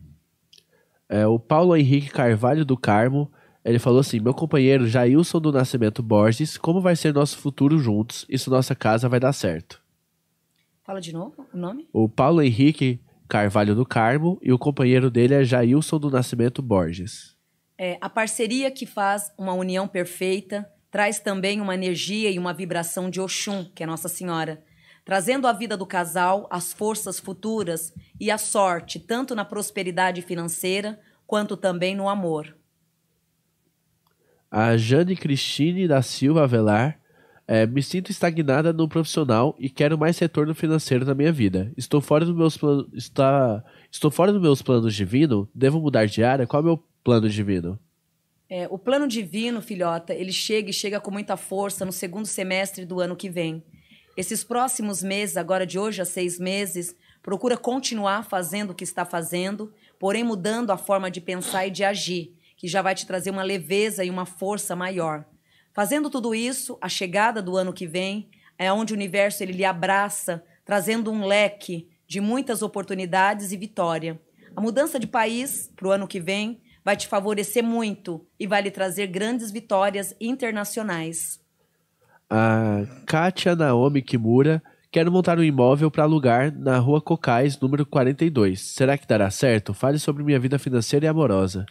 [1.09, 3.31] É, o Paulo Henrique Carvalho do Carmo,
[3.63, 8.25] ele falou assim: meu companheiro Jailson do Nascimento Borges, como vai ser nosso futuro juntos?
[8.27, 9.81] Isso nossa casa vai dar certo.
[10.83, 11.87] Fala de novo o nome?
[11.93, 12.99] O Paulo Henrique
[13.31, 17.37] Carvalho do Carmo e o companheiro dele é Jailson do Nascimento Borges.
[17.77, 23.09] É, a parceria que faz uma união perfeita traz também uma energia e uma vibração
[23.09, 24.61] de Oxum, que é Nossa Senhora,
[25.05, 30.99] trazendo à vida do casal as forças futuras e a sorte, tanto na prosperidade financeira
[31.25, 32.53] quanto também no amor.
[34.51, 36.99] A Jane Cristine da Silva Avelar,
[37.47, 41.73] É, me sinto estagnada no profissional e quero mais retorno financeiro na minha vida.
[41.75, 42.87] Estou fora dos meus planos.
[42.93, 43.61] Está...
[43.91, 45.47] Estou fora dos meus planos divinos?
[45.53, 46.47] Devo mudar de área?
[46.47, 47.77] Qual é o meu plano divino?
[48.49, 52.85] É, o plano divino, filhota, ele chega e chega com muita força no segundo semestre
[52.85, 53.61] do ano que vem.
[54.15, 59.03] Esses próximos meses, agora de hoje a seis meses, procura continuar fazendo o que está
[59.03, 63.31] fazendo, porém mudando a forma de pensar e de agir, que já vai te trazer
[63.31, 65.25] uma leveza e uma força maior.
[65.73, 69.65] Fazendo tudo isso, a chegada do ano que vem é onde o universo ele lhe
[69.65, 74.21] abraça, trazendo um leque de muitas oportunidades e vitória.
[74.55, 78.61] A mudança de país para o ano que vem vai te favorecer muito e vai
[78.61, 81.39] lhe trazer grandes vitórias internacionais.
[82.29, 84.61] A Kátia Naomi Kimura
[84.91, 88.61] quer montar um imóvel para alugar na rua Cocais, número 42.
[88.61, 89.73] Será que dará certo?
[89.73, 91.65] Fale sobre minha vida financeira e amorosa.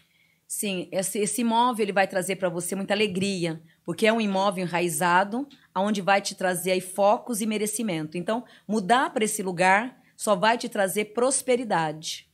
[0.52, 4.64] Sim, esse, esse imóvel ele vai trazer para você muita alegria, porque é um imóvel
[4.64, 8.18] enraizado, aonde vai te trazer aí focos e merecimento.
[8.18, 12.26] Então, mudar para esse lugar só vai te trazer prosperidade.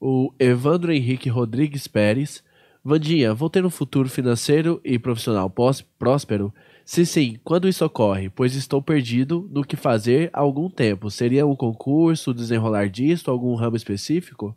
[0.00, 2.44] O Evandro Henrique Rodrigues Pérez.
[2.84, 6.54] Vandinha, vou ter um futuro financeiro e profissional pós próspero?
[6.84, 8.30] Se sim, quando isso ocorre?
[8.30, 11.10] Pois estou perdido no que fazer há algum tempo.
[11.10, 14.56] Seria um concurso, desenrolar disso, algum ramo específico?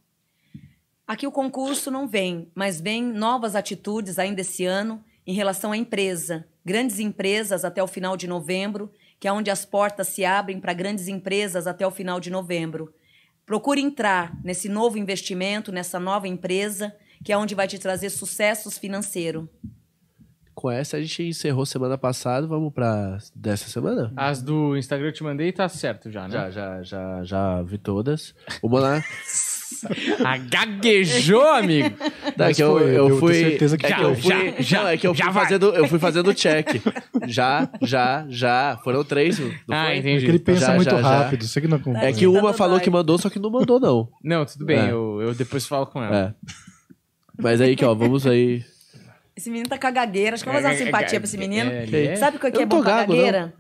[1.10, 5.78] Aqui o concurso não vem, mas vem novas atitudes ainda esse ano em relação à
[5.78, 6.48] empresa.
[6.64, 10.74] Grandes empresas até o final de novembro que é onde as portas se abrem para
[10.74, 12.94] grandes empresas até o final de novembro.
[13.46, 18.78] Procure entrar nesse novo investimento, nessa nova empresa, que é onde vai te trazer sucessos
[18.78, 19.50] financeiro.
[20.54, 24.14] Com essa a gente encerrou semana passada, vamos para dessa semana?
[24.16, 26.34] As do Instagram eu te mandei tá certo já, né?
[26.34, 28.36] Já, já, já, já vi todas.
[28.62, 29.04] Uma
[29.88, 30.34] lá.
[30.34, 31.96] Ah, gaguejou, amigo.
[32.38, 33.34] Não, é que eu, foi, eu eu fui.
[33.34, 34.54] tenho certeza que é que eu fui.
[34.60, 35.44] Já, não, é que eu já fui vai.
[35.44, 36.68] fazendo, eu fui fazendo check.
[37.28, 38.80] Já, já, já.
[38.84, 39.40] Foram três.
[39.40, 39.98] Não Ah, foi?
[39.98, 40.16] entendi.
[40.20, 41.18] Porque ele pensa Já, muito já, já.
[41.24, 41.44] rápido.
[41.46, 44.10] Você que não É que uma Tá falou que mandou, só que não mandou, não.
[44.24, 44.92] Não, tudo bem, É.
[44.92, 46.36] eu, eu depois falo com ela.
[46.36, 46.50] É.
[47.42, 48.64] Mas aí que, ó, vamos aí.
[49.36, 50.34] Esse menino tá com a gagueira.
[50.36, 51.72] Acho que eu vou fazer uma simpatia pra esse menino.
[51.72, 53.54] É, é- Sabe o que é não bom pra gago, gagueira?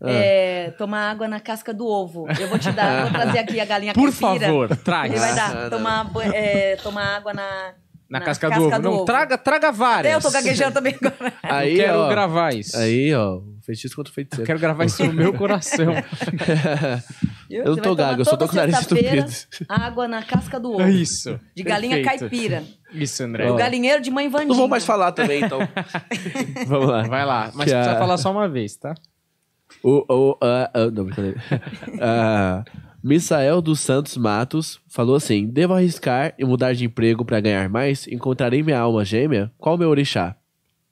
[0.00, 2.26] É tomar água na casca do ovo.
[2.40, 4.46] Eu vou te dar, vou trazer aqui a galinha Por caipira.
[4.46, 5.18] favor, Ele traga.
[5.18, 7.72] vai Ah, dar, tomar, é, tomar água na,
[8.08, 8.78] Na casca, do ovo.
[8.78, 10.14] Não, traga, traga várias.
[10.14, 11.32] Até eu tô gaguejando também agora.
[11.42, 12.76] Aí, eu quero ó, gravar isso.
[12.76, 14.46] Aí, ó, feitiço contra Eu feiticeiro.
[14.46, 15.92] quero gravar isso no meu coração.
[17.48, 19.24] Eu não tô gago, eu só tô com o nariz entupido.
[19.68, 20.82] Água na casca do ovo.
[20.82, 21.38] É isso.
[21.54, 22.20] De galinha Perfeito.
[22.28, 22.64] caipira.
[22.92, 23.48] Isso, André.
[23.50, 24.48] O galinheiro de mãe Vandinha.
[24.48, 25.60] Não vou mais falar também, então.
[26.66, 27.02] Vamos lá.
[27.02, 27.50] Vai lá.
[27.54, 28.94] Mas Que precisa a- falar só uma vez, tá?
[29.86, 31.40] O, o, ah, ah, não, brincadeira.
[32.02, 32.64] Ah,
[33.00, 38.04] Misael dos Santos Matos falou assim: Devo arriscar e mudar de emprego para ganhar mais?
[38.08, 39.52] Encontrarei minha alma gêmea?
[39.56, 40.34] Qual o meu orixá?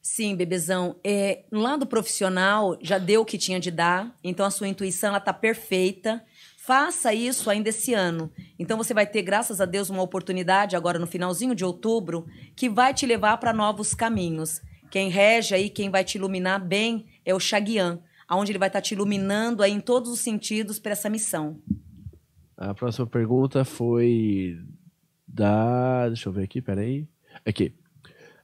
[0.00, 0.94] Sim, bebezão.
[1.02, 4.14] É, no lado profissional, já deu o que tinha de dar.
[4.22, 6.22] Então, a sua intuição, ela tá perfeita.
[6.56, 8.30] Faça isso ainda esse ano.
[8.60, 12.68] Então, você vai ter, graças a Deus, uma oportunidade agora no finalzinho de outubro que
[12.68, 14.62] vai te levar para novos caminhos.
[14.88, 18.80] Quem rege aí, quem vai te iluminar bem é o Xaguian, aonde ele vai estar
[18.80, 21.58] te iluminando aí em todos os sentidos para essa missão.
[22.56, 24.56] A próxima pergunta foi
[25.26, 26.06] da.
[26.08, 27.06] Deixa eu ver aqui, peraí.
[27.44, 27.74] Aqui.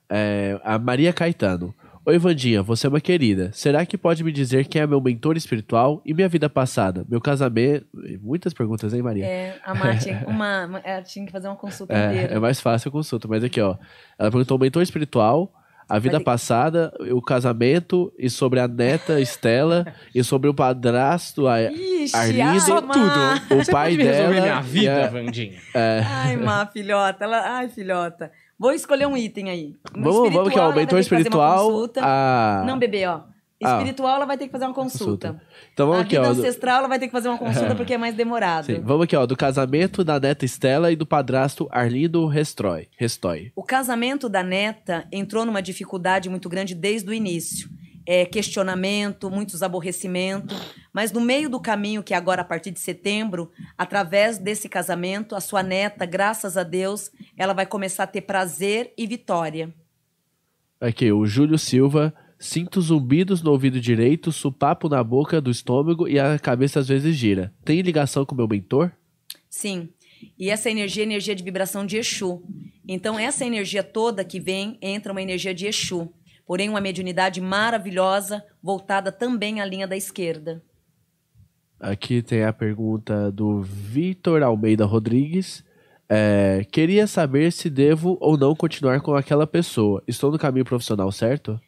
[0.09, 1.75] É, a Maria Caetano.
[2.05, 3.51] Oi, Vandinha, você é uma querida.
[3.53, 7.05] Será que pode me dizer quem é meu mentor espiritual e minha vida passada?
[7.09, 7.87] Meu casamento.
[8.23, 9.25] Muitas perguntas, hein, Maria?
[9.27, 12.35] É, a Mar tinha, uma, tinha que fazer uma consulta É, inteira.
[12.35, 13.77] é mais fácil a consulta, mas aqui, ó.
[14.19, 15.53] Ela perguntou mentor espiritual,
[15.91, 21.47] a vida ter- passada, o casamento, e sobre a neta Estela, e sobre o padrasto,
[21.49, 22.93] a- Ixi, Arlindo, Só Má.
[22.95, 23.55] tudo.
[23.55, 24.29] o Você pai pode dela.
[24.31, 25.59] minha vida, a- Vandinha.
[25.75, 27.25] Ai, má filhota.
[27.25, 27.57] Ela...
[27.59, 28.31] Ai, filhota.
[28.59, 29.75] Vou escolher um item aí.
[29.97, 30.43] No Vamos, vamos ó.
[30.43, 31.91] espiritual, O mentor que espiritual.
[32.03, 32.63] A...
[32.67, 33.21] Não, bebê, ó.
[33.63, 33.77] Ah.
[33.77, 35.41] Espiritual, ela vai ter que fazer uma consulta.
[35.73, 36.31] Então vamos a aqui, vida ó.
[36.31, 38.65] ancestral, ela vai ter que fazer uma consulta porque é mais demorado.
[38.65, 39.27] Sim, vamos aqui, ó.
[39.27, 42.89] Do casamento da neta Estela e do padrasto Arlindo Restroy.
[42.97, 43.53] Restoy.
[43.55, 47.69] O casamento da neta entrou numa dificuldade muito grande desde o início.
[48.07, 50.57] É, questionamento, muitos aborrecimentos.
[50.91, 55.37] Mas no meio do caminho, que é agora a partir de setembro, através desse casamento,
[55.37, 59.73] a sua neta, graças a Deus, ela vai começar a ter prazer e vitória.
[60.81, 62.15] Aqui, o Júlio Silva.
[62.43, 67.15] Sinto zumbidos no ouvido direito, supapo na boca do estômago e a cabeça às vezes
[67.15, 67.53] gira.
[67.63, 68.91] Tem ligação com meu mentor?
[69.51, 69.91] Sim.
[70.39, 72.43] E essa energia é energia de vibração de Exu.
[72.89, 76.11] Então, essa energia toda que vem, entra uma energia de Exu.
[76.47, 80.63] Porém, uma mediunidade maravilhosa, voltada também à linha da esquerda.
[81.79, 85.63] Aqui tem a pergunta do Vitor Almeida Rodrigues.
[86.09, 90.03] É, queria saber se devo ou não continuar com aquela pessoa.
[90.09, 91.61] Estou no caminho profissional, certo?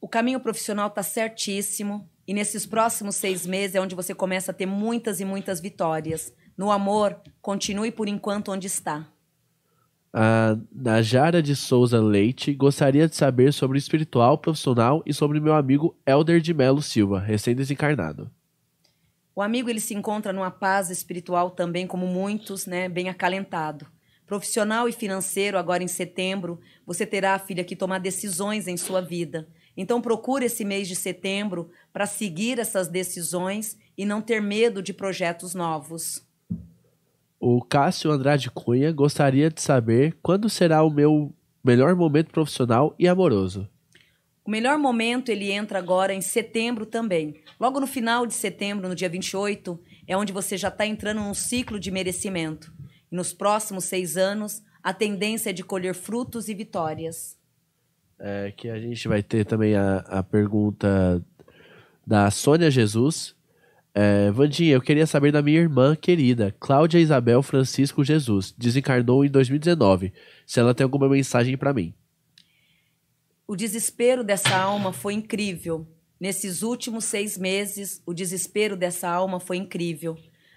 [0.00, 2.08] O caminho profissional está certíssimo.
[2.26, 6.32] E nesses próximos seis meses é onde você começa a ter muitas e muitas vitórias.
[6.56, 9.08] No amor, continue por enquanto onde está.
[10.12, 15.54] A Najara de Souza Leite gostaria de saber sobre o espiritual profissional e sobre meu
[15.54, 18.30] amigo Elder de Melo Silva, recém-desencarnado.
[19.34, 23.86] O amigo ele se encontra numa paz espiritual também, como muitos, né, bem acalentado.
[24.26, 29.48] Profissional e financeiro, agora em setembro, você terá, filha, que tomar decisões em sua vida.
[29.80, 34.92] Então procure esse mês de setembro para seguir essas decisões e não ter medo de
[34.92, 36.26] projetos novos.
[37.38, 41.32] O Cássio Andrade Cunha gostaria de saber quando será o meu
[41.62, 43.68] melhor momento profissional e amoroso.
[44.44, 47.40] O melhor momento ele entra agora em setembro também.
[47.60, 49.78] Logo no final de setembro, no dia 28,
[50.08, 52.72] é onde você já está entrando num ciclo de merecimento.
[53.12, 57.37] E nos próximos seis anos, a tendência é de colher frutos e vitórias.
[58.20, 61.24] É, que a gente vai ter também a, a pergunta
[62.06, 63.36] da Sônia Jesus.
[63.94, 69.28] É, Vandinha, eu queria saber da minha irmã querida, Cláudia Isabel Francisco Jesus, desencarnou em
[69.28, 70.12] 2019.
[70.46, 71.92] Se ela tem alguma mensagem para mim.
[73.46, 75.86] O desespero dessa alma foi incrível.
[76.20, 80.16] Nesses últimos seis meses, o desespero dessa alma foi incrível,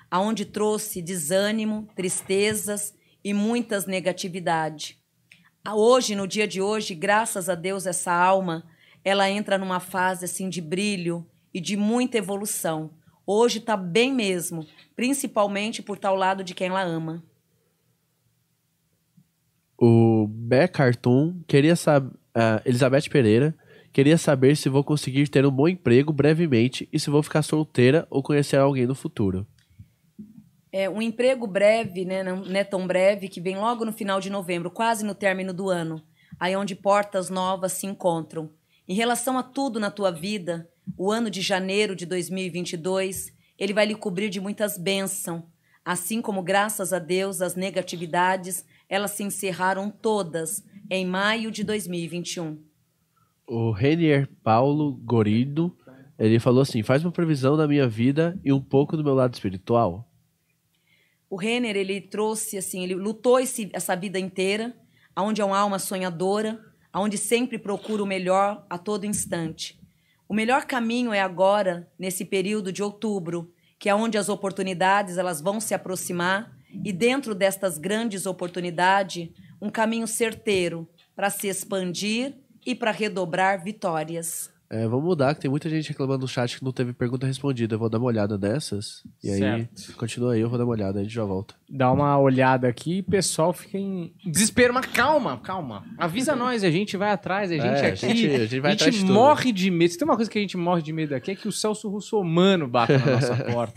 [0.10, 2.94] aonde trouxe desânimo, tristezas
[3.24, 5.01] e muitas negatividade.
[5.70, 8.64] Hoje, no dia de hoje, graças a Deus, essa alma,
[9.04, 12.92] ela entra numa fase assim de brilho e de muita evolução.
[13.26, 14.66] Hoje está bem mesmo,
[14.96, 17.24] principalmente por estar ao lado de quem ela ama.
[19.80, 20.70] O Bé
[21.48, 22.16] queria saber.
[22.34, 23.54] Uh, Elizabeth Pereira
[23.92, 28.08] queria saber se vou conseguir ter um bom emprego brevemente e se vou ficar solteira
[28.10, 29.46] ou conhecer alguém no futuro.
[30.74, 34.30] É um emprego breve, né, não é tão breve, que vem logo no final de
[34.30, 36.02] novembro, quase no término do ano,
[36.40, 38.50] aí onde portas novas se encontram.
[38.88, 43.86] Em relação a tudo na tua vida, o ano de janeiro de 2022, ele vai
[43.86, 45.44] lhe cobrir de muitas bênçãos,
[45.84, 52.62] assim como graças a Deus as negatividades, elas se encerraram todas em maio de 2021.
[53.48, 55.76] O Renier Paulo Gorido,
[56.18, 59.34] ele falou assim: "Faz uma previsão da minha vida e um pouco do meu lado
[59.34, 60.11] espiritual".
[61.32, 64.76] O Renner, ele trouxe assim, ele lutou esse, essa vida inteira,
[65.16, 66.60] aonde é uma alma sonhadora,
[66.92, 69.80] aonde sempre procura o melhor a todo instante.
[70.28, 73.50] O melhor caminho é agora, nesse período de outubro,
[73.80, 76.54] que é onde as oportunidades elas vão se aproximar
[76.84, 79.30] e dentro destas grandes oportunidades,
[79.62, 80.86] um caminho certeiro
[81.16, 82.34] para se expandir
[82.66, 84.51] e para redobrar vitórias.
[84.74, 87.76] É, vamos mudar, que tem muita gente reclamando no chat que não teve pergunta respondida.
[87.76, 89.04] Eu vou dar uma olhada nessas.
[89.22, 89.90] E certo.
[89.90, 91.54] aí, continua aí, eu vou dar uma olhada, a gente já volta.
[91.70, 95.84] Dá uma olhada aqui, pessoal fica em desespero, mas calma, calma.
[95.98, 98.06] Avisa nós, a gente vai atrás, a gente é, aqui.
[98.06, 99.92] A gente, a gente, vai a gente de morre de medo.
[99.92, 101.90] Se tem uma coisa que a gente morre de medo aqui, é que o Celso
[101.90, 103.74] Russomano bata na nossa porta.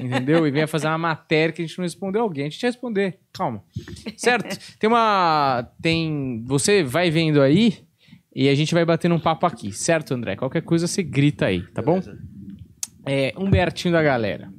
[0.00, 0.46] entendeu?
[0.46, 2.46] E venha fazer uma matéria que a gente não respondeu alguém.
[2.46, 3.64] A gente vai responder, calma.
[4.16, 4.56] Certo?
[4.78, 5.68] Tem uma.
[5.82, 6.44] Tem.
[6.46, 7.84] Você vai vendo aí
[8.38, 10.36] e a gente vai batendo um papo aqui, certo, André?
[10.36, 12.02] Qualquer coisa você grita aí, tá bom?
[13.06, 14.52] É, Humbertinho da galera.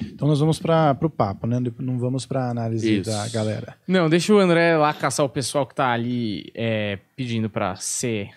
[0.00, 1.58] Então nós vamos para o papo, né?
[1.80, 3.10] Não vamos para análise Isso.
[3.10, 3.74] da galera.
[3.84, 8.30] Não, deixa o André lá caçar o pessoal que tá ali é, pedindo para ser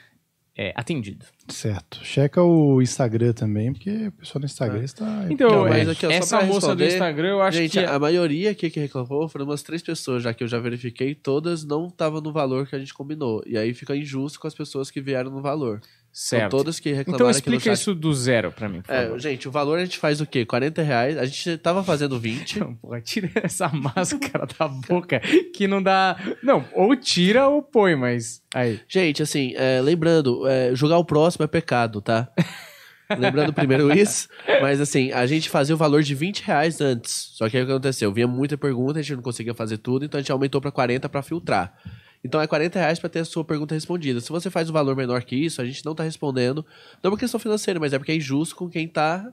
[0.62, 1.26] é, atendido.
[1.48, 2.04] Certo.
[2.04, 4.84] Checa o Instagram também, porque o pessoal do Instagram é.
[4.84, 5.26] está.
[5.30, 7.86] Então, é, aqui, ó, essa moça do Instagram, eu acho gente, que.
[7.86, 11.64] A maioria aqui que reclamou foram umas três pessoas, já que eu já verifiquei, todas
[11.64, 13.42] não estavam no valor que a gente combinou.
[13.48, 15.80] E aí fica injusto com as pessoas que vieram no valor.
[16.12, 16.52] Certo.
[16.52, 19.20] São todas que reclamaram Então explica isso do zero pra mim, por é, favor.
[19.20, 20.46] Gente, o valor a gente faz o quê?
[20.46, 21.18] 40 reais.
[21.18, 22.60] A gente tava fazendo 20.
[22.60, 25.22] Não, porra, tira essa máscara da boca
[25.54, 26.18] que não dá...
[26.44, 28.42] Não, ou tira ou põe, mas...
[28.54, 28.80] Aí.
[28.88, 32.28] Gente, assim, é, lembrando, é, jogar o próximo é pecado, tá?
[33.18, 34.28] Lembrando primeiro isso,
[34.62, 37.32] mas assim, a gente fazia o valor de 20 reais antes.
[37.34, 38.14] Só que aí o que aconteceu?
[38.14, 41.10] Vinha muita pergunta, a gente não conseguia fazer tudo, então a gente aumentou para 40
[41.10, 41.74] para filtrar.
[42.24, 44.20] Então é 40 reais para ter a sua pergunta respondida.
[44.20, 46.66] Se você faz um valor menor que isso, a gente não está respondendo.
[47.02, 49.32] Não por questão financeira, mas é porque é injusto com quem está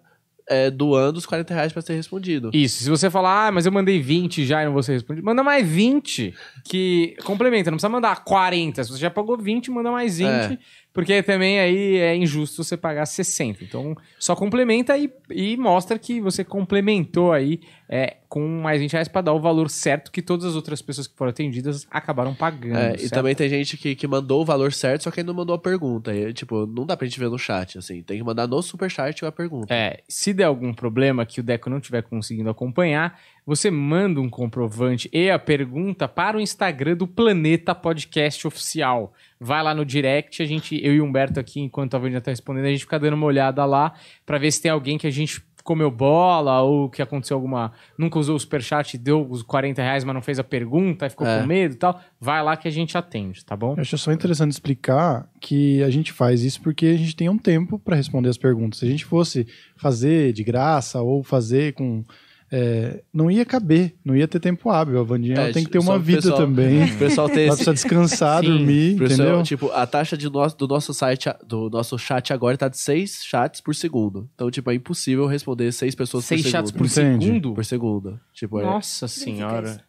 [0.48, 2.50] é, doando os 40 reais para ser respondido.
[2.52, 2.84] Isso.
[2.84, 5.42] Se você falar, ah, mas eu mandei 20 já e não vou ser respondido, manda
[5.42, 6.32] mais 20
[6.64, 7.70] que complementa.
[7.70, 8.84] Não precisa mandar 40.
[8.84, 10.28] Se você já pagou 20, manda mais 20.
[10.28, 10.58] É.
[10.96, 13.62] Porque também aí é injusto você pagar 60.
[13.62, 19.06] Então, só complementa e, e mostra que você complementou aí é, com mais 20 reais
[19.06, 22.78] para dar o valor certo que todas as outras pessoas que foram atendidas acabaram pagando.
[22.78, 25.38] É, e também tem gente que, que mandou o valor certo, só que ainda não
[25.38, 26.14] mandou a pergunta.
[26.14, 28.02] E, tipo, não dá pra gente ver no chat, assim.
[28.02, 29.74] Tem que mandar no superchat a pergunta.
[29.74, 34.28] É, se der algum problema que o Deco não estiver conseguindo acompanhar, você manda um
[34.28, 39.12] comprovante e a pergunta para o Instagram do Planeta Podcast Oficial.
[39.38, 42.30] Vai lá no direct, a gente, eu e o Humberto aqui, enquanto a Vandinha tá
[42.32, 43.92] respondendo, a gente fica dando uma olhada lá
[44.24, 47.72] para ver se tem alguém que a gente comeu bola ou que aconteceu alguma.
[47.98, 51.40] Nunca usou o superchat, deu os 40 reais, mas não fez a pergunta, ficou É.
[51.40, 52.00] com medo e tal.
[52.20, 53.74] Vai lá que a gente atende, tá bom?
[53.76, 57.36] Eu acho só interessante explicar que a gente faz isso porque a gente tem um
[57.38, 58.78] tempo para responder as perguntas.
[58.78, 59.44] Se a gente fosse
[59.76, 62.04] fazer de graça ou fazer com.
[62.50, 65.00] É, não ia caber, não ia ter tempo hábil.
[65.00, 66.84] A Vandinha ela É, tem que ter uma vida pessoal- também.
[66.94, 67.64] O pessoal tem Ela esse.
[67.64, 69.42] precisa descansar, Sim, dormir, pessoal, entendeu?
[69.42, 73.24] tipo, a taxa de nosso, do nosso site, do nosso chat agora tá de seis
[73.24, 74.28] chats por segundo.
[74.34, 76.88] Então, tipo, é impossível responder seis pessoas Seis por chats segundo.
[76.88, 77.26] por Entendi.
[77.26, 77.54] segundo?
[77.54, 78.20] Por segundo.
[78.32, 79.68] Tipo, é, Nossa significa senhora.
[79.70, 79.80] isso?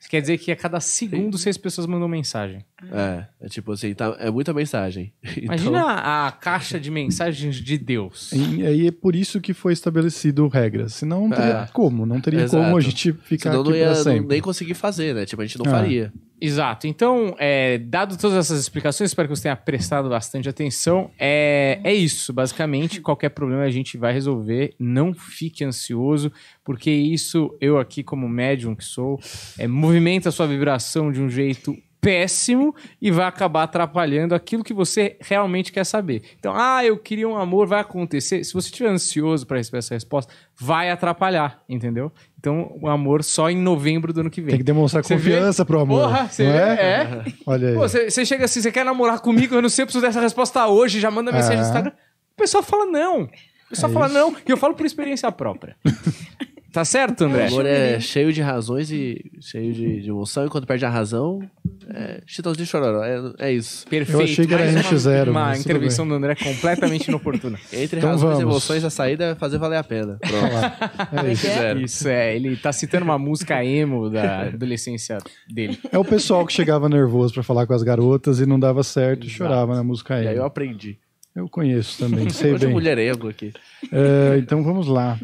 [0.00, 2.62] Isso quer dizer que a cada segundo seis pessoas mandam mensagem.
[2.92, 5.12] É, é tipo assim, tá, é muita mensagem.
[5.40, 8.32] Imagina Então, a caixa de mensagens de Deus.
[8.32, 10.94] E aí é por isso que foi estabelecido regras.
[10.94, 11.68] Senão não teria É.
[11.72, 12.62] como, não teria Exato.
[12.62, 14.26] como a gente ficar senão aqui não ia sempre.
[14.28, 15.24] nem conseguir fazer, né?
[15.26, 15.70] Tipo, a gente não Ah.
[15.78, 16.12] faria.
[16.40, 16.86] Exato.
[16.86, 21.10] Então, é, dado todas essas explicações, espero que você tenha prestado bastante atenção.
[21.18, 23.00] É, é isso, basicamente.
[23.00, 24.74] Qualquer problema a gente vai resolver.
[24.78, 26.30] Não fique ansioso,
[26.62, 29.18] porque isso, eu aqui como médium que sou,
[29.58, 31.74] é, movimenta a sua vibração de um jeito
[32.04, 36.22] péssimo e vai acabar atrapalhando aquilo que você realmente quer saber.
[36.38, 38.44] Então, ah, eu queria um amor, vai acontecer.
[38.44, 42.12] Se você estiver ansioso para receber essa resposta, vai atrapalhar, entendeu?
[42.38, 44.50] Então, o amor só em novembro do ano que vem.
[44.50, 46.02] Tem que demonstrar Você confiança pro amor.
[46.02, 46.58] Porra, você vê?
[46.58, 46.62] é?
[46.62, 47.24] É.
[47.46, 47.74] Olha aí.
[47.74, 49.54] Pô, você você chega assim, você quer namorar comigo?
[49.54, 51.66] Eu não sei, eu preciso dessa resposta hoje, já manda mensagem no É.
[51.66, 51.92] Instagram.
[51.92, 53.22] O pessoal fala não.
[53.22, 53.28] O
[53.70, 54.14] pessoal É fala isso.
[54.14, 54.36] não.
[54.46, 55.74] E eu falo por experiência própria.
[56.74, 57.46] tá certo, O André?
[57.46, 61.40] amor é cheio de razões e cheio de, de emoção, e quando perde a razão,
[61.88, 63.02] é chitãozinho chororó.
[63.04, 63.86] É, é isso.
[63.88, 64.20] Perfeito.
[64.20, 67.58] Eu achei que era Mais NX0, Uma, uma intervenção do André completamente inoportuna.
[67.72, 68.52] Entre Então razões e vamos.
[68.52, 70.18] emoções, a saída é fazer valer a pena.
[70.20, 71.26] Pronto.
[71.26, 71.46] É isso.
[71.46, 71.74] é?
[71.80, 75.18] Isso é, ele tá citando uma música emo da adolescência
[75.48, 75.78] dele.
[75.92, 79.26] É o pessoal que chegava nervoso pra falar com as garotas e não dava certo
[79.26, 80.98] e chorava na música E aí eu aprendi.
[81.36, 82.74] Eu conheço também, sei Hoje bem.
[82.74, 83.52] mulherengo aqui.
[83.92, 85.18] É, então vamos lá.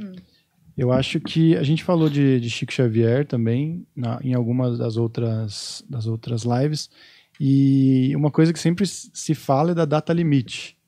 [0.81, 4.97] Eu acho que a gente falou de, de Chico Xavier também na- em algumas das
[4.97, 6.89] outras, das outras lives.
[7.39, 10.78] E uma coisa que sempre se fala é da data limite.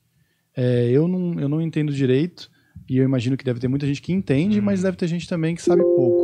[0.56, 2.50] É, eu, não, eu não entendo direito,
[2.88, 5.54] e eu imagino que deve ter muita gente que entende, mas deve ter gente também
[5.54, 6.21] que sabe pouco.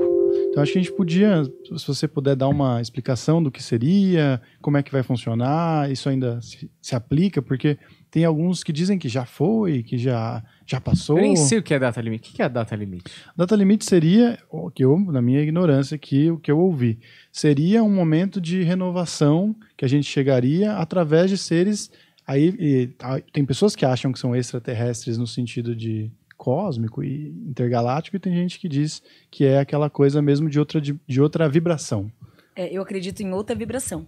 [0.50, 4.40] Então acho que a gente podia, se você puder dar uma explicação do que seria,
[4.60, 7.78] como é que vai funcionar, isso ainda se, se aplica, porque
[8.10, 11.18] tem alguns que dizem que já foi, que já, já passou.
[11.18, 12.30] Eu nem sei o que é data limite.
[12.30, 13.05] O que é a data limite?
[13.36, 16.98] Data limite seria, o que eu, na minha ignorância aqui, o que eu ouvi,
[17.30, 21.90] seria um momento de renovação que a gente chegaria através de seres.
[22.26, 22.90] Aí e,
[23.32, 28.32] tem pessoas que acham que são extraterrestres no sentido de cósmico e intergaláctico, e tem
[28.32, 32.10] gente que diz que é aquela coisa mesmo de outra, de, de outra vibração.
[32.56, 34.06] É, eu acredito em outra vibração.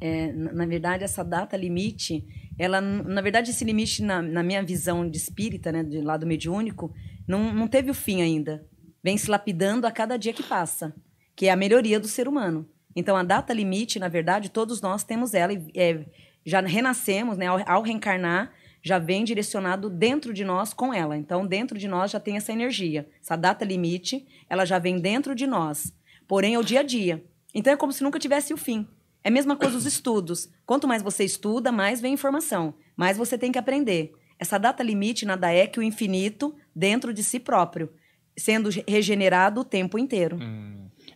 [0.00, 2.24] É, na, na verdade, essa data limite,
[2.58, 6.92] ela, na verdade, esse limite, na, na minha visão de espírita, né, de lado mediúnico,
[7.26, 8.66] não, não teve o fim ainda.
[9.04, 10.94] Vem se lapidando a cada dia que passa,
[11.36, 12.66] que é a melhoria do ser humano.
[12.96, 16.04] Então, a data limite, na verdade, todos nós temos ela, e, é,
[16.44, 21.16] já renascemos, né, ao, ao reencarnar, já vem direcionado dentro de nós com ela.
[21.16, 23.08] Então, dentro de nós já tem essa energia.
[23.20, 25.92] Essa data limite, ela já vem dentro de nós.
[26.26, 27.24] Porém, é o dia a dia.
[27.54, 28.86] Então, é como se nunca tivesse o fim.
[29.22, 30.48] É a mesma coisa os estudos.
[30.64, 32.74] Quanto mais você estuda, mais vem informação.
[32.96, 34.12] Mais você tem que aprender.
[34.38, 37.90] Essa data limite nada é que o infinito dentro de si próprio,
[38.36, 40.38] sendo regenerado o tempo inteiro.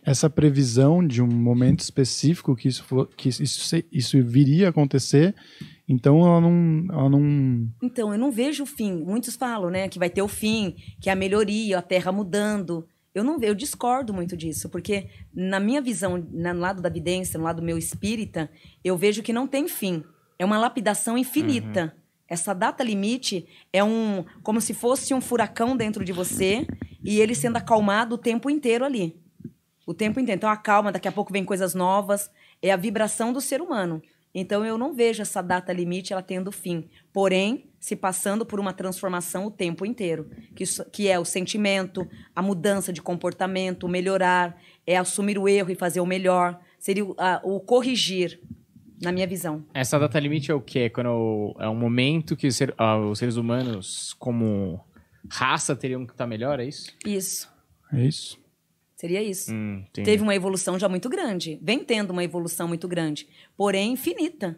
[0.05, 5.33] Essa previsão de um momento específico que isso, for, que isso, isso viria a acontecer,
[5.87, 9.03] então ela não, ela não Então, eu não vejo o fim.
[9.03, 12.87] Muitos falam, né, que vai ter o fim, que é a melhoria, a Terra mudando.
[13.13, 17.43] Eu não, eu discordo muito disso, porque na minha visão, no lado da vidência, no
[17.43, 18.49] lado meu espírita,
[18.83, 20.03] eu vejo que não tem fim.
[20.39, 21.95] É uma lapidação infinita.
[22.27, 26.65] Essa data limite é um como se fosse um furacão dentro de você
[27.03, 29.15] e ele sendo acalmado o tempo inteiro ali.
[29.85, 30.39] O tempo inteiro.
[30.39, 32.31] Então acalma, daqui a pouco vem coisas novas.
[32.61, 34.01] É a vibração do ser humano.
[34.33, 36.89] Então eu não vejo essa data limite ela tendo fim.
[37.11, 40.29] Porém, se passando por uma transformação o tempo inteiro.
[40.55, 44.57] Que, isso- que é o sentimento, a mudança de comportamento, o melhorar,
[44.87, 46.59] é assumir o erro e fazer o melhor.
[46.79, 48.39] Seria o, a- o corrigir,
[49.01, 49.65] na minha visão.
[49.73, 50.89] Essa data limite é o quê?
[50.89, 54.79] Quando é um momento que os, ser- ah, os seres humanos, como
[55.29, 56.89] raça, teriam que estar melhor, é isso?
[57.05, 57.49] Isso.
[57.91, 58.37] é isso.
[59.03, 59.53] Seria isso.
[59.53, 59.83] Hum.
[59.91, 61.59] Teve uma evolução já muito grande.
[61.61, 63.27] Vem tendo uma evolução muito grande.
[63.57, 64.57] Porém, infinita.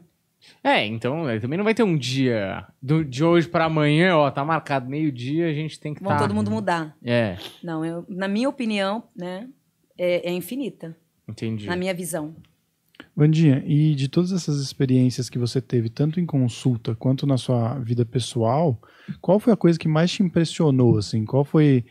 [0.64, 4.30] É, então é, também não vai ter um dia do, de hoje pra amanhã, ó,
[4.30, 6.20] tá marcado meio-dia, a gente tem que Vão tá...
[6.20, 6.96] todo mundo mudar.
[7.04, 9.50] É, Não, eu, na minha opinião, né,
[9.98, 10.96] é, é infinita,
[11.28, 11.66] entendi.
[11.66, 12.36] na minha visão.
[13.16, 17.80] Vandinha, e de todas essas experiências que você teve, tanto em consulta quanto na sua
[17.80, 18.80] vida pessoal,
[19.20, 21.26] qual foi a coisa que mais te impressionou, assim?
[21.26, 21.84] Qual foi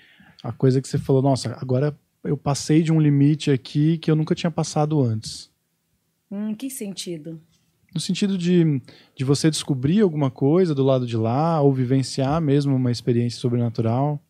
[0.45, 4.17] a coisa que você falou, nossa, agora eu passei de um limite aqui que eu
[4.17, 5.51] nunca tinha passado antes?
[6.31, 7.41] Hum, que sentido?
[7.95, 8.83] No sentido de,
[9.15, 14.21] de você descobrir alguma coisa do lado de lá, ou vivenciar mesmo uma experiência sobrenatural?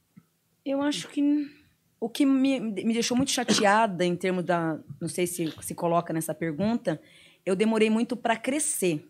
[0.64, 1.50] Eu acho que
[1.98, 4.78] o que me, me deixou muito chateada em termos da.
[5.00, 7.00] Não sei se se coloca nessa pergunta,
[7.46, 9.08] eu demorei muito para crescer.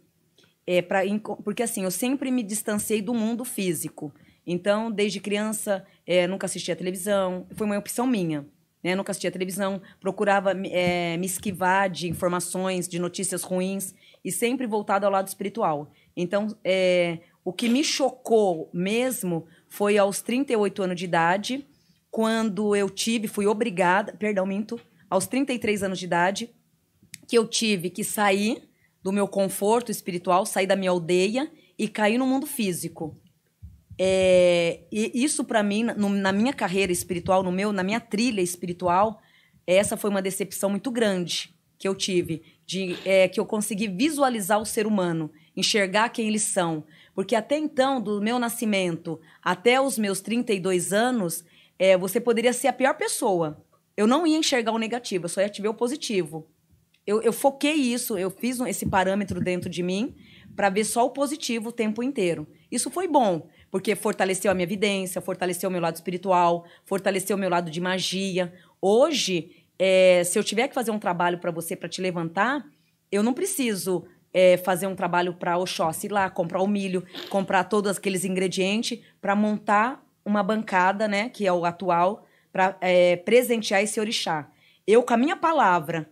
[0.65, 1.01] É, pra,
[1.43, 4.15] porque assim, eu sempre me distanciei do mundo físico.
[4.47, 7.47] Então, desde criança, é, nunca assistia televisão.
[7.55, 8.47] Foi uma opção minha.
[8.85, 8.95] Né?
[8.95, 15.07] Nunca assistia televisão, procurava é, me esquivar de informações, de notícias ruins, e sempre voltado
[15.07, 15.91] ao lado espiritual.
[16.15, 21.67] Então, é, o que me chocou mesmo foi aos 38 anos de idade,
[22.11, 24.79] quando eu tive, fui obrigada, perdão, minto,
[25.09, 26.55] aos 33 anos de idade,
[27.27, 28.69] que eu tive que sair
[29.03, 33.17] do meu conforto espiritual, sair da minha aldeia e cair no mundo físico.
[33.99, 38.41] É, e isso para mim, no- na minha carreira espiritual, no meu, na minha trilha
[38.41, 39.21] espiritual,
[39.67, 44.61] essa foi uma decepção muito grande que eu tive, de é, que eu consegui visualizar
[44.61, 46.85] o ser humano, enxergar quem eles são,
[47.15, 51.45] porque até então, do meu nascimento até os meus 32 anos,
[51.79, 53.65] é, você poderia ser a pior pessoa.
[53.97, 56.49] Eu não ia enxergar o negativo, eu só ia te ver o positivo.
[57.07, 60.15] Eu, eu foquei isso, eu fiz esse parâmetro dentro de mim
[60.57, 62.47] para ver só o positivo o tempo inteiro.
[62.71, 67.41] Isso foi bom, porque fortaleceu a minha evidência, fortaleceu o meu lado espiritual, fortaleceu o
[67.41, 68.55] meu lado de magia.
[68.81, 72.65] Hoje, é, se eu tiver que fazer um trabalho para você, para te levantar,
[73.11, 77.65] eu não preciso é, fazer um trabalho para Oxóssi ir lá, comprar o milho, comprar
[77.65, 82.79] todos aqueles ingredientes para montar uma bancada, né, que é o atual, para
[83.25, 84.49] presentear esse orixá.
[84.87, 86.09] Eu, com a minha palavra,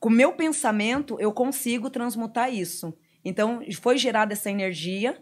[0.00, 2.92] com o meu pensamento, eu consigo transmutar isso.
[3.24, 5.16] Então, foi gerada essa energia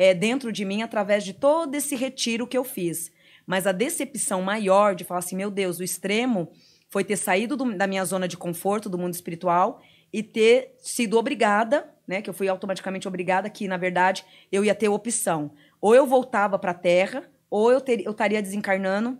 [0.00, 3.12] é, dentro de mim através de todo esse retiro que eu fiz.
[3.46, 6.50] Mas a decepção maior de falar assim, meu Deus, o extremo
[6.88, 11.18] foi ter saído do- da minha zona de conforto, do mundo espiritual, e ter sido
[11.18, 15.50] obrigada, né, que eu fui automaticamente obrigada, que na verdade eu ia ter opção.
[15.82, 19.18] Ou eu voltava para a Terra, ou eu, eu estaria desencarnando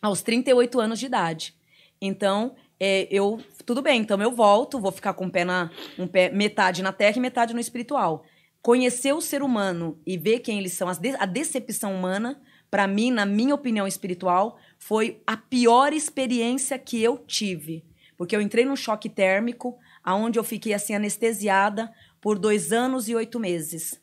[0.00, 1.54] aos 38 anos de idade.
[2.00, 3.38] Então, é, eu.
[3.66, 5.70] Tudo bem, então eu volto, vou ficar com um pé na.
[5.98, 8.24] Um pé, metade na terra e metade no espiritual.
[8.66, 13.24] Conhecer o ser humano e ver quem eles são, a decepção humana, para mim, na
[13.24, 17.84] minha opinião espiritual, foi a pior experiência que eu tive.
[18.16, 23.14] Porque eu entrei num choque térmico, aonde eu fiquei assim anestesiada por dois anos e
[23.14, 24.02] oito meses.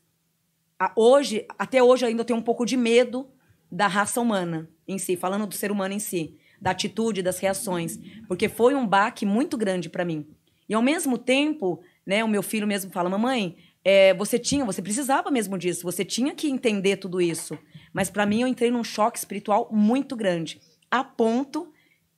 [0.95, 3.29] Hoje, até hoje, ainda tenho um pouco de medo
[3.69, 7.99] da raça humana em si, falando do ser humano em si, da atitude, das reações,
[8.29, 10.25] porque foi um baque muito grande para mim.
[10.69, 14.81] E ao mesmo tempo, né, o meu filho mesmo fala, mamãe, é, você tinha, você
[14.81, 17.57] precisava mesmo disso, você tinha que entender tudo isso.
[17.91, 21.71] Mas para mim eu entrei num choque espiritual muito grande, a ponto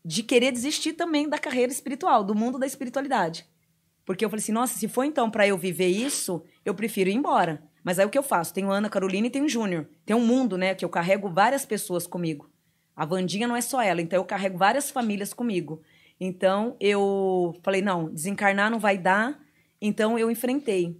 [0.03, 3.45] de querer desistir também da carreira espiritual, do mundo da espiritualidade.
[4.05, 7.15] Porque eu falei assim, nossa, se for então para eu viver isso, eu prefiro ir
[7.15, 7.63] embora.
[7.83, 8.53] Mas aí o que eu faço?
[8.53, 9.87] Tenho Ana Carolina e tenho Júnior.
[10.05, 12.49] Tem um mundo, né, que eu carrego várias pessoas comigo.
[12.95, 15.81] A Vandinha não é só ela, então eu carrego várias famílias comigo.
[16.19, 19.39] Então eu falei, não, desencarnar não vai dar.
[19.81, 20.97] Então eu enfrentei.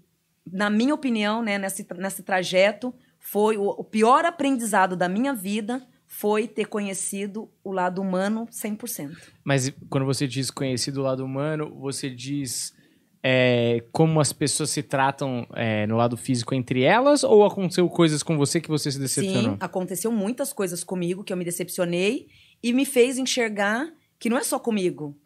[0.51, 5.85] Na minha opinião, né, nesse, nesse trajeto, foi o, o pior aprendizado da minha vida
[6.07, 9.17] foi ter conhecido o lado humano 100%.
[9.43, 12.73] Mas quando você diz conhecer do lado humano, você diz
[13.27, 18.21] é, como as pessoas se tratam é, no lado físico entre elas ou aconteceu coisas
[18.21, 19.53] com você que você se decepcionou?
[19.53, 22.27] Sim, aconteceu muitas coisas comigo que eu me decepcionei
[22.61, 25.17] e me fez enxergar que não é só comigo,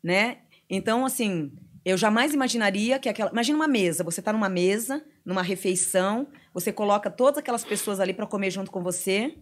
[0.00, 0.38] né?
[0.70, 1.52] Então, assim,
[1.84, 3.30] eu jamais imaginaria que aquela.
[3.30, 8.14] Imagina uma mesa, você tá numa mesa, numa refeição, você coloca todas aquelas pessoas ali
[8.14, 9.36] para comer junto com você,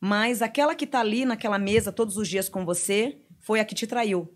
[0.00, 3.74] mas aquela que tá ali naquela mesa todos os dias com você foi a que
[3.74, 4.32] te traiu.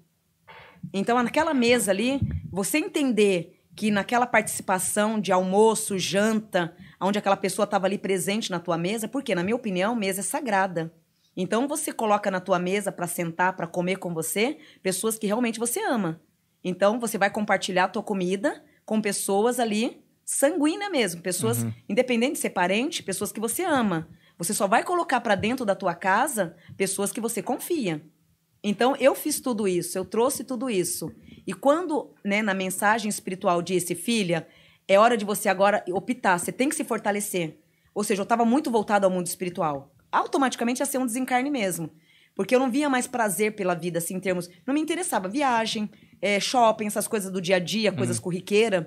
[0.93, 2.21] Então, naquela mesa ali,
[2.51, 8.59] você entender que naquela participação de almoço, janta, onde aquela pessoa estava ali presente na
[8.59, 10.93] tua mesa, porque, na minha opinião, mesa é sagrada.
[11.37, 15.59] Então, você coloca na tua mesa para sentar, para comer com você, pessoas que realmente
[15.59, 16.21] você ama.
[16.69, 22.39] Então, você vai compartilhar a tua comida com pessoas ali sanguíneas mesmo, pessoas, independente de
[22.39, 24.09] ser parente, pessoas que você ama.
[24.37, 28.03] Você só vai colocar para dentro da tua casa pessoas que você confia.
[28.63, 31.11] Então, eu fiz tudo isso, eu trouxe tudo isso.
[31.47, 34.47] E quando, né, na mensagem espiritual disse, filha,
[34.91, 37.59] É hora de você agora optar, você tem que se fortalecer.
[37.95, 39.95] Ou seja, eu estava muito voltado ao mundo espiritual.
[40.11, 41.91] Automaticamente ia ser um desencarne mesmo.
[42.35, 44.49] Porque eu não via mais prazer pela vida, assim, em termos.
[44.67, 45.29] Não me interessava.
[45.29, 45.91] Viagem,
[46.21, 48.87] é, shopping, essas coisas do dia a dia, coisas corriqueiras.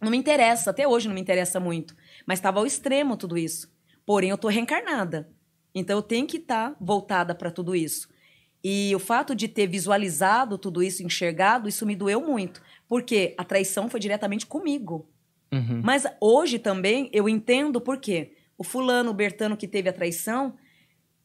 [0.00, 1.96] Não me interessa, até hoje não me interessa muito.
[2.26, 3.72] Mas estava ao extremo tudo isso.
[4.06, 5.28] Porém, eu tô reencarnada.
[5.74, 8.08] Então eu tenho que estar tá voltada para tudo isso.
[8.62, 12.62] E o fato de ter visualizado tudo isso, enxergado, isso me doeu muito.
[12.88, 15.08] Porque a traição foi diretamente comigo.
[15.52, 15.80] Uhum.
[15.82, 18.34] Mas hoje também eu entendo por quê.
[18.56, 20.56] O fulano, o Bertano que teve a traição,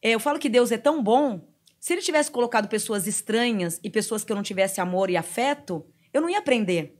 [0.00, 1.48] é, eu falo que Deus é tão bom.
[1.84, 5.84] Se ele tivesse colocado pessoas estranhas e pessoas que eu não tivesse amor e afeto,
[6.14, 6.98] eu não ia aprender.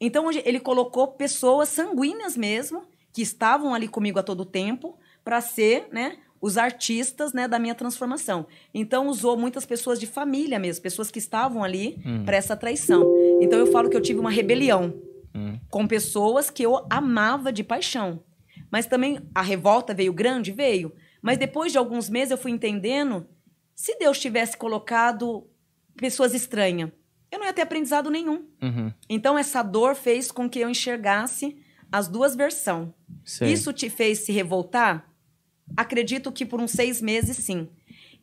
[0.00, 2.82] Então ele colocou pessoas sanguíneas mesmo,
[3.12, 7.74] que estavam ali comigo a todo tempo, para ser, né, os artistas, né, da minha
[7.74, 8.46] transformação.
[8.72, 12.24] Então usou muitas pessoas de família mesmo, pessoas que estavam ali Hum.
[12.24, 13.02] para essa traição.
[13.38, 14.94] Então eu falo que eu tive uma rebelião
[15.34, 15.58] Hum.
[15.68, 18.24] com pessoas que eu amava de paixão.
[18.70, 20.90] Mas também a revolta veio grande, veio.
[21.20, 23.26] Mas depois de alguns meses eu fui entendendo,
[23.82, 25.44] se Deus tivesse colocado
[25.96, 26.92] pessoas estranhas,
[27.32, 28.46] eu não ia ter aprendizado nenhum.
[28.62, 28.92] Uhum.
[29.08, 31.56] Então essa dor fez com que eu enxergasse
[31.90, 32.90] as duas versões.
[33.40, 35.12] Isso te fez se revoltar?
[35.76, 37.68] Acredito que por uns seis meses, sim.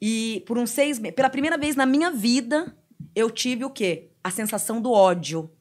[0.01, 2.73] E por uns seis meses, pela primeira vez na minha vida,
[3.13, 4.11] eu tive o quê?
[4.23, 5.51] A sensação do ódio.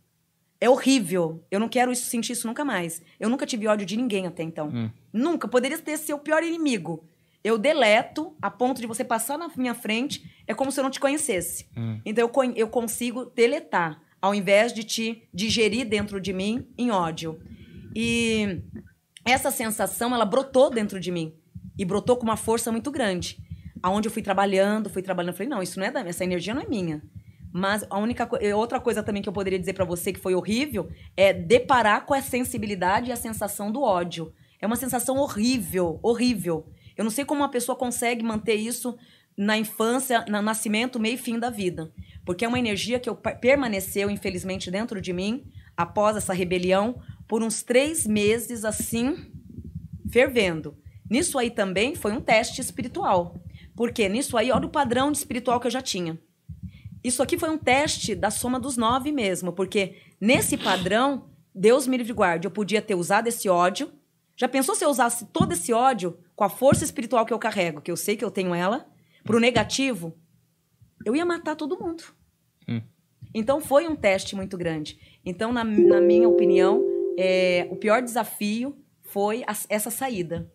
[0.60, 1.44] É horrível.
[1.50, 3.02] Eu não quero isso, sentir isso nunca mais.
[3.18, 4.68] Eu nunca tive ódio de ninguém até então.
[4.68, 4.90] Hum.
[5.12, 5.48] Nunca.
[5.48, 7.04] Poderia ter seu pior inimigo.
[7.44, 10.90] Eu deleto a ponto de você passar na minha frente, é como se eu não
[10.90, 11.66] te conhecesse.
[11.76, 12.00] Hum.
[12.04, 16.90] Então eu, con- eu consigo deletar, ao invés de te digerir dentro de mim em
[16.90, 17.40] ódio.
[17.94, 18.60] E
[19.24, 21.34] essa sensação, ela brotou dentro de mim.
[21.78, 23.38] E brotou com uma força muito grande.
[23.80, 26.62] Aonde eu fui trabalhando, fui trabalhando, falei, não, isso não é da, essa energia não
[26.62, 27.00] é minha.
[27.52, 30.34] Mas a única co- outra coisa também que eu poderia dizer pra você que foi
[30.34, 34.32] horrível é deparar com a sensibilidade e a sensação do ódio.
[34.60, 36.66] É uma sensação horrível, horrível.
[36.98, 38.98] Eu não sei como uma pessoa consegue manter isso
[39.36, 41.92] na infância, no nascimento, meio e fim da vida.
[42.26, 45.46] Porque é uma energia que eu, permaneceu, infelizmente, dentro de mim,
[45.76, 49.30] após essa rebelião, por uns três meses assim,
[50.10, 50.76] fervendo.
[51.08, 53.40] Nisso aí também foi um teste espiritual.
[53.76, 56.18] Porque nisso aí, olha o padrão de espiritual que eu já tinha.
[57.04, 61.96] Isso aqui foi um teste da soma dos nove mesmo, porque nesse padrão, Deus me
[61.96, 63.92] livre guarde, eu podia ter usado esse ódio.
[64.36, 67.80] Já pensou se eu usasse todo esse ódio com a força espiritual que eu carrego,
[67.80, 68.86] que eu sei que eu tenho ela,
[69.24, 70.16] pro negativo?
[71.04, 72.04] Eu ia matar todo mundo.
[72.68, 72.80] Hum.
[73.34, 75.00] Então foi um teste muito grande.
[75.24, 76.80] Então, na, na minha opinião,
[77.18, 80.48] é, o pior desafio foi as- essa saída,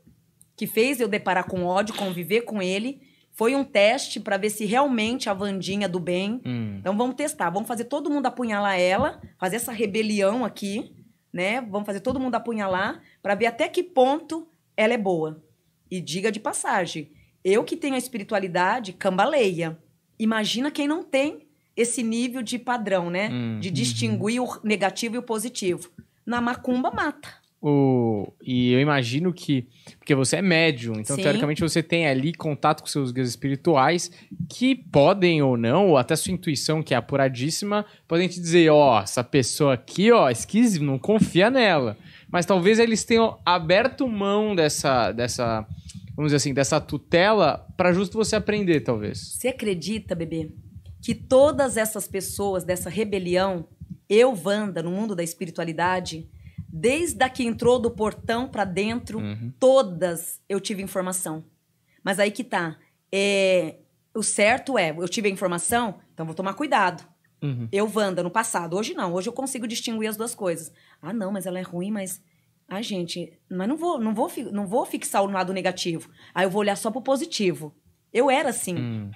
[0.56, 3.02] que fez eu deparar com ódio, conviver com ele.
[3.34, 6.40] Foi um teste para ver se realmente a Vandinha do bem.
[6.46, 6.78] Hum.
[6.80, 10.96] Então vamos testar, vamos fazer todo mundo apunhalar ela, fazer essa rebelião aqui,
[11.34, 11.60] né?
[11.60, 14.48] Vamos fazer todo mundo apunhalar para ver até que ponto
[14.78, 15.43] ela é boa.
[15.94, 17.12] E diga de passagem,
[17.46, 19.78] eu que tenho a espiritualidade cambaleia.
[20.18, 21.46] Imagina quem não tem
[21.78, 23.30] esse nível de padrão, né?
[23.32, 23.60] Hum.
[23.60, 25.92] De distinguir o negativo e o positivo.
[26.26, 27.30] Na macumba mata.
[27.62, 28.34] O...
[28.42, 29.68] E eu imagino que.
[30.00, 31.22] Porque você é médium, então Sim.
[31.22, 34.10] teoricamente você tem ali contato com seus guias espirituais
[34.50, 39.00] que podem ou não, ou até sua intuição, que é apuradíssima, podem te dizer: ó,
[39.00, 41.96] essa pessoa aqui, ó, esquisito, não confia nela.
[42.34, 45.68] Mas talvez eles tenham aberto mão dessa, dessa
[46.16, 49.36] vamos dizer assim, dessa tutela para justo você aprender, talvez.
[49.36, 50.52] Você acredita, bebê,
[51.00, 53.68] que todas essas pessoas dessa rebelião,
[54.10, 56.28] eu, Wanda, no mundo da espiritualidade,
[56.68, 59.54] desde a que entrou do portão pra dentro, Uhum.
[59.60, 61.44] todas eu tive informação.
[62.04, 62.78] Mas aí que tá.
[63.12, 63.76] É,
[64.16, 67.04] o certo é, eu tive a informação, então vou tomar cuidado.
[67.44, 67.68] Uhum.
[67.72, 68.78] Eu, Wanda, no passado.
[68.78, 69.14] Hoje não.
[69.14, 70.72] Hoje eu consigo distinguir as duas coisas.
[71.02, 72.22] Ah, não, mas ela é ruim, mas.
[72.68, 76.10] Ah, gente, mas não vou, não vou, não vou fixar o lado negativo.
[76.34, 77.76] Aí eu vou olhar só pro positivo.
[78.12, 78.76] Eu era assim.
[78.78, 79.12] Hum.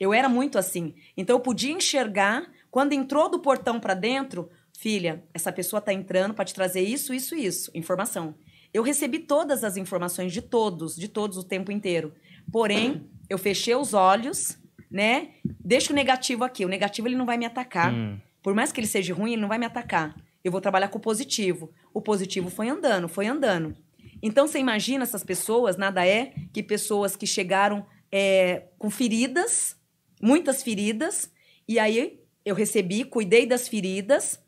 [0.00, 0.94] Eu era muito assim.
[1.16, 6.34] Então eu podia enxergar quando entrou do portão pra dentro, filha, essa pessoa tá entrando
[6.34, 8.34] pra te trazer isso, isso, isso, informação.
[8.72, 12.12] Eu recebi todas as informações de todos, de todos o tempo inteiro.
[12.50, 14.58] Porém, eu fechei os olhos,
[14.90, 15.30] né?
[15.44, 16.64] Deixa o negativo aqui.
[16.64, 17.92] O negativo ele não vai me atacar.
[17.92, 18.18] Hum.
[18.42, 20.14] Por mais que ele seja ruim, ele não vai me atacar.
[20.42, 21.72] Eu vou trabalhar com o positivo.
[21.92, 23.76] O positivo foi andando, foi andando.
[24.22, 29.76] Então você imagina essas pessoas, nada é que pessoas que chegaram é, com feridas,
[30.20, 31.30] muitas feridas,
[31.66, 34.40] e aí eu recebi, cuidei das feridas.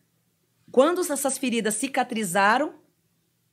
[0.72, 2.74] Quando essas feridas cicatrizaram,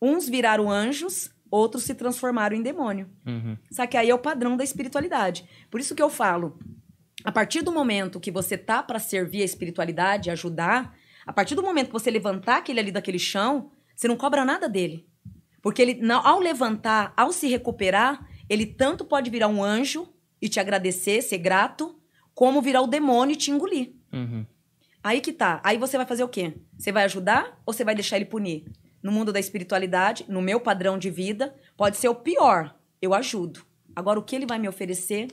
[0.01, 3.09] uns viraram anjos, outros se transformaram em demônio.
[3.25, 3.57] Uhum.
[3.71, 5.47] Só que aí é o padrão da espiritualidade.
[5.69, 6.59] Por isso que eu falo,
[7.27, 11.61] a partir do momento que você tá para servir a espiritualidade, ajudar, a partir do
[11.61, 15.05] momento que você levantar aquele ali daquele chão, Você não cobra nada dele.
[15.61, 20.07] Porque ele, ao levantar, ao se recuperar, ele tanto pode virar um anjo
[20.41, 21.99] e te agradecer, ser grato,
[22.33, 23.91] como virar o demônio e te engolir.
[24.13, 24.45] Uhum.
[25.03, 25.59] Aí que tá.
[25.65, 26.53] Aí você vai fazer o quê?
[26.77, 28.71] Você vai ajudar ou você vai deixar ele punir?
[29.03, 32.73] No mundo da espiritualidade, no meu padrão de vida, pode ser o pior.
[33.01, 33.65] Eu ajudo.
[33.93, 35.27] Agora, o que ele vai me oferecer,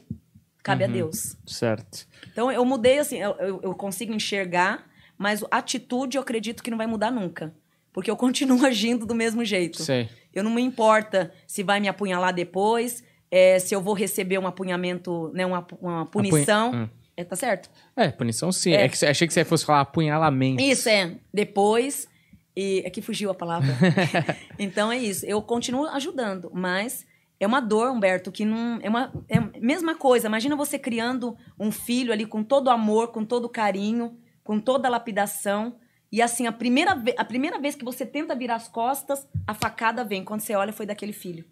[0.64, 1.36] cabe a Deus.
[1.46, 2.06] Certo.
[2.32, 4.84] Então, eu mudei assim, eu, eu- eu consigo enxergar,
[5.16, 7.54] mas a atitude eu acredito que não vai mudar nunca.
[7.92, 9.80] Porque eu continuo agindo do mesmo jeito.
[9.82, 10.08] Sei.
[10.34, 14.46] Eu não me importa se vai me apunhalar depois, é, se eu vou receber um
[14.48, 16.72] apunhamento, né, uma, uma punição.
[16.74, 16.88] Hum.
[17.16, 17.70] É, tá certo?
[17.96, 18.72] É, punição sim.
[18.72, 18.86] É.
[18.86, 18.88] É.
[18.88, 20.60] que achei que você fosse falar apunhalamento.
[20.60, 21.14] Isso, é.
[21.32, 22.08] Depois.
[22.56, 23.68] E é que fugiu a palavra.
[24.58, 25.24] então é isso.
[25.26, 27.06] Eu continuo ajudando, mas
[27.40, 28.78] é uma dor, Humberto, que não.
[28.82, 30.28] É uma é a mesma coisa.
[30.28, 34.90] Imagina você criando um filho ali com todo amor, com todo carinho, com toda a
[34.90, 35.76] lapidação.
[36.12, 40.04] E assim, a primeira, a primeira vez que você tenta virar as costas, a facada
[40.04, 40.24] vem.
[40.24, 41.44] Quando você olha, foi daquele filho.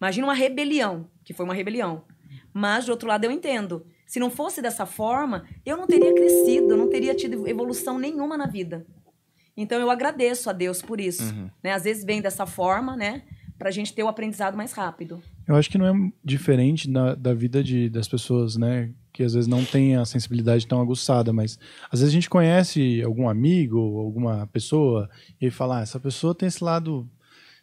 [0.00, 2.04] Imagina uma rebelião, que foi uma rebelião.
[2.52, 3.86] Mas, de outro lado, eu entendo.
[4.06, 8.36] Se não fosse dessa forma, eu não teria crescido, eu não teria tido evolução nenhuma
[8.36, 8.84] na vida.
[9.56, 11.22] Então, eu agradeço a Deus por isso.
[11.62, 11.72] Né?
[11.72, 13.22] Às vezes vem dessa forma, né?
[13.60, 15.22] Pra gente ter o aprendizado mais rápido.
[15.46, 18.90] Eu acho que não é diferente da, da vida de, das pessoas, né?
[19.12, 21.58] Que às vezes não tem a sensibilidade tão aguçada, mas
[21.92, 26.46] às vezes a gente conhece algum amigo alguma pessoa e fala, ah, essa pessoa tem
[26.46, 27.06] esse lado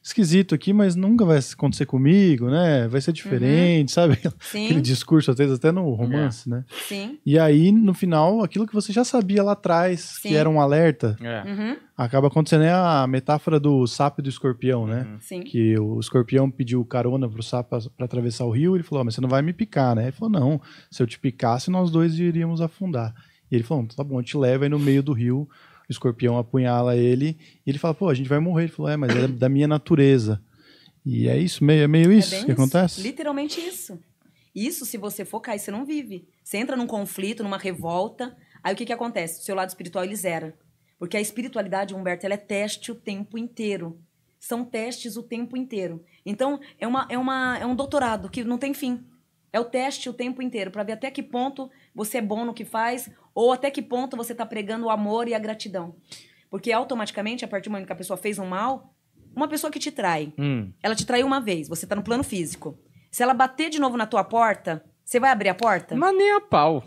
[0.01, 2.87] esquisito aqui, mas nunca vai acontecer comigo, né?
[2.87, 4.13] Vai ser diferente, sabe?
[4.13, 6.63] Aquele Sim, discurso, às vezes até no romance, né?
[6.87, 7.17] sim.
[7.25, 10.29] E aí, no final, aquilo que você já sabia lá atrás, Sim.
[10.29, 11.43] que era um alerta, É.
[11.43, 12.63] Uhum, acaba acontecendo.
[12.63, 15.17] É a metáfora do sapo e do escorpião, né?
[15.19, 15.41] sim.
[15.41, 19.15] que o escorpião pediu carona pro sapo para atravessar o rio, ele falou, "Ah, mas
[19.15, 20.03] você não vai me picar, né?
[20.03, 23.13] Ele falou, não, se eu te picasse, nós dois iríamos afundar.
[23.51, 25.47] E ele falou, tá bom, eu te levo aí no meio do rio,
[25.87, 28.63] o escorpião apunhala ele, e ele fala, pô, a gente vai morrer.
[28.63, 30.41] Ele falou, é, mas é da minha natureza.
[31.05, 33.01] E é isso, meio, é meio isso é que acontece.
[33.01, 33.97] Literalmente isso.
[34.53, 36.27] Isso, se você for cair, você não vive.
[36.43, 38.35] Você entra num conflito, numa revolta.
[38.61, 39.39] Aí o que, que acontece?
[39.39, 40.57] O seu lado espiritual ele zera.
[40.99, 44.01] Porque a espiritualidade, Humberto, ela é teste o tempo inteiro.
[44.39, 46.03] São testes o tempo inteiro.
[46.25, 49.05] Então, é, uma, é, uma, é um doutorado que não tem fim.
[49.57, 52.53] É o teste o tempo inteiro, para ver até que ponto você é bom no
[52.53, 55.95] que faz, ou até que ponto você está pregando o amor e a gratidão.
[56.47, 58.93] Porque automaticamente, a partir do momento que a pessoa fez um mal,
[59.35, 60.71] uma pessoa que te trai, Hum.
[60.83, 62.77] ela te traiu uma vez, você tá no plano físico.
[63.11, 65.95] Se ela bater de novo na tua porta, você vai abrir a porta?
[65.95, 66.83] Mas nem a pau.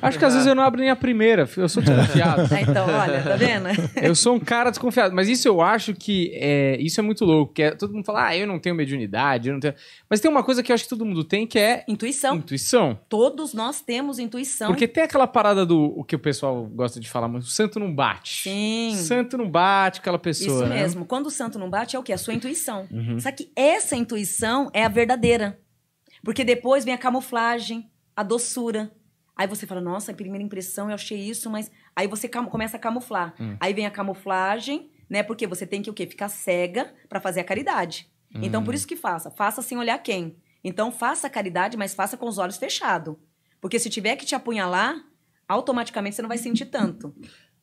[0.00, 1.48] Acho que às vezes eu não abro nem a primeira.
[1.56, 2.42] Eu sou desconfiado.
[2.52, 3.68] Ah, então, olha, tá vendo?
[4.00, 5.14] Eu sou um cara desconfiado.
[5.14, 7.52] Mas isso eu acho que é, isso é muito louco.
[7.52, 9.74] Que é, todo mundo fala, ah, eu não tenho mediunidade, eu não tenho.
[10.08, 12.36] Mas tem uma coisa que eu acho que todo mundo tem, que é Intuição.
[12.36, 12.98] intuição.
[13.08, 14.68] Todos nós temos intuição.
[14.68, 17.78] Porque tem aquela parada do o que o pessoal gosta de falar, mas o santo
[17.80, 18.42] não bate.
[18.42, 18.92] Sim.
[18.92, 20.64] O santo não bate aquela pessoa.
[20.64, 20.82] Isso né?
[20.82, 21.04] mesmo.
[21.04, 22.12] Quando o santo não bate, é o quê?
[22.12, 22.86] A sua intuição.
[22.90, 23.18] Uhum.
[23.18, 25.58] Só que essa intuição é a verdadeira.
[26.22, 28.90] Porque depois vem a camuflagem, a doçura.
[29.36, 31.70] Aí você fala, nossa, primeira impressão eu achei isso, mas.
[31.94, 33.34] Aí você começa a camuflar.
[33.38, 33.56] Hum.
[33.60, 35.22] Aí vem a camuflagem, né?
[35.22, 36.06] Porque você tem que o quê?
[36.06, 38.10] Ficar cega pra fazer a caridade.
[38.34, 38.64] Então, Hum.
[38.64, 39.30] por isso que faça.
[39.30, 40.36] Faça sem olhar quem.
[40.64, 43.14] Então, faça a caridade, mas faça com os olhos fechados.
[43.60, 44.96] Porque se tiver que te apunhalar,
[45.48, 47.14] automaticamente você não vai sentir tanto.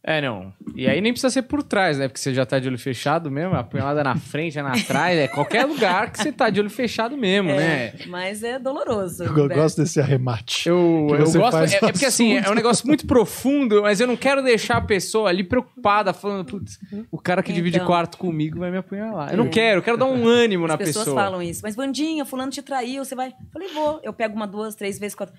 [0.06, 0.52] É, não.
[0.76, 2.10] E aí nem precisa ser por trás, né?
[2.10, 5.18] Porque você já tá de olho fechado mesmo, a punhalada na frente, é na trás,
[5.18, 7.86] é qualquer lugar que você tá de olho fechado mesmo, né?
[7.86, 9.24] É, mas é doloroso.
[9.24, 9.56] Eu Humberto.
[9.56, 10.68] gosto desse arremate.
[10.68, 11.56] Eu, eu gosto.
[11.58, 14.82] É, é porque assim, é um negócio muito profundo, mas eu não quero deixar a
[14.82, 16.78] pessoa ali preocupada, falando, putz,
[17.10, 17.88] o cara que divide Então.
[17.88, 19.32] quarto comigo vai me apunhalar.
[19.32, 19.50] Eu não É.
[19.50, 21.24] quero, eu quero dar um ânimo na As pessoas pessoa.
[21.24, 21.62] falam isso.
[21.64, 23.30] Mas, Vandinha, fulano te traiu, você vai...
[23.30, 24.02] Eu falei, vou.
[24.04, 25.34] Eu pego uma, duas, três vezes, quatro...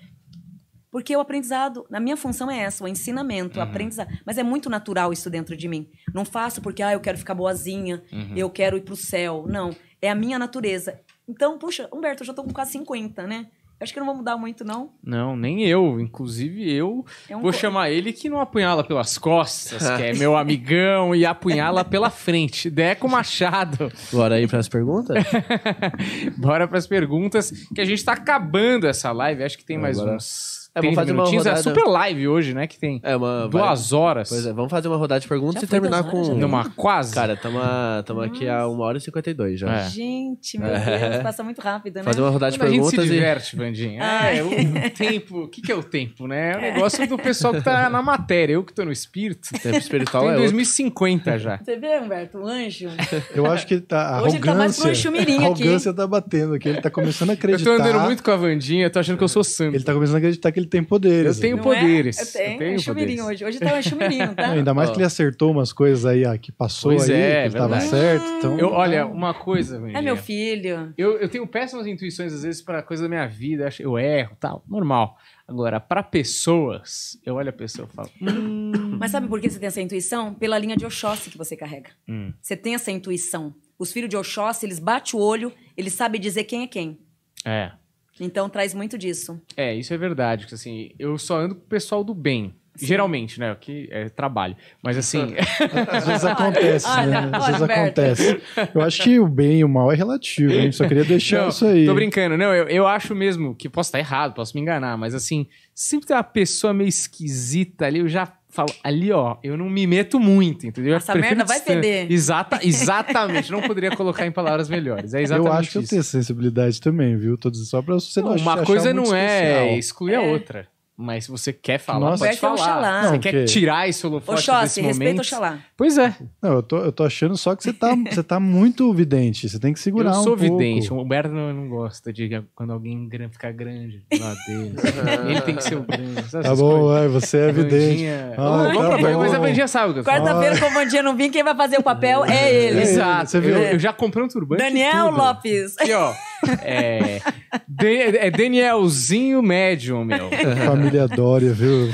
[0.95, 3.67] Porque o aprendizado, a minha função é essa, o ensinamento, o Uhum.
[3.67, 4.07] aprendizado.
[4.25, 5.89] Mas é muito natural isso dentro de mim.
[6.13, 8.31] Não faço porque, ah, eu quero ficar boazinha, Uhum.
[8.33, 9.43] eu quero ir pro céu.
[9.45, 10.97] Não, é a minha natureza.
[11.27, 13.47] Então, puxa, Humberto, eu já tô com quase 50, né?
[13.77, 14.91] Acho que não vou mudar muito, não.
[15.03, 15.99] Não, nem eu.
[15.99, 20.13] Inclusive, eu É um vou co- chamar ele que não apunhala pelas costas, que é
[20.13, 22.69] meu amigão, e apunhala pela frente.
[22.69, 23.91] Deco Machado.
[24.13, 25.17] Bora aí pras perguntas?
[26.37, 29.43] Bora pras perguntas, que a gente tá acabando essa live.
[29.43, 30.64] Acho que tem mais Agora- uns.
[30.75, 31.23] É, vamos 30 fazer uma.
[31.23, 32.67] É rodada- super live hoje, né?
[32.67, 33.47] Que tem É uma.
[33.47, 34.27] duas horas.
[34.29, 36.45] Pois é, vamos fazer uma rodada de perguntas Já e terminar horas, com.
[36.45, 37.13] uma quase.
[37.15, 39.71] Cara, estamos aqui a 1 hora e 52 já.
[39.73, 39.89] É.
[39.89, 41.09] Gente, meu É.
[41.11, 42.03] Deus, passa muito rápido, né?
[42.03, 43.13] Fazer uma rodada de Quando a gente se perguntas e.
[43.13, 43.99] diverte, Vandinha.
[44.03, 44.39] Ai.
[44.39, 44.49] É, o
[44.91, 45.43] tempo.
[45.43, 46.51] O que, que é o tempo, né?
[46.51, 48.53] É o negócio do pessoal que tá na matéria.
[48.53, 49.47] Eu que tô no espírito.
[49.61, 50.51] Tempo espiritual Tô em é outro.
[50.51, 51.57] 2050 já.
[51.63, 52.89] Você vê, Humberto, o anjo?
[53.33, 54.17] Eu acho que ele tá.
[54.17, 55.63] A Hoje ele tá mais pro arrogância, chumirinho a aqui.
[55.63, 56.67] arrogância tá batendo aqui.
[56.69, 57.63] Ele tá começando a Eu acreditar.
[57.63, 59.75] tô andando muito com a Vandinha, tô achando que eu sou santo.
[59.75, 61.35] Ele tá começando a acreditar que ele ele tem poderes.
[61.37, 62.17] Eu tenho Não poderes.
[62.17, 62.21] É?
[62.21, 63.19] Eu tenho, Eu tenho é poderes.
[63.21, 63.45] hoje.
[63.45, 64.49] Hoje tá um chumirinho, tá?
[64.51, 64.91] Ainda mais Ó.
[64.93, 67.79] que ele acertou umas coisas aí, ó, que passou Pois aí, é, que ele tava
[67.79, 68.25] certo.
[68.37, 70.93] Então, Eu, olha, uma coisa, É meu filho.
[70.97, 73.63] Eu, eu tenho péssimas intuições, às vezes, pra coisa da minha vida.
[73.63, 75.17] Eu, acho- eu erro tal, normal.
[75.47, 76.01] Agora, pra
[76.45, 78.09] pessoas, eu olho a pessoa e falo.
[78.21, 80.33] Hum, Mas sabe por que você tem essa intuição?
[80.33, 81.89] Pela linha de Oxóssi que você carrega.
[82.07, 82.33] Hum.
[82.41, 83.53] Você tem essa intuição.
[83.77, 86.99] Os filhos de Oxóssi, eles batem o olho, eles sabem dizer quem é quem.
[87.45, 87.71] é.
[88.19, 89.39] Então traz muito disso.
[89.57, 90.43] É, isso é verdade.
[90.43, 92.53] porque, Assim, eu só ando com o pessoal do bem.
[92.77, 93.55] Geralmente, né?
[93.59, 94.55] Que é trabalho.
[94.83, 95.33] Mas assim.
[95.89, 97.29] às vezes acontece, Olha, né?
[97.31, 98.01] Às olha, vezes Humberto.
[98.01, 98.41] acontece.
[98.73, 100.71] Eu acho que o bem e o mal é relativo, hein?
[100.73, 101.85] Só queria deixar Não, isso aí.
[101.85, 102.37] Tô brincando.
[102.37, 106.07] Não, eu, eu acho mesmo que posso estar errado, posso me enganar, mas assim, sempre
[106.07, 110.19] tem uma pessoa meio esquisita ali, eu já falo, ali ó, eu não me meto
[110.19, 110.91] muito, entendeu?
[110.93, 112.11] Eu Essa merda vai feder.
[112.11, 115.13] Exata, exatamente, não poderia colocar em palavras melhores.
[115.13, 115.89] É exatamente eu acho que eu isso.
[115.91, 117.37] tenho sensibilidade também, viu?
[117.37, 119.25] Tô dizendo só pra você não Não, achar uma coisa muito não é
[119.65, 119.77] especial.
[119.77, 120.67] excluir a outra.
[120.97, 122.25] Mas se você quer falar, Nossa.
[122.25, 122.53] pode falar.
[122.53, 123.01] Oxalá.
[123.03, 125.19] Você Não, quer que- tirar esse holofote Oxóssi, desse respeita momento?
[125.25, 125.59] Oxalá.
[125.75, 128.93] Pois é, Não, eu tô, eu tô achando só que você tá, você tá muito
[128.93, 129.49] vidente.
[129.49, 130.57] Você tem que segurar eu um sou pouco.
[130.57, 130.93] vidente.
[130.93, 134.75] O Humberto não, não gosta de quando alguém gran- fica grande do lado dele.
[135.29, 136.31] Ele tem que ser o grande.
[136.31, 137.87] Tá bom, vai, você é vidente.
[138.05, 138.33] Vandinha.
[138.37, 139.19] Ah, tá bom.
[139.19, 140.25] Mas a Vandinha sabe o que eu tô falando.
[140.27, 142.79] Quarta-feira, como o dia não vir, quem vai fazer o papel é ele.
[142.79, 142.83] É.
[142.83, 143.29] Exato.
[143.31, 143.55] Você viu?
[143.57, 144.61] Eu, eu já comprei um turbante.
[144.63, 145.11] Daniel.
[145.11, 145.77] Lopes.
[145.77, 146.13] Aqui, ó.
[146.61, 147.21] É,
[147.67, 150.29] De- é Danielzinho Médium, meu.
[150.65, 151.89] Família Dória, viu?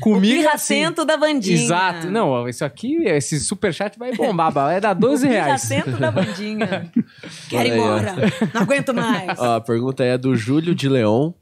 [0.00, 0.74] Comigo assim.
[0.74, 1.54] Pirracento da Vandinha.
[1.56, 2.10] Exato.
[2.10, 5.66] Não, isso aqui, esse superchat vai bombar, vai dar 12 reais.
[5.68, 6.90] Pirracento da Vandinha.
[7.48, 8.14] Quero ir embora.
[8.52, 9.38] Não aguento mais.
[9.38, 11.32] Ó, a pergunta é do Júlio de Leon.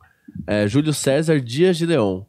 [0.46, 2.22] É, Júlio César Dias de Leon.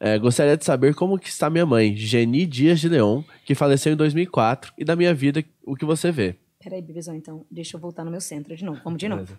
[0.00, 3.92] É, gostaria de saber como que está minha mãe, Geni Dias de Leon, que faleceu
[3.92, 6.36] em 2004, e da minha vida, o que você vê.
[6.62, 7.44] Peraí, bebezão, então.
[7.50, 8.80] Deixa eu voltar no meu centro de novo.
[8.84, 9.36] Vamos de novo.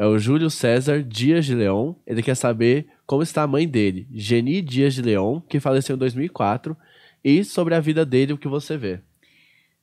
[0.00, 1.92] É o Júlio César Dias de Leon.
[2.06, 5.98] Ele quer saber como está a mãe dele, Geni Dias de Leon, que faleceu em
[5.98, 6.74] 2004,
[7.22, 9.00] e sobre a vida dele, o que você vê.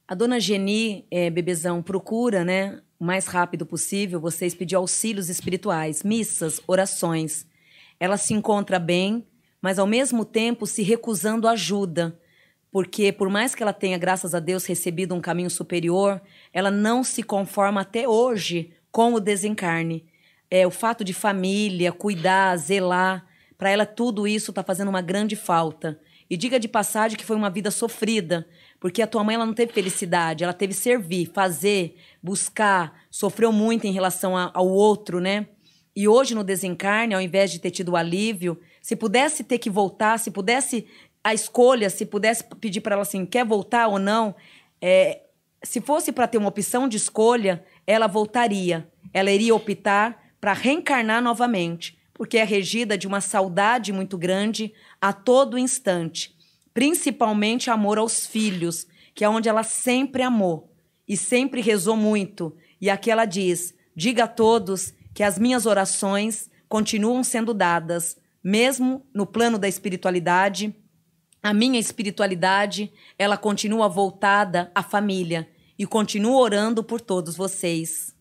[0.08, 6.02] A dona Geni, é, bebezão, procura, né, o mais rápido possível, vocês pedir auxílios espirituais,
[6.02, 7.46] missas, orações.
[8.00, 9.24] Ela se encontra bem,
[9.62, 12.20] mas ao mesmo tempo se recusando ajuda.
[12.72, 16.20] Porque por mais que ela tenha, graças a Deus, recebido um caminho superior,
[16.52, 20.06] ela não se conforma até hoje com o desencarne.
[20.50, 23.26] É, o fato de família, cuidar, zelar,
[23.58, 26.00] para ela tudo isso está fazendo uma grande falta.
[26.30, 28.48] E diga de passagem que foi uma vida sofrida,
[28.80, 33.88] porque a tua mãe ela não teve felicidade, ela teve servir, fazer, buscar, sofreu muito
[33.88, 35.48] em relação a- ao outro, né?
[35.96, 40.20] E hoje no desencarne, ao invés de ter tido alívio, se pudesse ter que voltar,
[40.20, 40.86] se pudesse
[41.24, 44.36] a escolha, se pudesse pedir para ela assim, quer voltar ou não,
[44.82, 45.22] é,
[45.64, 48.92] se fosse para ter uma opção de escolha, ela voltaria.
[49.14, 55.14] Ela iria optar para reencarnar novamente, porque é regida de uma saudade muito grande a
[55.14, 56.36] todo instante,
[56.74, 58.86] principalmente amor aos filhos,
[59.16, 60.76] que é onde ela sempre amou
[61.08, 62.56] e sempre rezou muito.
[62.82, 69.06] E aqui ela diz: diga a todos que as minhas orações continuam sendo dadas, mesmo
[69.14, 70.76] no plano da espiritualidade.
[71.42, 75.48] A minha espiritualidade, ela continua voltada à família
[75.78, 78.16] e continuo orando por todos vocês.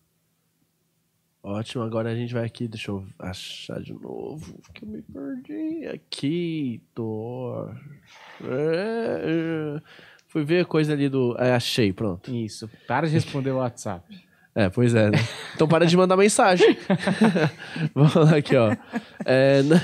[1.43, 5.87] Ótimo, agora a gente vai aqui, deixa eu achar de novo, que eu me perdi
[5.87, 7.69] aqui, tô...
[8.43, 9.21] É,
[9.77, 9.81] é,
[10.27, 11.37] fui ver a coisa ali do...
[11.39, 12.29] É, achei, pronto.
[12.35, 12.69] Isso.
[12.85, 14.27] Para de responder o WhatsApp.
[14.53, 15.19] É, pois é, né?
[15.55, 16.75] Então para de mandar mensagem.
[17.95, 18.75] Vamos lá aqui, ó.
[19.23, 19.77] É, na-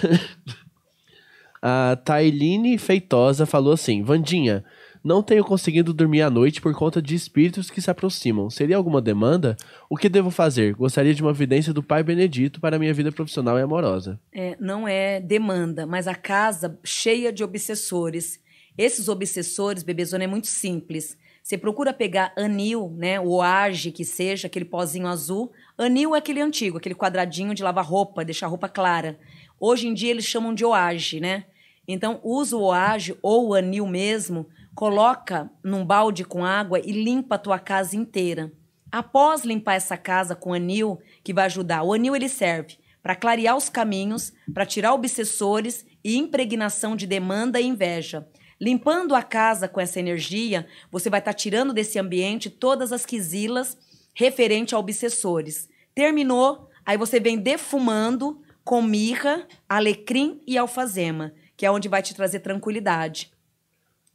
[1.65, 4.65] A Tailine Feitosa falou assim: Vandinha,
[5.03, 8.49] não tenho conseguido dormir à noite por conta de espíritos que se aproximam.
[8.49, 9.57] Seria alguma demanda?
[9.89, 10.73] O que devo fazer?
[10.75, 14.19] Gostaria de uma evidência do Pai Benedito para minha vida profissional e amorosa.
[14.31, 18.39] É, não é demanda, mas a casa cheia de obsessores.
[18.77, 21.17] Esses obsessores, bebezona, é muito simples.
[21.43, 25.51] Você procura pegar anil, né, o oage que seja, aquele pozinho azul.
[25.77, 29.19] Anil é aquele antigo, aquele quadradinho de lavar roupa, deixar a roupa clara.
[29.59, 31.43] Hoje em dia eles chamam de oage, né?
[31.85, 37.35] Então usa o oage ou o anil mesmo, coloca num balde com água e limpa
[37.35, 38.51] a tua casa inteira.
[38.91, 43.57] Após limpar essa casa com anil, que vai ajudar, o anil ele serve para clarear
[43.57, 48.25] os caminhos, para tirar obsessores e impregnação de demanda e inveja.
[48.61, 53.77] Limpando a casa com essa energia, você vai estar tirando desse ambiente todas as quisilas
[54.13, 55.67] referente a obsessores.
[55.93, 62.15] Terminou, aí você vem defumando com mirra, alecrim e alfazema, que é onde vai te
[62.15, 63.32] trazer tranquilidade.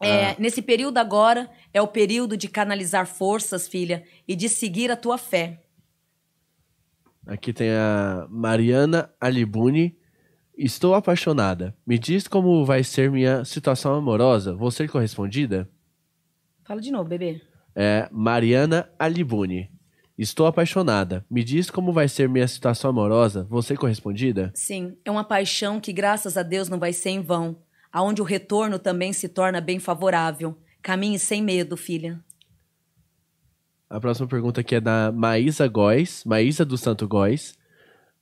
[0.00, 4.96] É, Nesse período agora é o período de canalizar forças, filha, e de seguir a
[4.96, 5.62] tua fé.
[7.26, 9.98] Aqui tem a Mariana Alibuni
[10.58, 11.72] Estou apaixonada.
[11.86, 14.56] Me diz como vai ser minha situação amorosa.
[14.56, 15.70] Vou ser correspondida?
[16.64, 17.40] Fala de novo, bebê.
[17.76, 19.70] É Mariana Alibuni.
[20.18, 21.24] Estou apaixonada.
[21.30, 23.44] Me diz como vai ser minha situação amorosa.
[23.44, 24.50] Vou ser correspondida?
[24.52, 27.62] Sim, é uma paixão que, graças a Deus, não vai ser em vão.
[27.92, 30.56] Aonde o retorno também se torna bem favorável.
[30.82, 32.22] Caminhe sem medo, filha.
[33.88, 37.56] A próxima pergunta aqui é da Maísa Góes, Maísa do Santo Góes.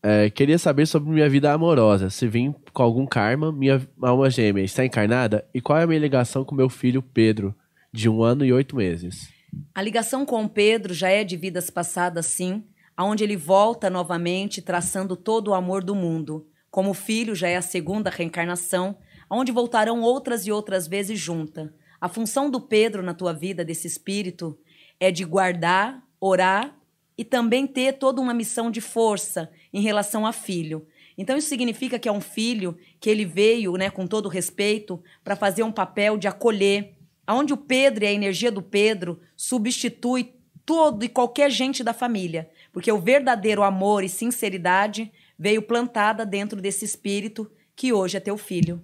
[0.01, 2.11] É, queria saber sobre minha vida amorosa.
[2.11, 5.45] Se vim com algum karma, minha alma gêmea está encarnada?
[5.53, 7.53] E qual é a minha ligação com meu filho Pedro,
[7.93, 9.29] de um ano e oito meses?
[9.75, 12.63] A ligação com o Pedro já é de vidas passadas, sim,
[12.97, 16.47] aonde ele volta novamente traçando todo o amor do mundo.
[16.71, 18.97] Como filho já é a segunda reencarnação,
[19.29, 21.75] aonde voltarão outras e outras vezes junta.
[22.01, 24.59] A função do Pedro na tua vida, desse espírito,
[25.01, 26.77] é de guardar, orar
[27.17, 30.87] e também ter toda uma missão de força em relação a filho.
[31.17, 35.35] Então isso significa que é um filho que ele veio, né, com todo respeito, para
[35.35, 36.95] fazer um papel de acolher,
[37.27, 40.35] aonde o Pedro e a energia do Pedro substitui
[40.65, 46.61] todo e qualquer gente da família, porque o verdadeiro amor e sinceridade veio plantada dentro
[46.61, 48.83] desse espírito que hoje é teu filho.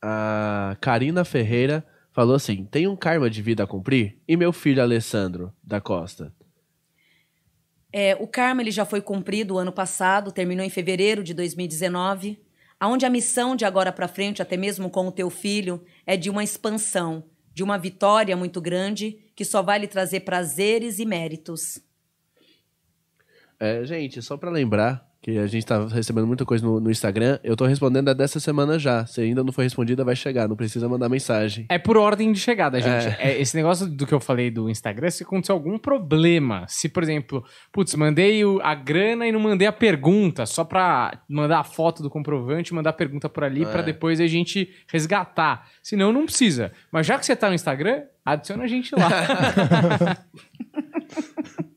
[0.00, 4.18] A Karina Ferreira falou assim: tem um karma de vida a cumprir?
[4.26, 6.32] E meu filho Alessandro da Costa?
[7.92, 12.38] É, o karma ele já foi cumprido ano passado, terminou em fevereiro de 2019,
[12.78, 16.28] aonde a missão de agora para frente, até mesmo com o teu filho, é de
[16.28, 21.80] uma expansão, de uma vitória muito grande que só vai lhe trazer prazeres e méritos.
[23.58, 27.38] É, gente, só para lembrar que a gente tá recebendo muita coisa no, no Instagram,
[27.44, 29.04] eu tô respondendo a dessa semana já.
[29.04, 31.66] Se ainda não foi respondida, vai chegar, não precisa mandar mensagem.
[31.68, 33.14] É por ordem de chegada, gente.
[33.20, 37.02] É, esse negócio do que eu falei do Instagram, se aconteceu algum problema, se, por
[37.02, 42.02] exemplo, putz, mandei a grana e não mandei a pergunta, só pra mandar a foto
[42.02, 43.82] do comprovante, mandar a pergunta por ali, pra É.
[43.82, 45.68] depois a gente resgatar.
[45.82, 46.72] Senão não precisa.
[46.90, 49.08] Mas já que você tá no Instagram, adiciona a gente lá.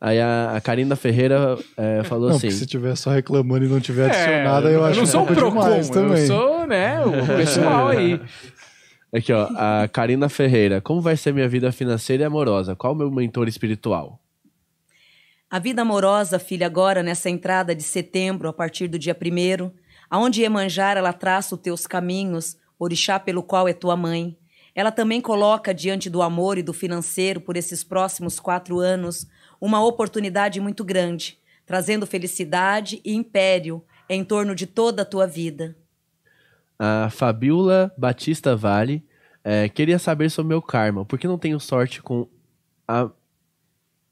[0.00, 3.68] Aí a, a Karina Ferreira é, falou Não, assim: porque se tiver só reclamando e
[3.68, 6.20] não tiver É, adicionado, eu acho não sou um Procon, também.
[6.22, 8.18] eu sou, né, o pessoal aí.
[9.12, 10.80] Aqui, ó, a Karina Ferreira.
[10.80, 12.76] Como vai ser minha vida financeira e amorosa?
[12.76, 14.20] Qual o meu mentor espiritual?
[15.50, 19.74] A vida amorosa, filha, agora nessa entrada de setembro, a partir do dia primeiro,
[20.08, 24.36] aonde Iemanjar ela traça os teus caminhos, orixá pelo qual é tua mãe.
[24.76, 29.26] Ela também coloca diante do amor e do financeiro por esses próximos quatro anos
[29.60, 35.76] uma oportunidade muito grande, trazendo felicidade e império em torno de toda a tua vida.
[36.78, 39.04] A Fabiola Batista Vale.
[39.44, 41.04] é, queria saber sobre meu karma.
[41.04, 42.26] Por que não tenho sorte com
[42.88, 43.10] a.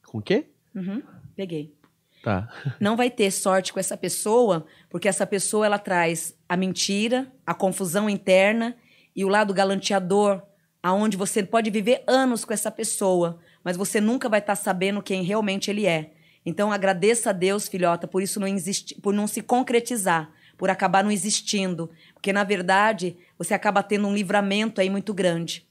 [0.07, 0.47] Com o quê?
[0.75, 1.03] Uhum,
[1.35, 1.75] peguei.
[2.23, 2.49] Tá.
[2.79, 7.55] não vai ter sorte com essa pessoa, porque essa pessoa ela traz a mentira, a
[7.55, 8.77] confusão interna
[9.17, 10.43] e o lado galanteador,
[10.83, 15.23] aonde você pode viver anos com essa pessoa, mas você nunca vai estar sabendo quem
[15.23, 16.13] realmente ele é.
[16.45, 21.05] Então agradeça a Deus, filhota, por isso não existe, por não se concretizar, por acabar
[21.05, 25.67] não existindo, porque na verdade você acaba tendo um livramento aí muito grande.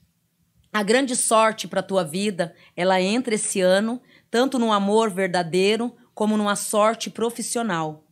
[0.72, 4.00] A grande sorte para a tua vida, ela entra esse ano,
[4.30, 8.04] tanto no amor verdadeiro, como numa sorte profissional.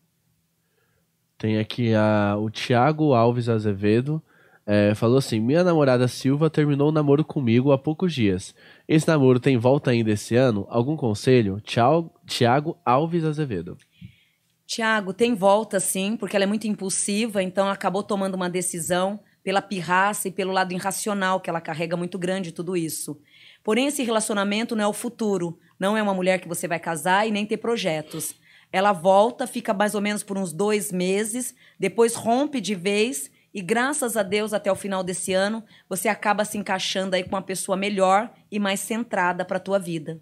[1.36, 4.23] Tem aqui a, o Thiago Alves Azevedo.
[4.66, 8.55] É, falou assim: Minha namorada Silva terminou o namoro comigo há poucos dias.
[8.88, 10.66] Esse namoro tem volta ainda esse ano?
[10.68, 11.62] Algum conselho?
[11.62, 13.78] Thiago Alves Azevedo.
[14.66, 19.62] Tiago, tem volta sim, porque ela é muito impulsiva, então acabou tomando uma decisão pela
[19.62, 23.16] pirraça e pelo lado irracional que ela carrega muito grande tudo isso.
[23.62, 27.28] Porém, esse relacionamento não é o futuro, não é uma mulher que você vai casar
[27.28, 28.34] e nem ter projetos.
[28.72, 33.62] Ela volta, fica mais ou menos por uns dois meses, depois rompe de vez e,
[33.62, 37.41] graças a Deus, até o final desse ano, você acaba se encaixando aí com uma
[37.41, 40.20] pessoa melhor e mais centrada para a tua vida.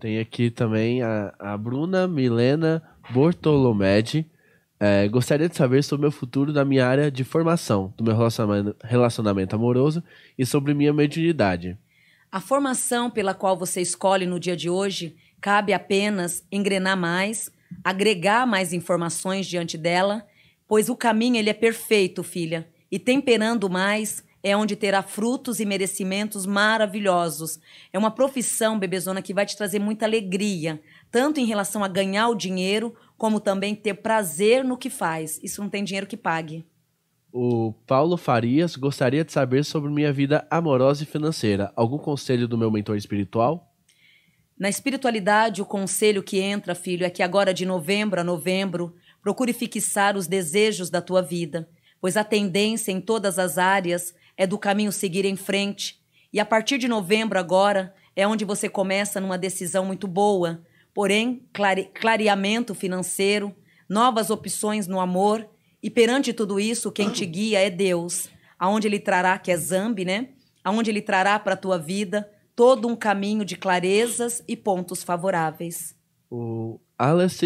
[0.00, 4.28] Tem aqui também a, a Bruna Milena Bortolomedi.
[4.80, 8.16] É, gostaria de saber sobre o meu futuro na minha área de formação, do meu
[8.82, 10.02] relacionamento amoroso
[10.36, 11.78] e sobre minha mediunidade.
[12.32, 17.48] A formação pela qual você escolhe no dia de hoje cabe apenas engrenar mais,
[17.84, 20.26] agregar mais informações diante dela,
[20.72, 25.66] pois o caminho ele é perfeito, filha, e temperando mais é onde terá frutos e
[25.66, 27.60] merecimentos maravilhosos.
[27.92, 30.80] É uma profissão, bebezona, que vai te trazer muita alegria,
[31.10, 35.38] tanto em relação a ganhar o dinheiro, como também ter prazer no que faz.
[35.42, 36.64] Isso não tem dinheiro que pague.
[37.30, 41.70] O Paulo Farias gostaria de saber sobre minha vida amorosa e financeira.
[41.76, 43.70] Algum conselho do meu mentor espiritual?
[44.58, 49.52] Na espiritualidade, o conselho que entra, filho, é que agora de novembro a novembro Procure
[49.52, 51.68] fixar os desejos da tua vida,
[52.00, 56.02] pois a tendência em todas as áreas é do caminho seguir em frente.
[56.32, 60.62] E a partir de novembro, agora, é onde você começa numa decisão muito boa,
[60.92, 63.54] porém, clare clareamento financeiro,
[63.88, 65.48] novas opções no amor,
[65.82, 68.28] e perante tudo isso, quem te guia é Deus,
[68.58, 70.30] aonde Ele trará, que é Zambi, né?
[70.64, 75.96] Aonde Ele trará para a tua vida todo um caminho de clarezas e pontos favoráveis.
[76.30, 77.42] O Aleph,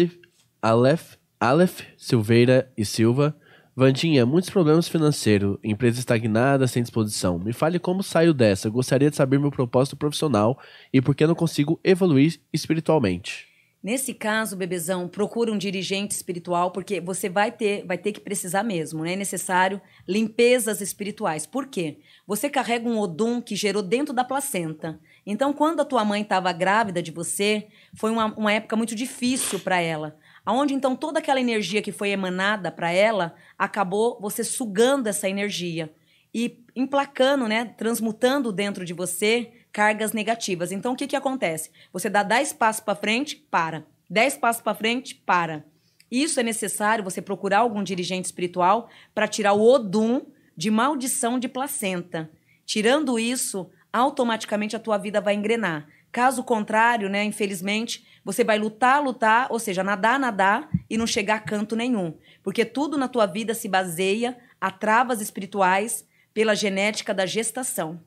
[0.61, 3.35] Aleph, Aleph Silveira e Silva.
[3.75, 7.37] Vandinha, muitos problemas financeiros, empresa estagnada, sem disposição.
[7.37, 8.71] Me fale como saio dessa.
[8.71, 10.57] Gostaria de saber meu propósito profissional
[10.91, 13.47] e por que não consigo evoluir espiritualmente.
[13.83, 18.63] Nesse caso, bebezão, procura um dirigente espiritual, porque você vai ter, vai ter que precisar
[18.63, 19.13] mesmo, né?
[19.13, 21.45] É necessário limpezas espirituais.
[21.45, 21.99] Por quê?
[22.25, 24.99] Você carrega um odum que gerou dentro da placenta.
[25.23, 29.59] Então, quando a tua mãe estava grávida de você, foi uma, uma época muito difícil
[29.59, 30.17] para ela.
[30.47, 35.93] Aonde então toda aquela energia que foi emanada para ela acabou você sugando essa energia
[36.33, 40.71] e emplacando, né, transmutando dentro de você cargas negativas.
[40.71, 41.69] Então, o que, que acontece?
[41.91, 43.85] Você dá 10 passos para frente, para.
[44.09, 45.65] 10 passos para frente, para.
[46.09, 51.49] Isso é necessário você procurar algum dirigente espiritual para tirar o odum de maldição de
[51.49, 52.31] placenta.
[52.65, 55.89] Tirando isso, automaticamente a tua vida vai engrenar.
[56.09, 61.35] Caso contrário, né, infelizmente, você vai lutar, lutar, ou seja, nadar, nadar e não chegar
[61.35, 62.13] a canto nenhum.
[62.43, 68.01] Porque tudo na tua vida se baseia a travas espirituais pela genética da gestação.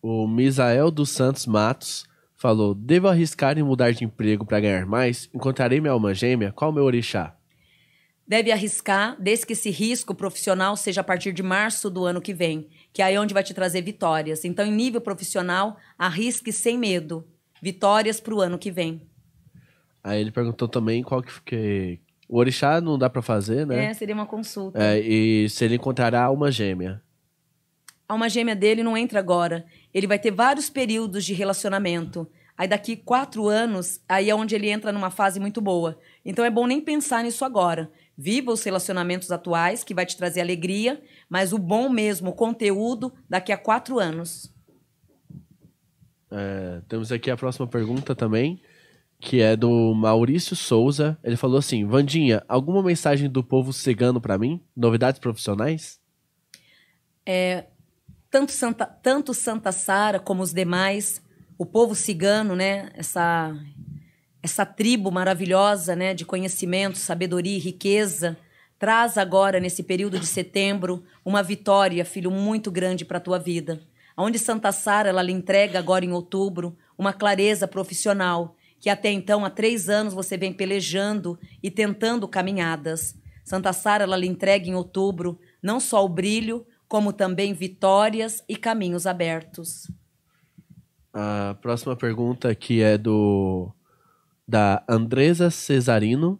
[0.00, 5.28] O Misael dos Santos Matos falou: Devo arriscar em mudar de emprego para ganhar mais?
[5.34, 6.52] Encontrarei minha alma gêmea?
[6.52, 7.36] Qual o meu orixá?
[8.28, 12.32] Deve arriscar, desde que esse risco profissional seja a partir de março do ano que
[12.32, 14.44] vem, que é aí onde vai te trazer vitórias.
[14.44, 17.26] Então, em nível profissional, arrisque sem medo.
[17.60, 19.04] Vitórias para o ano que vem.
[20.06, 23.86] Aí ele perguntou também qual que, que o orixá não dá para fazer, né?
[23.86, 24.80] É, seria uma consulta.
[24.80, 27.02] É, e se ele encontrará uma gêmea.
[28.08, 29.66] A alma gêmea dele não entra agora.
[29.92, 32.24] Ele vai ter vários períodos de relacionamento.
[32.56, 35.98] Aí daqui quatro anos, aí é onde ele entra numa fase muito boa.
[36.24, 37.90] Então é bom nem pensar nisso agora.
[38.16, 43.12] Viva os relacionamentos atuais, que vai te trazer alegria, mas o bom mesmo, o conteúdo,
[43.28, 44.54] daqui a quatro anos.
[46.30, 48.62] É, temos aqui a próxima pergunta também,
[49.20, 51.18] que é do Maurício Souza.
[51.22, 54.60] Ele falou assim: Vandinha, alguma mensagem do povo cigano para mim?
[54.76, 56.00] Novidades profissionais?
[57.24, 57.64] É,
[58.30, 61.22] tanto Santa, tanto Santa Sara como os demais,
[61.58, 62.90] o povo cigano, né?
[62.94, 63.54] Essa
[64.42, 68.38] essa tribo maravilhosa, né, de conhecimento, sabedoria e riqueza,
[68.78, 73.80] traz agora nesse período de setembro uma vitória, filho, muito grande para a tua vida.
[74.16, 78.54] Onde Santa Sara ela lhe entrega agora em outubro uma clareza profissional
[78.86, 83.18] que até então há três anos você vem pelejando e tentando caminhadas.
[83.44, 88.54] Santa Sara ela lhe entrega em outubro não só o brilho, como também vitórias e
[88.54, 89.90] caminhos abertos.
[91.12, 93.72] A próxima pergunta aqui é do
[94.46, 96.38] da Andresa Cesarino.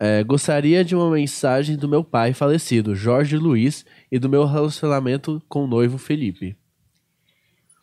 [0.00, 5.40] É, gostaria de uma mensagem do meu pai falecido, Jorge Luiz, e do meu relacionamento
[5.48, 6.56] com o noivo Felipe.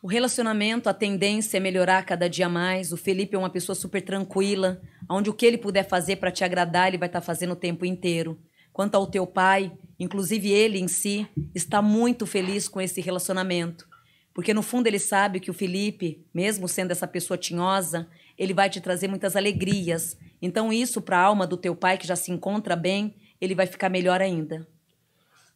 [0.06, 2.92] O relacionamento, a tendência é melhorar cada dia mais.
[2.92, 4.80] O Felipe é uma pessoa super tranquila,
[5.10, 7.56] onde o que ele puder fazer para te agradar, ele vai estar tá fazendo o
[7.56, 8.38] tempo inteiro.
[8.72, 13.84] Quanto ao teu pai, inclusive ele em si, está muito feliz com esse relacionamento.
[14.32, 18.06] Porque no fundo ele sabe que o Felipe, mesmo sendo essa pessoa tinhosa,
[18.38, 20.16] ele vai te trazer muitas alegrias.
[20.40, 23.66] Então, isso para a alma do teu pai, que já se encontra bem, ele vai
[23.66, 24.68] ficar melhor ainda.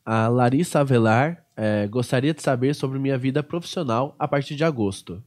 [0.04, 5.22] A Larissa Avelar é, gostaria de saber sobre minha vida profissional a partir de agosto.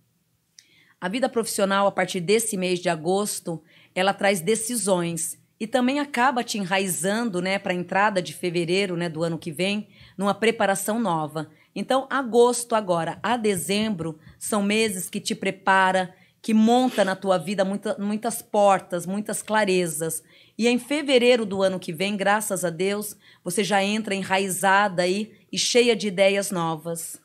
[0.99, 3.61] A vida profissional, a partir desse mês de agosto,
[3.93, 9.09] ela traz decisões e também acaba te enraizando né, para a entrada de fevereiro né,
[9.09, 9.87] do ano que vem,
[10.17, 11.51] numa preparação nova.
[11.75, 17.63] Então, agosto agora a dezembro são meses que te prepara, que monta na tua vida
[17.63, 20.23] muita, muitas portas, muitas clarezas.
[20.57, 25.42] E em fevereiro do ano que vem, graças a Deus, você já entra enraizada aí
[25.53, 27.21] e cheia de ideias novas.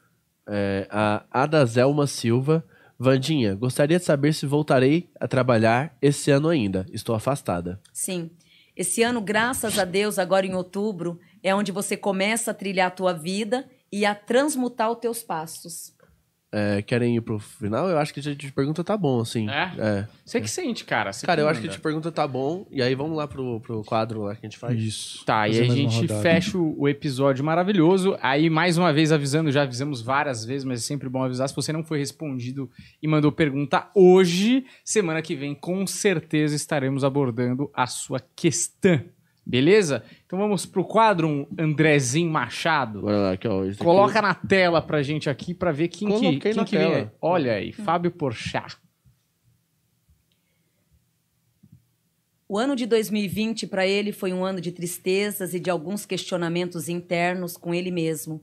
[0.47, 2.63] É, a Adazelma Silva.
[3.01, 6.85] Vandinha, gostaria de saber se voltarei a trabalhar esse ano ainda.
[6.93, 7.81] Estou afastada.
[7.93, 8.31] Sim.
[8.77, 12.91] Esse ano, graças a Deus, agora em outubro, é onde você começa a trilhar a
[12.91, 15.97] tua vida e a transmutar os teus passos
[16.51, 19.49] é, querem ir pro final, eu acho que a gente pergunta tá bom, assim.
[19.51, 19.73] É?
[19.79, 20.09] é.
[20.25, 21.12] Você que sente, cara.
[21.12, 23.29] Você cara, que eu acho que a gente pergunta tá bom, e aí vamos lá
[23.29, 24.81] pro, pro quadro lá que a gente faz.
[24.81, 25.25] Isso.
[25.27, 28.16] Tá, e aí a gente fecha o episódio maravilhoso.
[28.23, 31.49] Aí, mais uma vez, avisando, já avisamos várias vezes, mas é sempre bom avisar.
[31.49, 32.70] Se você não foi respondido
[33.03, 39.18] e mandou pergunta hoje, semana que vem, com certeza estaremos abordando a sua questão.
[39.51, 40.05] Beleza?
[40.27, 43.01] Então vamos pro quadro um Andrezinho Machado.
[43.01, 43.65] Bora lá, aqui, ó.
[43.65, 46.65] esse aqui- Coloca na tela pra gente aqui pra ver quem que, Coloquei quem na
[46.66, 46.91] que vem.
[46.91, 47.15] tela.
[47.19, 48.77] Olha aí, Fábio Porchat.
[52.47, 56.89] O ano de 2020 para ele foi um ano de tristezas e de alguns questionamentos
[56.89, 58.43] internos com ele mesmo,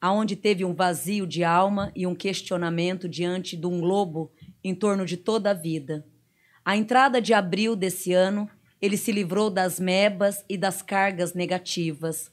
[0.00, 4.32] aonde teve um vazio de alma e um questionamento diante de um globo
[4.62, 6.04] em torno de toda a vida.
[6.64, 8.48] A entrada de abril desse ano,
[8.84, 12.30] ele se livrou das mebas e das cargas negativas.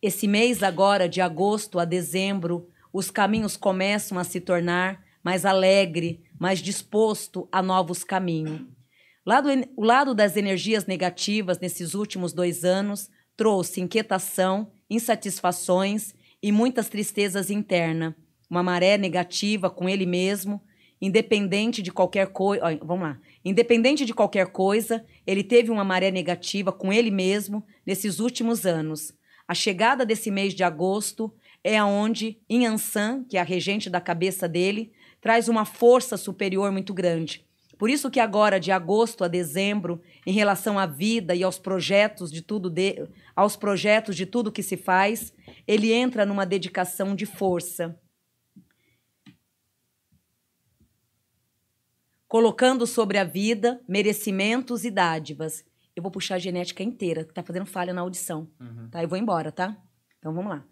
[0.00, 6.24] Esse mês agora, de agosto a dezembro, os caminhos começam a se tornar mais alegre,
[6.38, 8.62] mais disposto a novos caminhos.
[9.24, 16.88] Lado, o lado das energias negativas nesses últimos dois anos trouxe inquietação, insatisfações e muitas
[16.88, 18.14] tristezas internas.
[18.48, 20.62] Uma maré negativa com ele mesmo,
[21.00, 22.78] independente de qualquer coisa.
[22.82, 23.18] Vamos lá.
[23.44, 29.12] Independente de qualquer coisa, ele teve uma maré negativa com ele mesmo nesses últimos anos.
[29.46, 31.32] A chegada desse mês de agosto
[31.62, 36.92] é aonde Yansan, que é a regente da cabeça dele, traz uma força superior muito
[36.92, 37.44] grande.
[37.78, 42.32] Por isso que agora, de agosto a dezembro, em relação à vida e aos projetos
[42.32, 45.32] de tudo de, aos projetos de tudo que se faz,
[45.66, 47.98] ele entra numa dedicação de força.
[52.28, 55.64] Colocando sobre a vida merecimentos e dádivas.
[55.94, 58.48] Eu vou puxar a genética inteira, que tá fazendo falha na audição.
[58.90, 59.02] Tá?
[59.02, 59.76] Eu vou embora, tá?
[60.18, 60.64] Então vamos lá.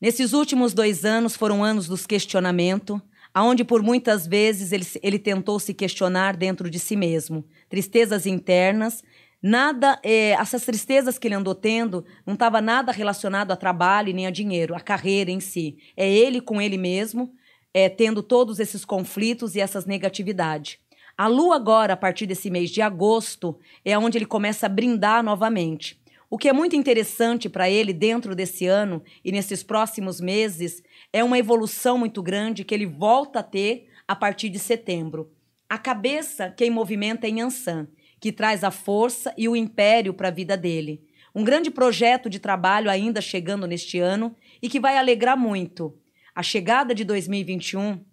[0.00, 3.00] Nesses últimos dois anos foram anos dos questionamentos,
[3.32, 7.44] aonde por muitas vezes ele, ele tentou se questionar dentro de si mesmo.
[7.68, 9.02] Tristezas internas,
[9.42, 14.26] nada, é, essas tristezas que ele andou tendo não estava nada relacionado a trabalho nem
[14.26, 15.78] a dinheiro, a carreira em si.
[15.96, 17.32] É ele com ele mesmo,
[17.74, 20.78] é, tendo todos esses conflitos e essas negatividades.
[21.18, 25.22] A lua agora, a partir desse mês de agosto, é onde ele começa a brindar
[25.22, 26.00] novamente.
[26.30, 30.82] O que é muito interessante para ele dentro desse ano e nesses próximos meses
[31.12, 35.30] é uma evolução muito grande que ele volta a ter a partir de setembro.
[35.68, 37.86] A cabeça quem movimenta é Yansan,
[38.20, 41.04] que traz a força e o império para a vida dele.
[41.34, 45.96] Um grande projeto de trabalho ainda chegando neste ano e que vai alegrar muito.
[46.36, 48.04] A chegada de 2021,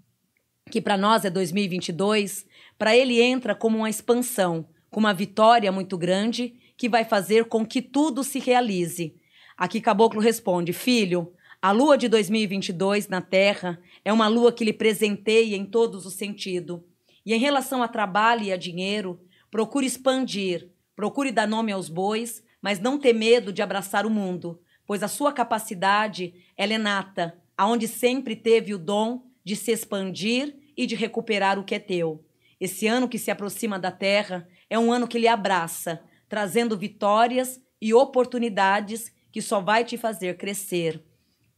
[0.69, 2.45] que para nós é 2022,
[2.77, 7.65] para ele entra como uma expansão, com uma vitória muito grande que vai fazer com
[7.65, 9.15] que tudo se realize.
[9.57, 14.73] Aqui Caboclo responde: Filho, a lua de 2022 na Terra é uma lua que lhe
[14.73, 16.79] presenteia em todos os sentidos.
[17.25, 19.19] E em relação a trabalho e a dinheiro,
[19.49, 24.61] procure expandir, procure dar nome aos bois, mas não ter medo de abraçar o mundo,
[24.85, 30.55] pois a sua capacidade ela é nata, aonde sempre teve o dom de se expandir
[30.75, 32.25] e de recuperar o que é teu.
[32.59, 37.61] Esse ano que se aproxima da Terra é um ano que lhe abraça, trazendo vitórias
[37.79, 41.03] e oportunidades que só vai te fazer crescer.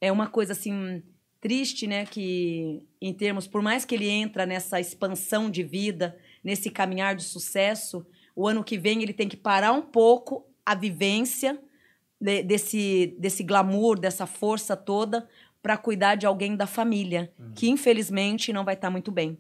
[0.02, 1.02] É uma coisa assim
[1.40, 6.70] triste, né, que em termos, por mais que ele entra nessa expansão de vida, nesse
[6.70, 8.06] caminhar de sucesso,
[8.36, 11.58] o ano que vem ele tem que parar um pouco a vivência
[12.20, 15.30] de, desse desse glamour, dessa força toda
[15.64, 17.54] para cuidar de alguém da família, uhum.
[17.56, 19.40] que infelizmente não vai estar tá muito bem.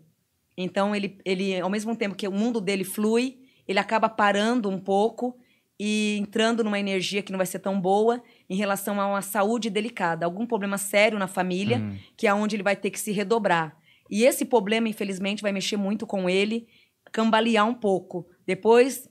[0.57, 4.79] Então ele ele ao mesmo tempo que o mundo dele flui, ele acaba parando um
[4.79, 5.37] pouco
[5.77, 9.69] e entrando numa energia que não vai ser tão boa em relação a uma saúde
[9.69, 11.97] delicada, algum problema sério na família, Uhum.
[12.15, 13.75] que é onde ele vai ter que se redobrar.
[14.09, 16.67] E esse problema, infelizmente, vai mexer muito com ele,
[17.11, 18.27] cambalear um pouco.
[18.45, 19.09] Depois,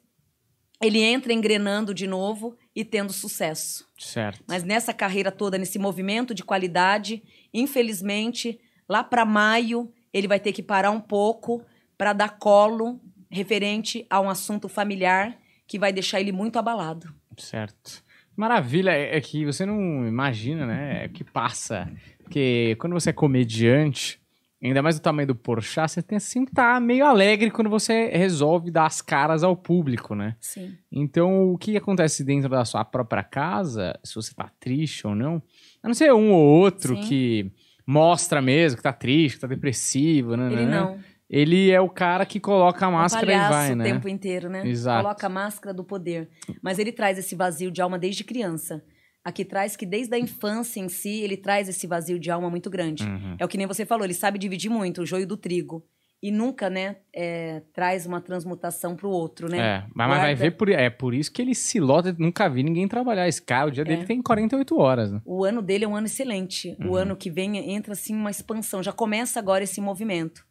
[0.80, 3.86] ele entra engrenando de novo e tendo sucesso.
[3.98, 4.42] Certo.
[4.48, 7.22] Mas nessa carreira toda, nesse movimento de qualidade,
[7.52, 8.58] infelizmente,
[8.88, 11.64] lá para maio, ele vai ter que parar um pouco
[11.96, 13.00] para dar colo
[13.30, 15.36] referente a um assunto familiar
[15.66, 17.14] que vai deixar ele muito abalado.
[17.36, 18.02] Certo.
[18.36, 21.04] Maravilha, é é que você não imagina, né?
[21.04, 21.90] É que passa.
[22.22, 24.21] Porque quando você é comediante,
[24.68, 28.08] ainda mais do tamanho do Porchat, você tem assim que tá meio alegre quando você
[28.08, 30.36] resolve dar as caras ao público, né?
[30.40, 30.76] Sim.
[30.90, 35.42] Então, o que acontece dentro da sua própria casa, se você tá triste ou não,
[35.82, 37.02] a não ser um ou outro Sim.
[37.02, 37.52] que
[37.86, 40.52] mostra mesmo que tá triste, que tá depressivo, né?
[40.52, 40.80] Ele né?
[40.80, 40.98] não.
[41.28, 43.84] Ele é o cara que coloca a máscara e vai, o né?
[43.84, 44.68] tempo inteiro, né?
[44.68, 45.02] Exato.
[45.02, 46.28] Coloca a máscara do poder.
[46.60, 48.84] Mas ele traz esse vazio de alma desde criança.
[49.24, 52.68] Aqui traz que desde a infância em si, ele traz esse vazio de alma muito
[52.68, 53.04] grande.
[53.04, 53.36] Uhum.
[53.38, 55.84] É o que nem você falou, ele sabe dividir muito o joio do trigo.
[56.24, 59.58] E nunca, né, é, traz uma transmutação pro outro, né?
[59.58, 62.48] É, mas, mas vai Guarda- ver, por, é por isso que ele se lota, nunca
[62.48, 63.26] vi ninguém trabalhar.
[63.26, 63.84] Esse cara, o dia É.
[63.84, 65.20] dele tem 48 horas, né?
[65.24, 66.76] O ano dele é um ano excelente.
[66.80, 66.90] Uhum.
[66.90, 68.80] O ano que vem entra assim uma expansão.
[68.84, 70.46] Já começa agora esse movimento.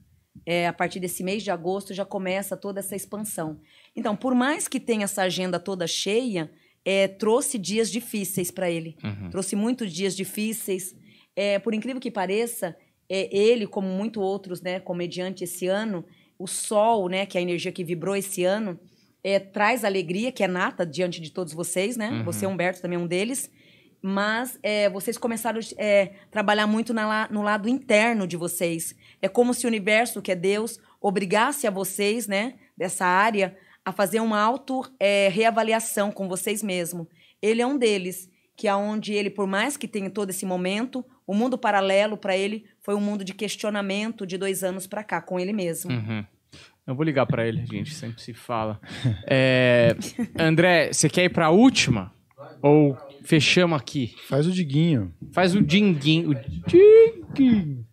[0.46, 3.60] É, a partir desse mês de agosto já começa toda essa expansão.
[3.96, 6.52] Então, por mais que tenha essa agenda toda cheia,
[6.84, 8.98] é, trouxe dias difíceis para ele.
[9.04, 9.30] Uhum.
[9.30, 10.96] Trouxe muitos dias difíceis.
[11.36, 12.76] É, por incrível que pareça,
[13.10, 16.06] é, ele, como muito outros, né, comediante esse ano,
[16.38, 18.80] o sol, né, que é a energia que vibrou esse ano,
[19.24, 22.10] é, traz alegria, que é nata diante de todos vocês, né?
[22.10, 22.24] Uhum.
[22.24, 23.52] Você, Humberto, também é um deles.
[24.02, 28.96] Mas é, vocês começaram a é, trabalhar muito na no lado interno de vocês.
[29.22, 33.92] É como se o universo, que é Deus, obrigasse a vocês, né, dessa área, a
[33.92, 37.08] fazer uma auto-reavaliação com vocês mesmos.
[37.42, 41.04] Ele é um deles, que é onde ele, por mais que tenha todo esse momento,
[41.26, 45.22] o mundo paralelo para ele foi um mundo de questionamento de dois anos para cá,
[45.22, 45.92] com ele mesmo.
[45.92, 46.26] Uhum.
[46.86, 48.80] Eu vou ligar pra ele, a gente sempre se fala.
[49.28, 49.96] É,
[50.38, 52.14] André, você quer ir pra última?
[52.62, 54.14] Ou fechamos aqui?
[54.28, 55.14] Faz o Diguinho.
[55.32, 56.32] Faz o dinguinho.
[56.32, 56.36] O
[56.68, 57.86] dinguinho.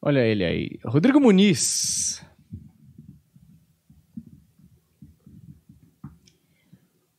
[0.00, 0.78] Olha ele aí.
[0.84, 2.21] Rodrigo Muniz.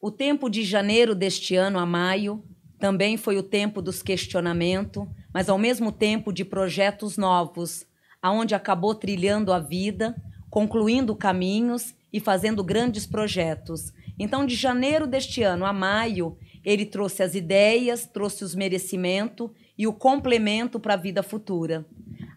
[0.05, 2.43] O tempo de janeiro deste ano a maio
[2.77, 7.85] também foi o tempo dos questionamentos, mas ao mesmo tempo de projetos novos,
[8.21, 10.13] aonde acabou trilhando a vida,
[10.49, 13.93] concluindo caminhos e fazendo grandes projetos.
[14.19, 19.87] Então, de janeiro deste ano a maio, ele trouxe as ideias, trouxe os merecimentos e
[19.87, 21.85] o complemento para a vida futura.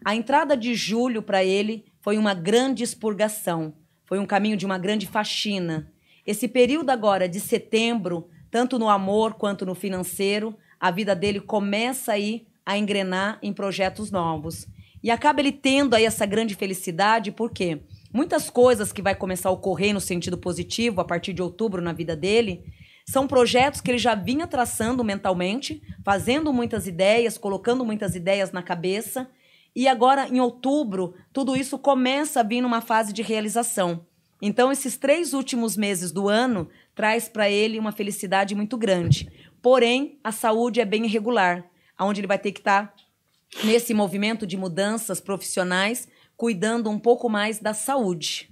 [0.05, 3.73] A entrada de julho para ele foi uma grande expurgação,
[4.05, 5.91] foi um caminho de uma grande faxina.
[6.27, 12.11] Esse período agora de setembro, tanto no amor quanto no financeiro, a vida dele começa
[12.11, 14.67] aí a engrenar em projetos novos.
[15.01, 17.79] E acaba ele tendo aí essa grande felicidade, porque
[18.11, 21.93] muitas coisas que vai começar a ocorrer no sentido positivo a partir de outubro na
[21.93, 22.65] vida dele,
[23.05, 28.61] são projetos que ele já vinha traçando mentalmente, fazendo muitas ideias, colocando muitas ideias na
[28.61, 29.29] cabeça,
[29.73, 34.06] e agora em outubro, tudo isso começa a vir numa fase de realização.
[34.41, 39.31] Então, esses três últimos meses do ano traz para ele uma felicidade muito grande.
[39.61, 41.65] Porém, a saúde é bem irregular,
[41.99, 42.93] onde ele vai ter que estar
[43.63, 48.51] nesse movimento de mudanças profissionais, cuidando um pouco mais da saúde.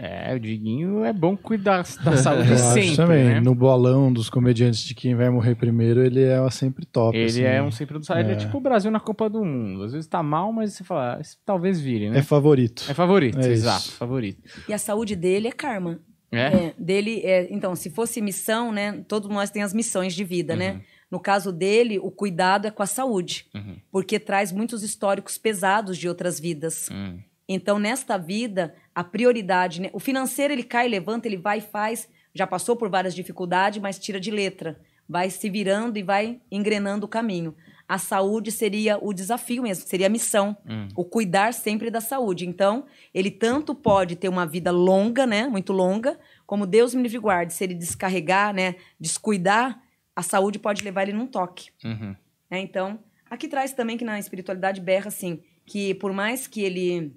[0.00, 3.24] É, o Diguinho é bom cuidar da saúde Eu acho sempre, também.
[3.24, 3.40] né?
[3.40, 7.16] No bolão dos comediantes de quem vai morrer primeiro, ele é sempre top.
[7.18, 7.42] Ele assim.
[7.42, 8.26] é um sempre do salário.
[8.28, 8.38] Ele é É.
[8.46, 9.82] tipo o Brasil na Copa do Mundo.
[9.82, 12.18] Às vezes tá mal, mas você fala, ah, talvez vire, né?
[12.18, 12.84] É favorito.
[12.88, 13.50] É favorito, É isso.
[13.50, 14.40] exato, favorito.
[14.68, 15.98] E a saúde dele é karma.
[16.30, 16.38] É?
[16.46, 19.02] É, dele, é, então, se fosse missão, né?
[19.08, 20.80] Todos nós temos as missões de vida, né?
[21.10, 23.76] No caso dele, o cuidado é com a saúde, Uhum.
[23.90, 26.88] porque traz muitos históricos pesados de outras vidas.
[26.92, 27.18] Hum.
[27.48, 29.90] Então, nesta vida, a prioridade, né?
[29.94, 32.08] O financeiro ele cai, levanta, ele vai e faz.
[32.34, 34.78] Já passou por várias dificuldades, mas tira de letra.
[35.08, 37.56] Vai se virando e vai engrenando o caminho.
[37.88, 40.54] A saúde seria o desafio mesmo, seria a missão.
[40.68, 40.88] Hum.
[40.94, 42.46] O cuidar sempre da saúde.
[42.46, 42.84] Então,
[43.14, 45.48] ele tanto pode ter uma vida longa, né?
[45.48, 47.54] Muito longa, como Deus me livre guarde.
[47.54, 48.74] Se ele descarregar, né?
[49.00, 49.82] Descuidar,
[50.14, 51.70] a saúde pode levar ele num toque.
[51.82, 52.14] Uhum.
[52.50, 52.60] né?
[52.60, 52.98] Então,
[53.30, 57.16] aqui traz também que na espiritualidade berra assim, que por mais que ele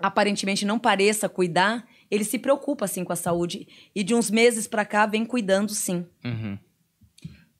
[0.00, 4.66] aparentemente não pareça cuidar, ele se preocupa assim com a saúde e de uns meses
[4.66, 6.06] pra cá vem cuidando sim.
[6.24, 6.58] Uhum.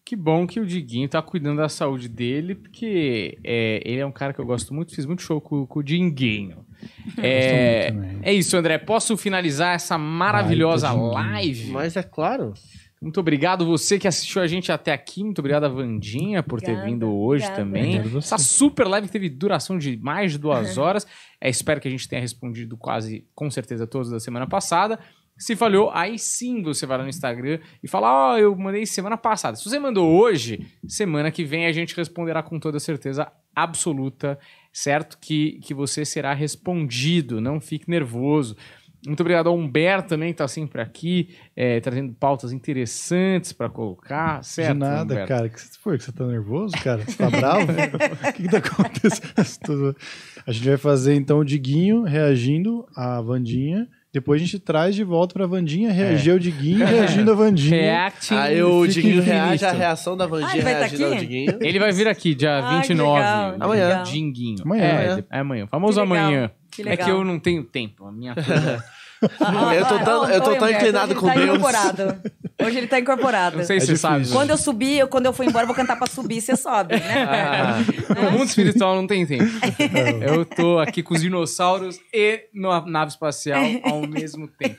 [0.04, 4.10] Que bom que o Diguinho tá cuidando da saúde dele, porque é, ele é um
[4.10, 6.66] cara que eu gosto muito, fiz muito show com, com o Dinguinho.
[7.22, 7.92] É,
[8.22, 8.78] é isso, André.
[8.78, 11.12] Posso finalizar essa maravilhosa Dinguinho.
[11.12, 11.70] live?
[11.70, 12.54] Mas é claro.
[13.00, 15.22] Muito obrigado você que assistiu a gente até aqui.
[15.22, 17.64] Muito obrigado a Vandinha por ter Obrigada, vindo hoje obrigada.
[17.64, 18.18] também.
[18.18, 21.06] Essa super live que teve duração de mais de duas horas.
[21.40, 24.98] É, espero que a gente tenha respondido quase, com certeza, todos da semana passada.
[25.38, 29.16] Se falhou, aí sim você vai lá no Instagram e fala: Ó, eu mandei semana
[29.16, 29.56] passada.
[29.56, 34.38] Se você mandou hoje, semana que vem a gente responderá com toda certeza absoluta,
[34.70, 35.16] certo?
[35.18, 37.40] Que, que você será respondido.
[37.40, 38.54] Não fique nervoso.
[39.06, 44.44] Muito obrigado ao Humberto também, que tá sempre aqui, é, trazendo pautas interessantes para colocar,
[44.44, 44.74] certo?
[44.74, 45.28] De nada, Humberto?
[45.28, 45.46] cara.
[45.46, 45.96] O que você foi?
[45.98, 47.02] Que você tá nervoso, cara?
[47.06, 47.66] Você tá bravo?
[48.28, 49.96] O que, que tá acontecendo?
[50.46, 53.88] A gente vai fazer então o Diguinho reagindo à Vandinha.
[54.12, 57.80] Depois a gente traz de volta pra Vandinha reagir ao Diguinho reagindo à Vandinha.
[57.80, 58.34] Reacting.
[58.34, 61.20] Aí o Diguinho reage à reação da Ah, Vandinha ele vai tá reagindo ao aqui?
[61.20, 61.58] Diguinho.
[61.60, 63.18] Ele vai vir aqui dia que 29.
[63.18, 64.02] legal, o Amanhã.
[64.02, 64.62] Dinguinho.
[64.64, 64.82] Amanhã.
[64.84, 65.24] É, Amanhã.
[65.30, 65.66] é amanhã.
[65.68, 66.00] Famoso
[66.82, 68.06] Que legal, É que eu não tenho tempo.
[68.06, 68.84] A minha coisa.
[69.74, 71.58] Eu tô tão- eu tô tão inclinado com tá Deus.
[72.64, 73.58] Hoje ele tá incorporado.
[73.58, 74.28] Não sei É se você sabe.
[74.28, 76.94] Quando eu subir, eu- quando eu for embora, eu vou cantar pra subir, você sobe,
[76.96, 77.24] né?
[77.28, 77.76] Ah,
[78.24, 79.44] No mundo espiritual não tem tempo.
[80.20, 84.76] Eu tô aqui com os dinossauros e na nave espacial ao mesmo tempo.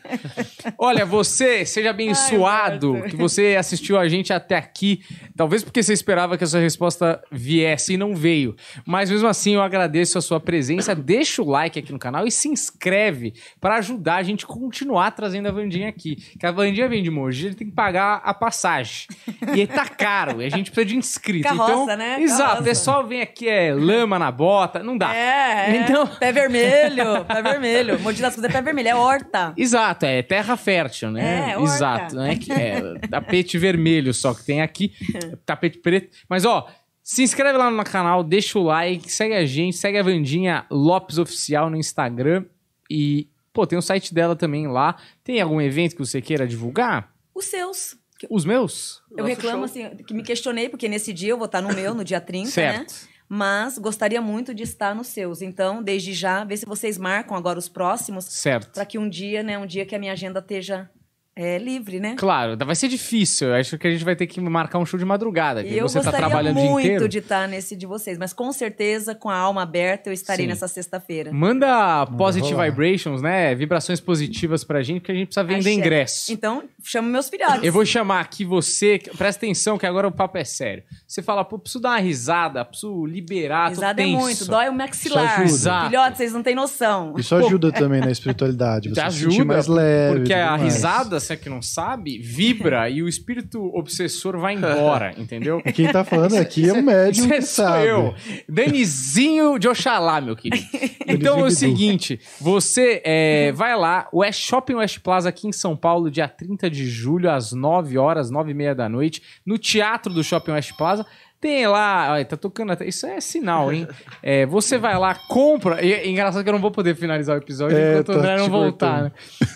[0.77, 3.09] Olha, você, seja abençoado Marta.
[3.09, 5.01] que você assistiu a gente até aqui.
[5.35, 8.55] Talvez porque você esperava que essa resposta viesse e não veio.
[8.85, 10.93] Mas mesmo assim, eu agradeço a sua presença.
[10.95, 15.11] Deixa o like aqui no canal e se inscreve para ajudar a gente a continuar
[15.11, 16.15] trazendo a Vandinha aqui.
[16.39, 19.07] Que a Vandinha vem de Mogi, ele tem que pagar a passagem.
[19.55, 21.43] E tá caro, e a gente precisa de inscrito.
[21.47, 22.21] Carroça, então, né?
[22.21, 22.61] Exato, Carroça.
[22.61, 25.15] o pessoal vem aqui, é lama na bota, não dá.
[25.15, 25.77] É, é.
[25.77, 27.99] Então- Pé vermelho, pé vermelho.
[27.99, 29.53] Mogi das Cruzes é pé vermelho, é horta.
[29.57, 31.51] Exato, é terra fértil, né?
[31.51, 31.73] É, horta.
[31.75, 32.39] Exato, né?
[32.49, 34.91] É tapete vermelho só que tem aqui,
[35.45, 36.09] tapete preto.
[36.29, 36.67] Mas ó,
[37.03, 41.17] se inscreve lá no canal, deixa o like, segue a gente, segue a Vandinha Lopes
[41.17, 42.45] Oficial no Instagram
[42.89, 44.95] e, pô, tem o site dela também lá.
[45.23, 47.10] Tem algum evento que você queira divulgar?
[47.41, 47.95] Os seus.
[48.29, 49.01] Os meus?
[49.11, 49.83] Eu Nosso reclamo, show.
[49.87, 52.45] assim, que me questionei, porque nesse dia eu vou estar no meu, no dia 30,
[52.47, 52.51] né?
[52.51, 53.09] Certo.
[53.27, 55.41] Mas gostaria muito de estar nos seus.
[55.41, 58.73] Então, desde já, ver se vocês marcam agora os próximos, Certo.
[58.73, 60.89] para que um dia, né, um dia que a minha agenda esteja
[61.35, 62.15] é, livre, né?
[62.17, 63.47] Claro, vai ser difícil.
[63.49, 65.61] Eu acho que a gente vai ter que marcar um show de madrugada.
[65.61, 66.91] E que eu você tá gostaria trabalhando o dia inteiro.
[66.99, 70.45] muito de estar nesse de vocês, mas com certeza, com a alma aberta, eu estarei
[70.45, 70.49] Sim.
[70.49, 71.31] nessa sexta-feira.
[71.31, 73.55] Manda positive vibrations, né?
[73.55, 75.71] Vibrações positivas pra gente, que a gente precisa vender Axé.
[75.71, 76.33] ingresso.
[76.33, 77.63] Então, chamo meus filhotes.
[77.63, 80.83] Eu vou chamar aqui você, presta atenção que agora o papo é sério.
[81.07, 84.73] Você fala, pô, preciso dar uma risada, preciso liberar, tô Risada é muito, dói o
[84.73, 85.39] maxilar.
[85.39, 85.43] ajuda.
[85.45, 85.89] Exato.
[85.89, 87.13] Filhotes, vocês não têm noção.
[87.17, 88.89] Isso ajuda também na espiritualidade.
[88.89, 90.15] Você Te se sentir ajuda, mais leve.
[90.19, 90.63] porque a mais.
[90.63, 95.61] risada, você que não sabe, vibra e o espírito obsessor vai embora, entendeu?
[95.73, 97.87] Quem tá falando aqui é um médium Isso que sou sabe.
[97.87, 98.13] eu.
[98.47, 100.65] Danizinho de Oxalá, meu querido.
[101.07, 105.75] Então é o seguinte, você é, vai lá, West Shopping West Plaza aqui em São
[105.75, 110.13] Paulo, dia 30 de julho, às 9 horas, 9 e meia da noite, no Teatro
[110.13, 111.05] do Shopping West Plaza.
[111.41, 112.87] Tem lá, olha, tá tocando até.
[112.87, 113.87] Isso é sinal, hein?
[114.21, 115.83] É, você vai lá, compra.
[115.83, 118.19] E é engraçado que eu não vou poder finalizar o episódio É, enquanto o tá
[118.19, 119.11] André não voltar, né?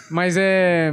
[0.10, 0.92] Mas é.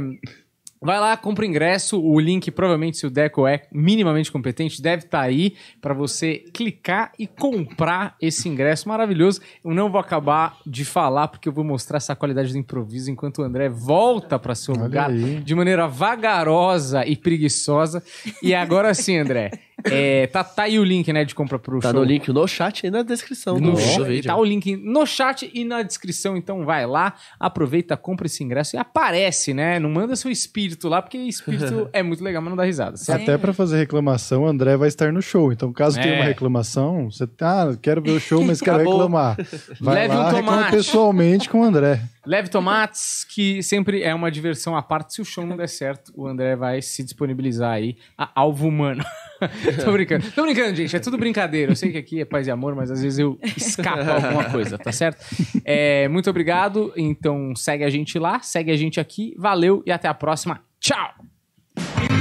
[0.83, 1.99] Vai lá, compra o ingresso.
[2.01, 7.11] O link, provavelmente, se o Deco é minimamente competente, deve estar aí para você clicar
[7.17, 9.39] e comprar esse ingresso maravilhoso.
[9.63, 13.39] Eu não vou acabar de falar porque eu vou mostrar essa qualidade do improviso enquanto
[13.39, 15.39] o André volta para seu Olha lugar aí.
[15.39, 18.03] de maneira vagarosa e preguiçosa.
[18.41, 19.51] E agora sim, André.
[19.85, 21.99] É, tá, tá aí o link, né, de compra pro Tá show.
[21.99, 24.23] no link no chat e na descrição No vídeo.
[24.25, 28.75] tá o link no chat e na descrição, então vai lá, aproveita, compra esse ingresso
[28.75, 29.79] e aparece, né?
[29.79, 32.97] Não manda seu espírito lá, porque espírito é muito legal, mas não dá risada.
[32.97, 33.23] certo?
[33.23, 35.51] Até pra fazer reclamação, o André vai estar no show.
[35.51, 36.03] Então, caso É.
[36.03, 39.37] tenha uma reclamação, você tá, quero ver o show, mas quero reclamar.
[39.79, 40.71] Vai Leve lá, um tomate.
[40.71, 42.01] pessoalmente com o André.
[42.25, 45.13] Leve tomates, que sempre é uma diversão à parte.
[45.13, 49.03] Se o show não der certo, o André vai se disponibilizar aí a alvo humano.
[49.83, 50.31] Tô brincando.
[50.31, 50.95] Tô brincando, gente.
[50.95, 51.73] É tudo brincadeira.
[51.73, 54.77] Eu sei que aqui é paz e amor, mas às vezes eu escapo alguma coisa,
[54.77, 55.21] tá certo?
[55.65, 56.93] É, muito obrigado.
[56.95, 59.35] Então segue a gente lá, segue a gente aqui.
[59.37, 60.61] Valeu e até a próxima.
[60.79, 62.12] Tchau!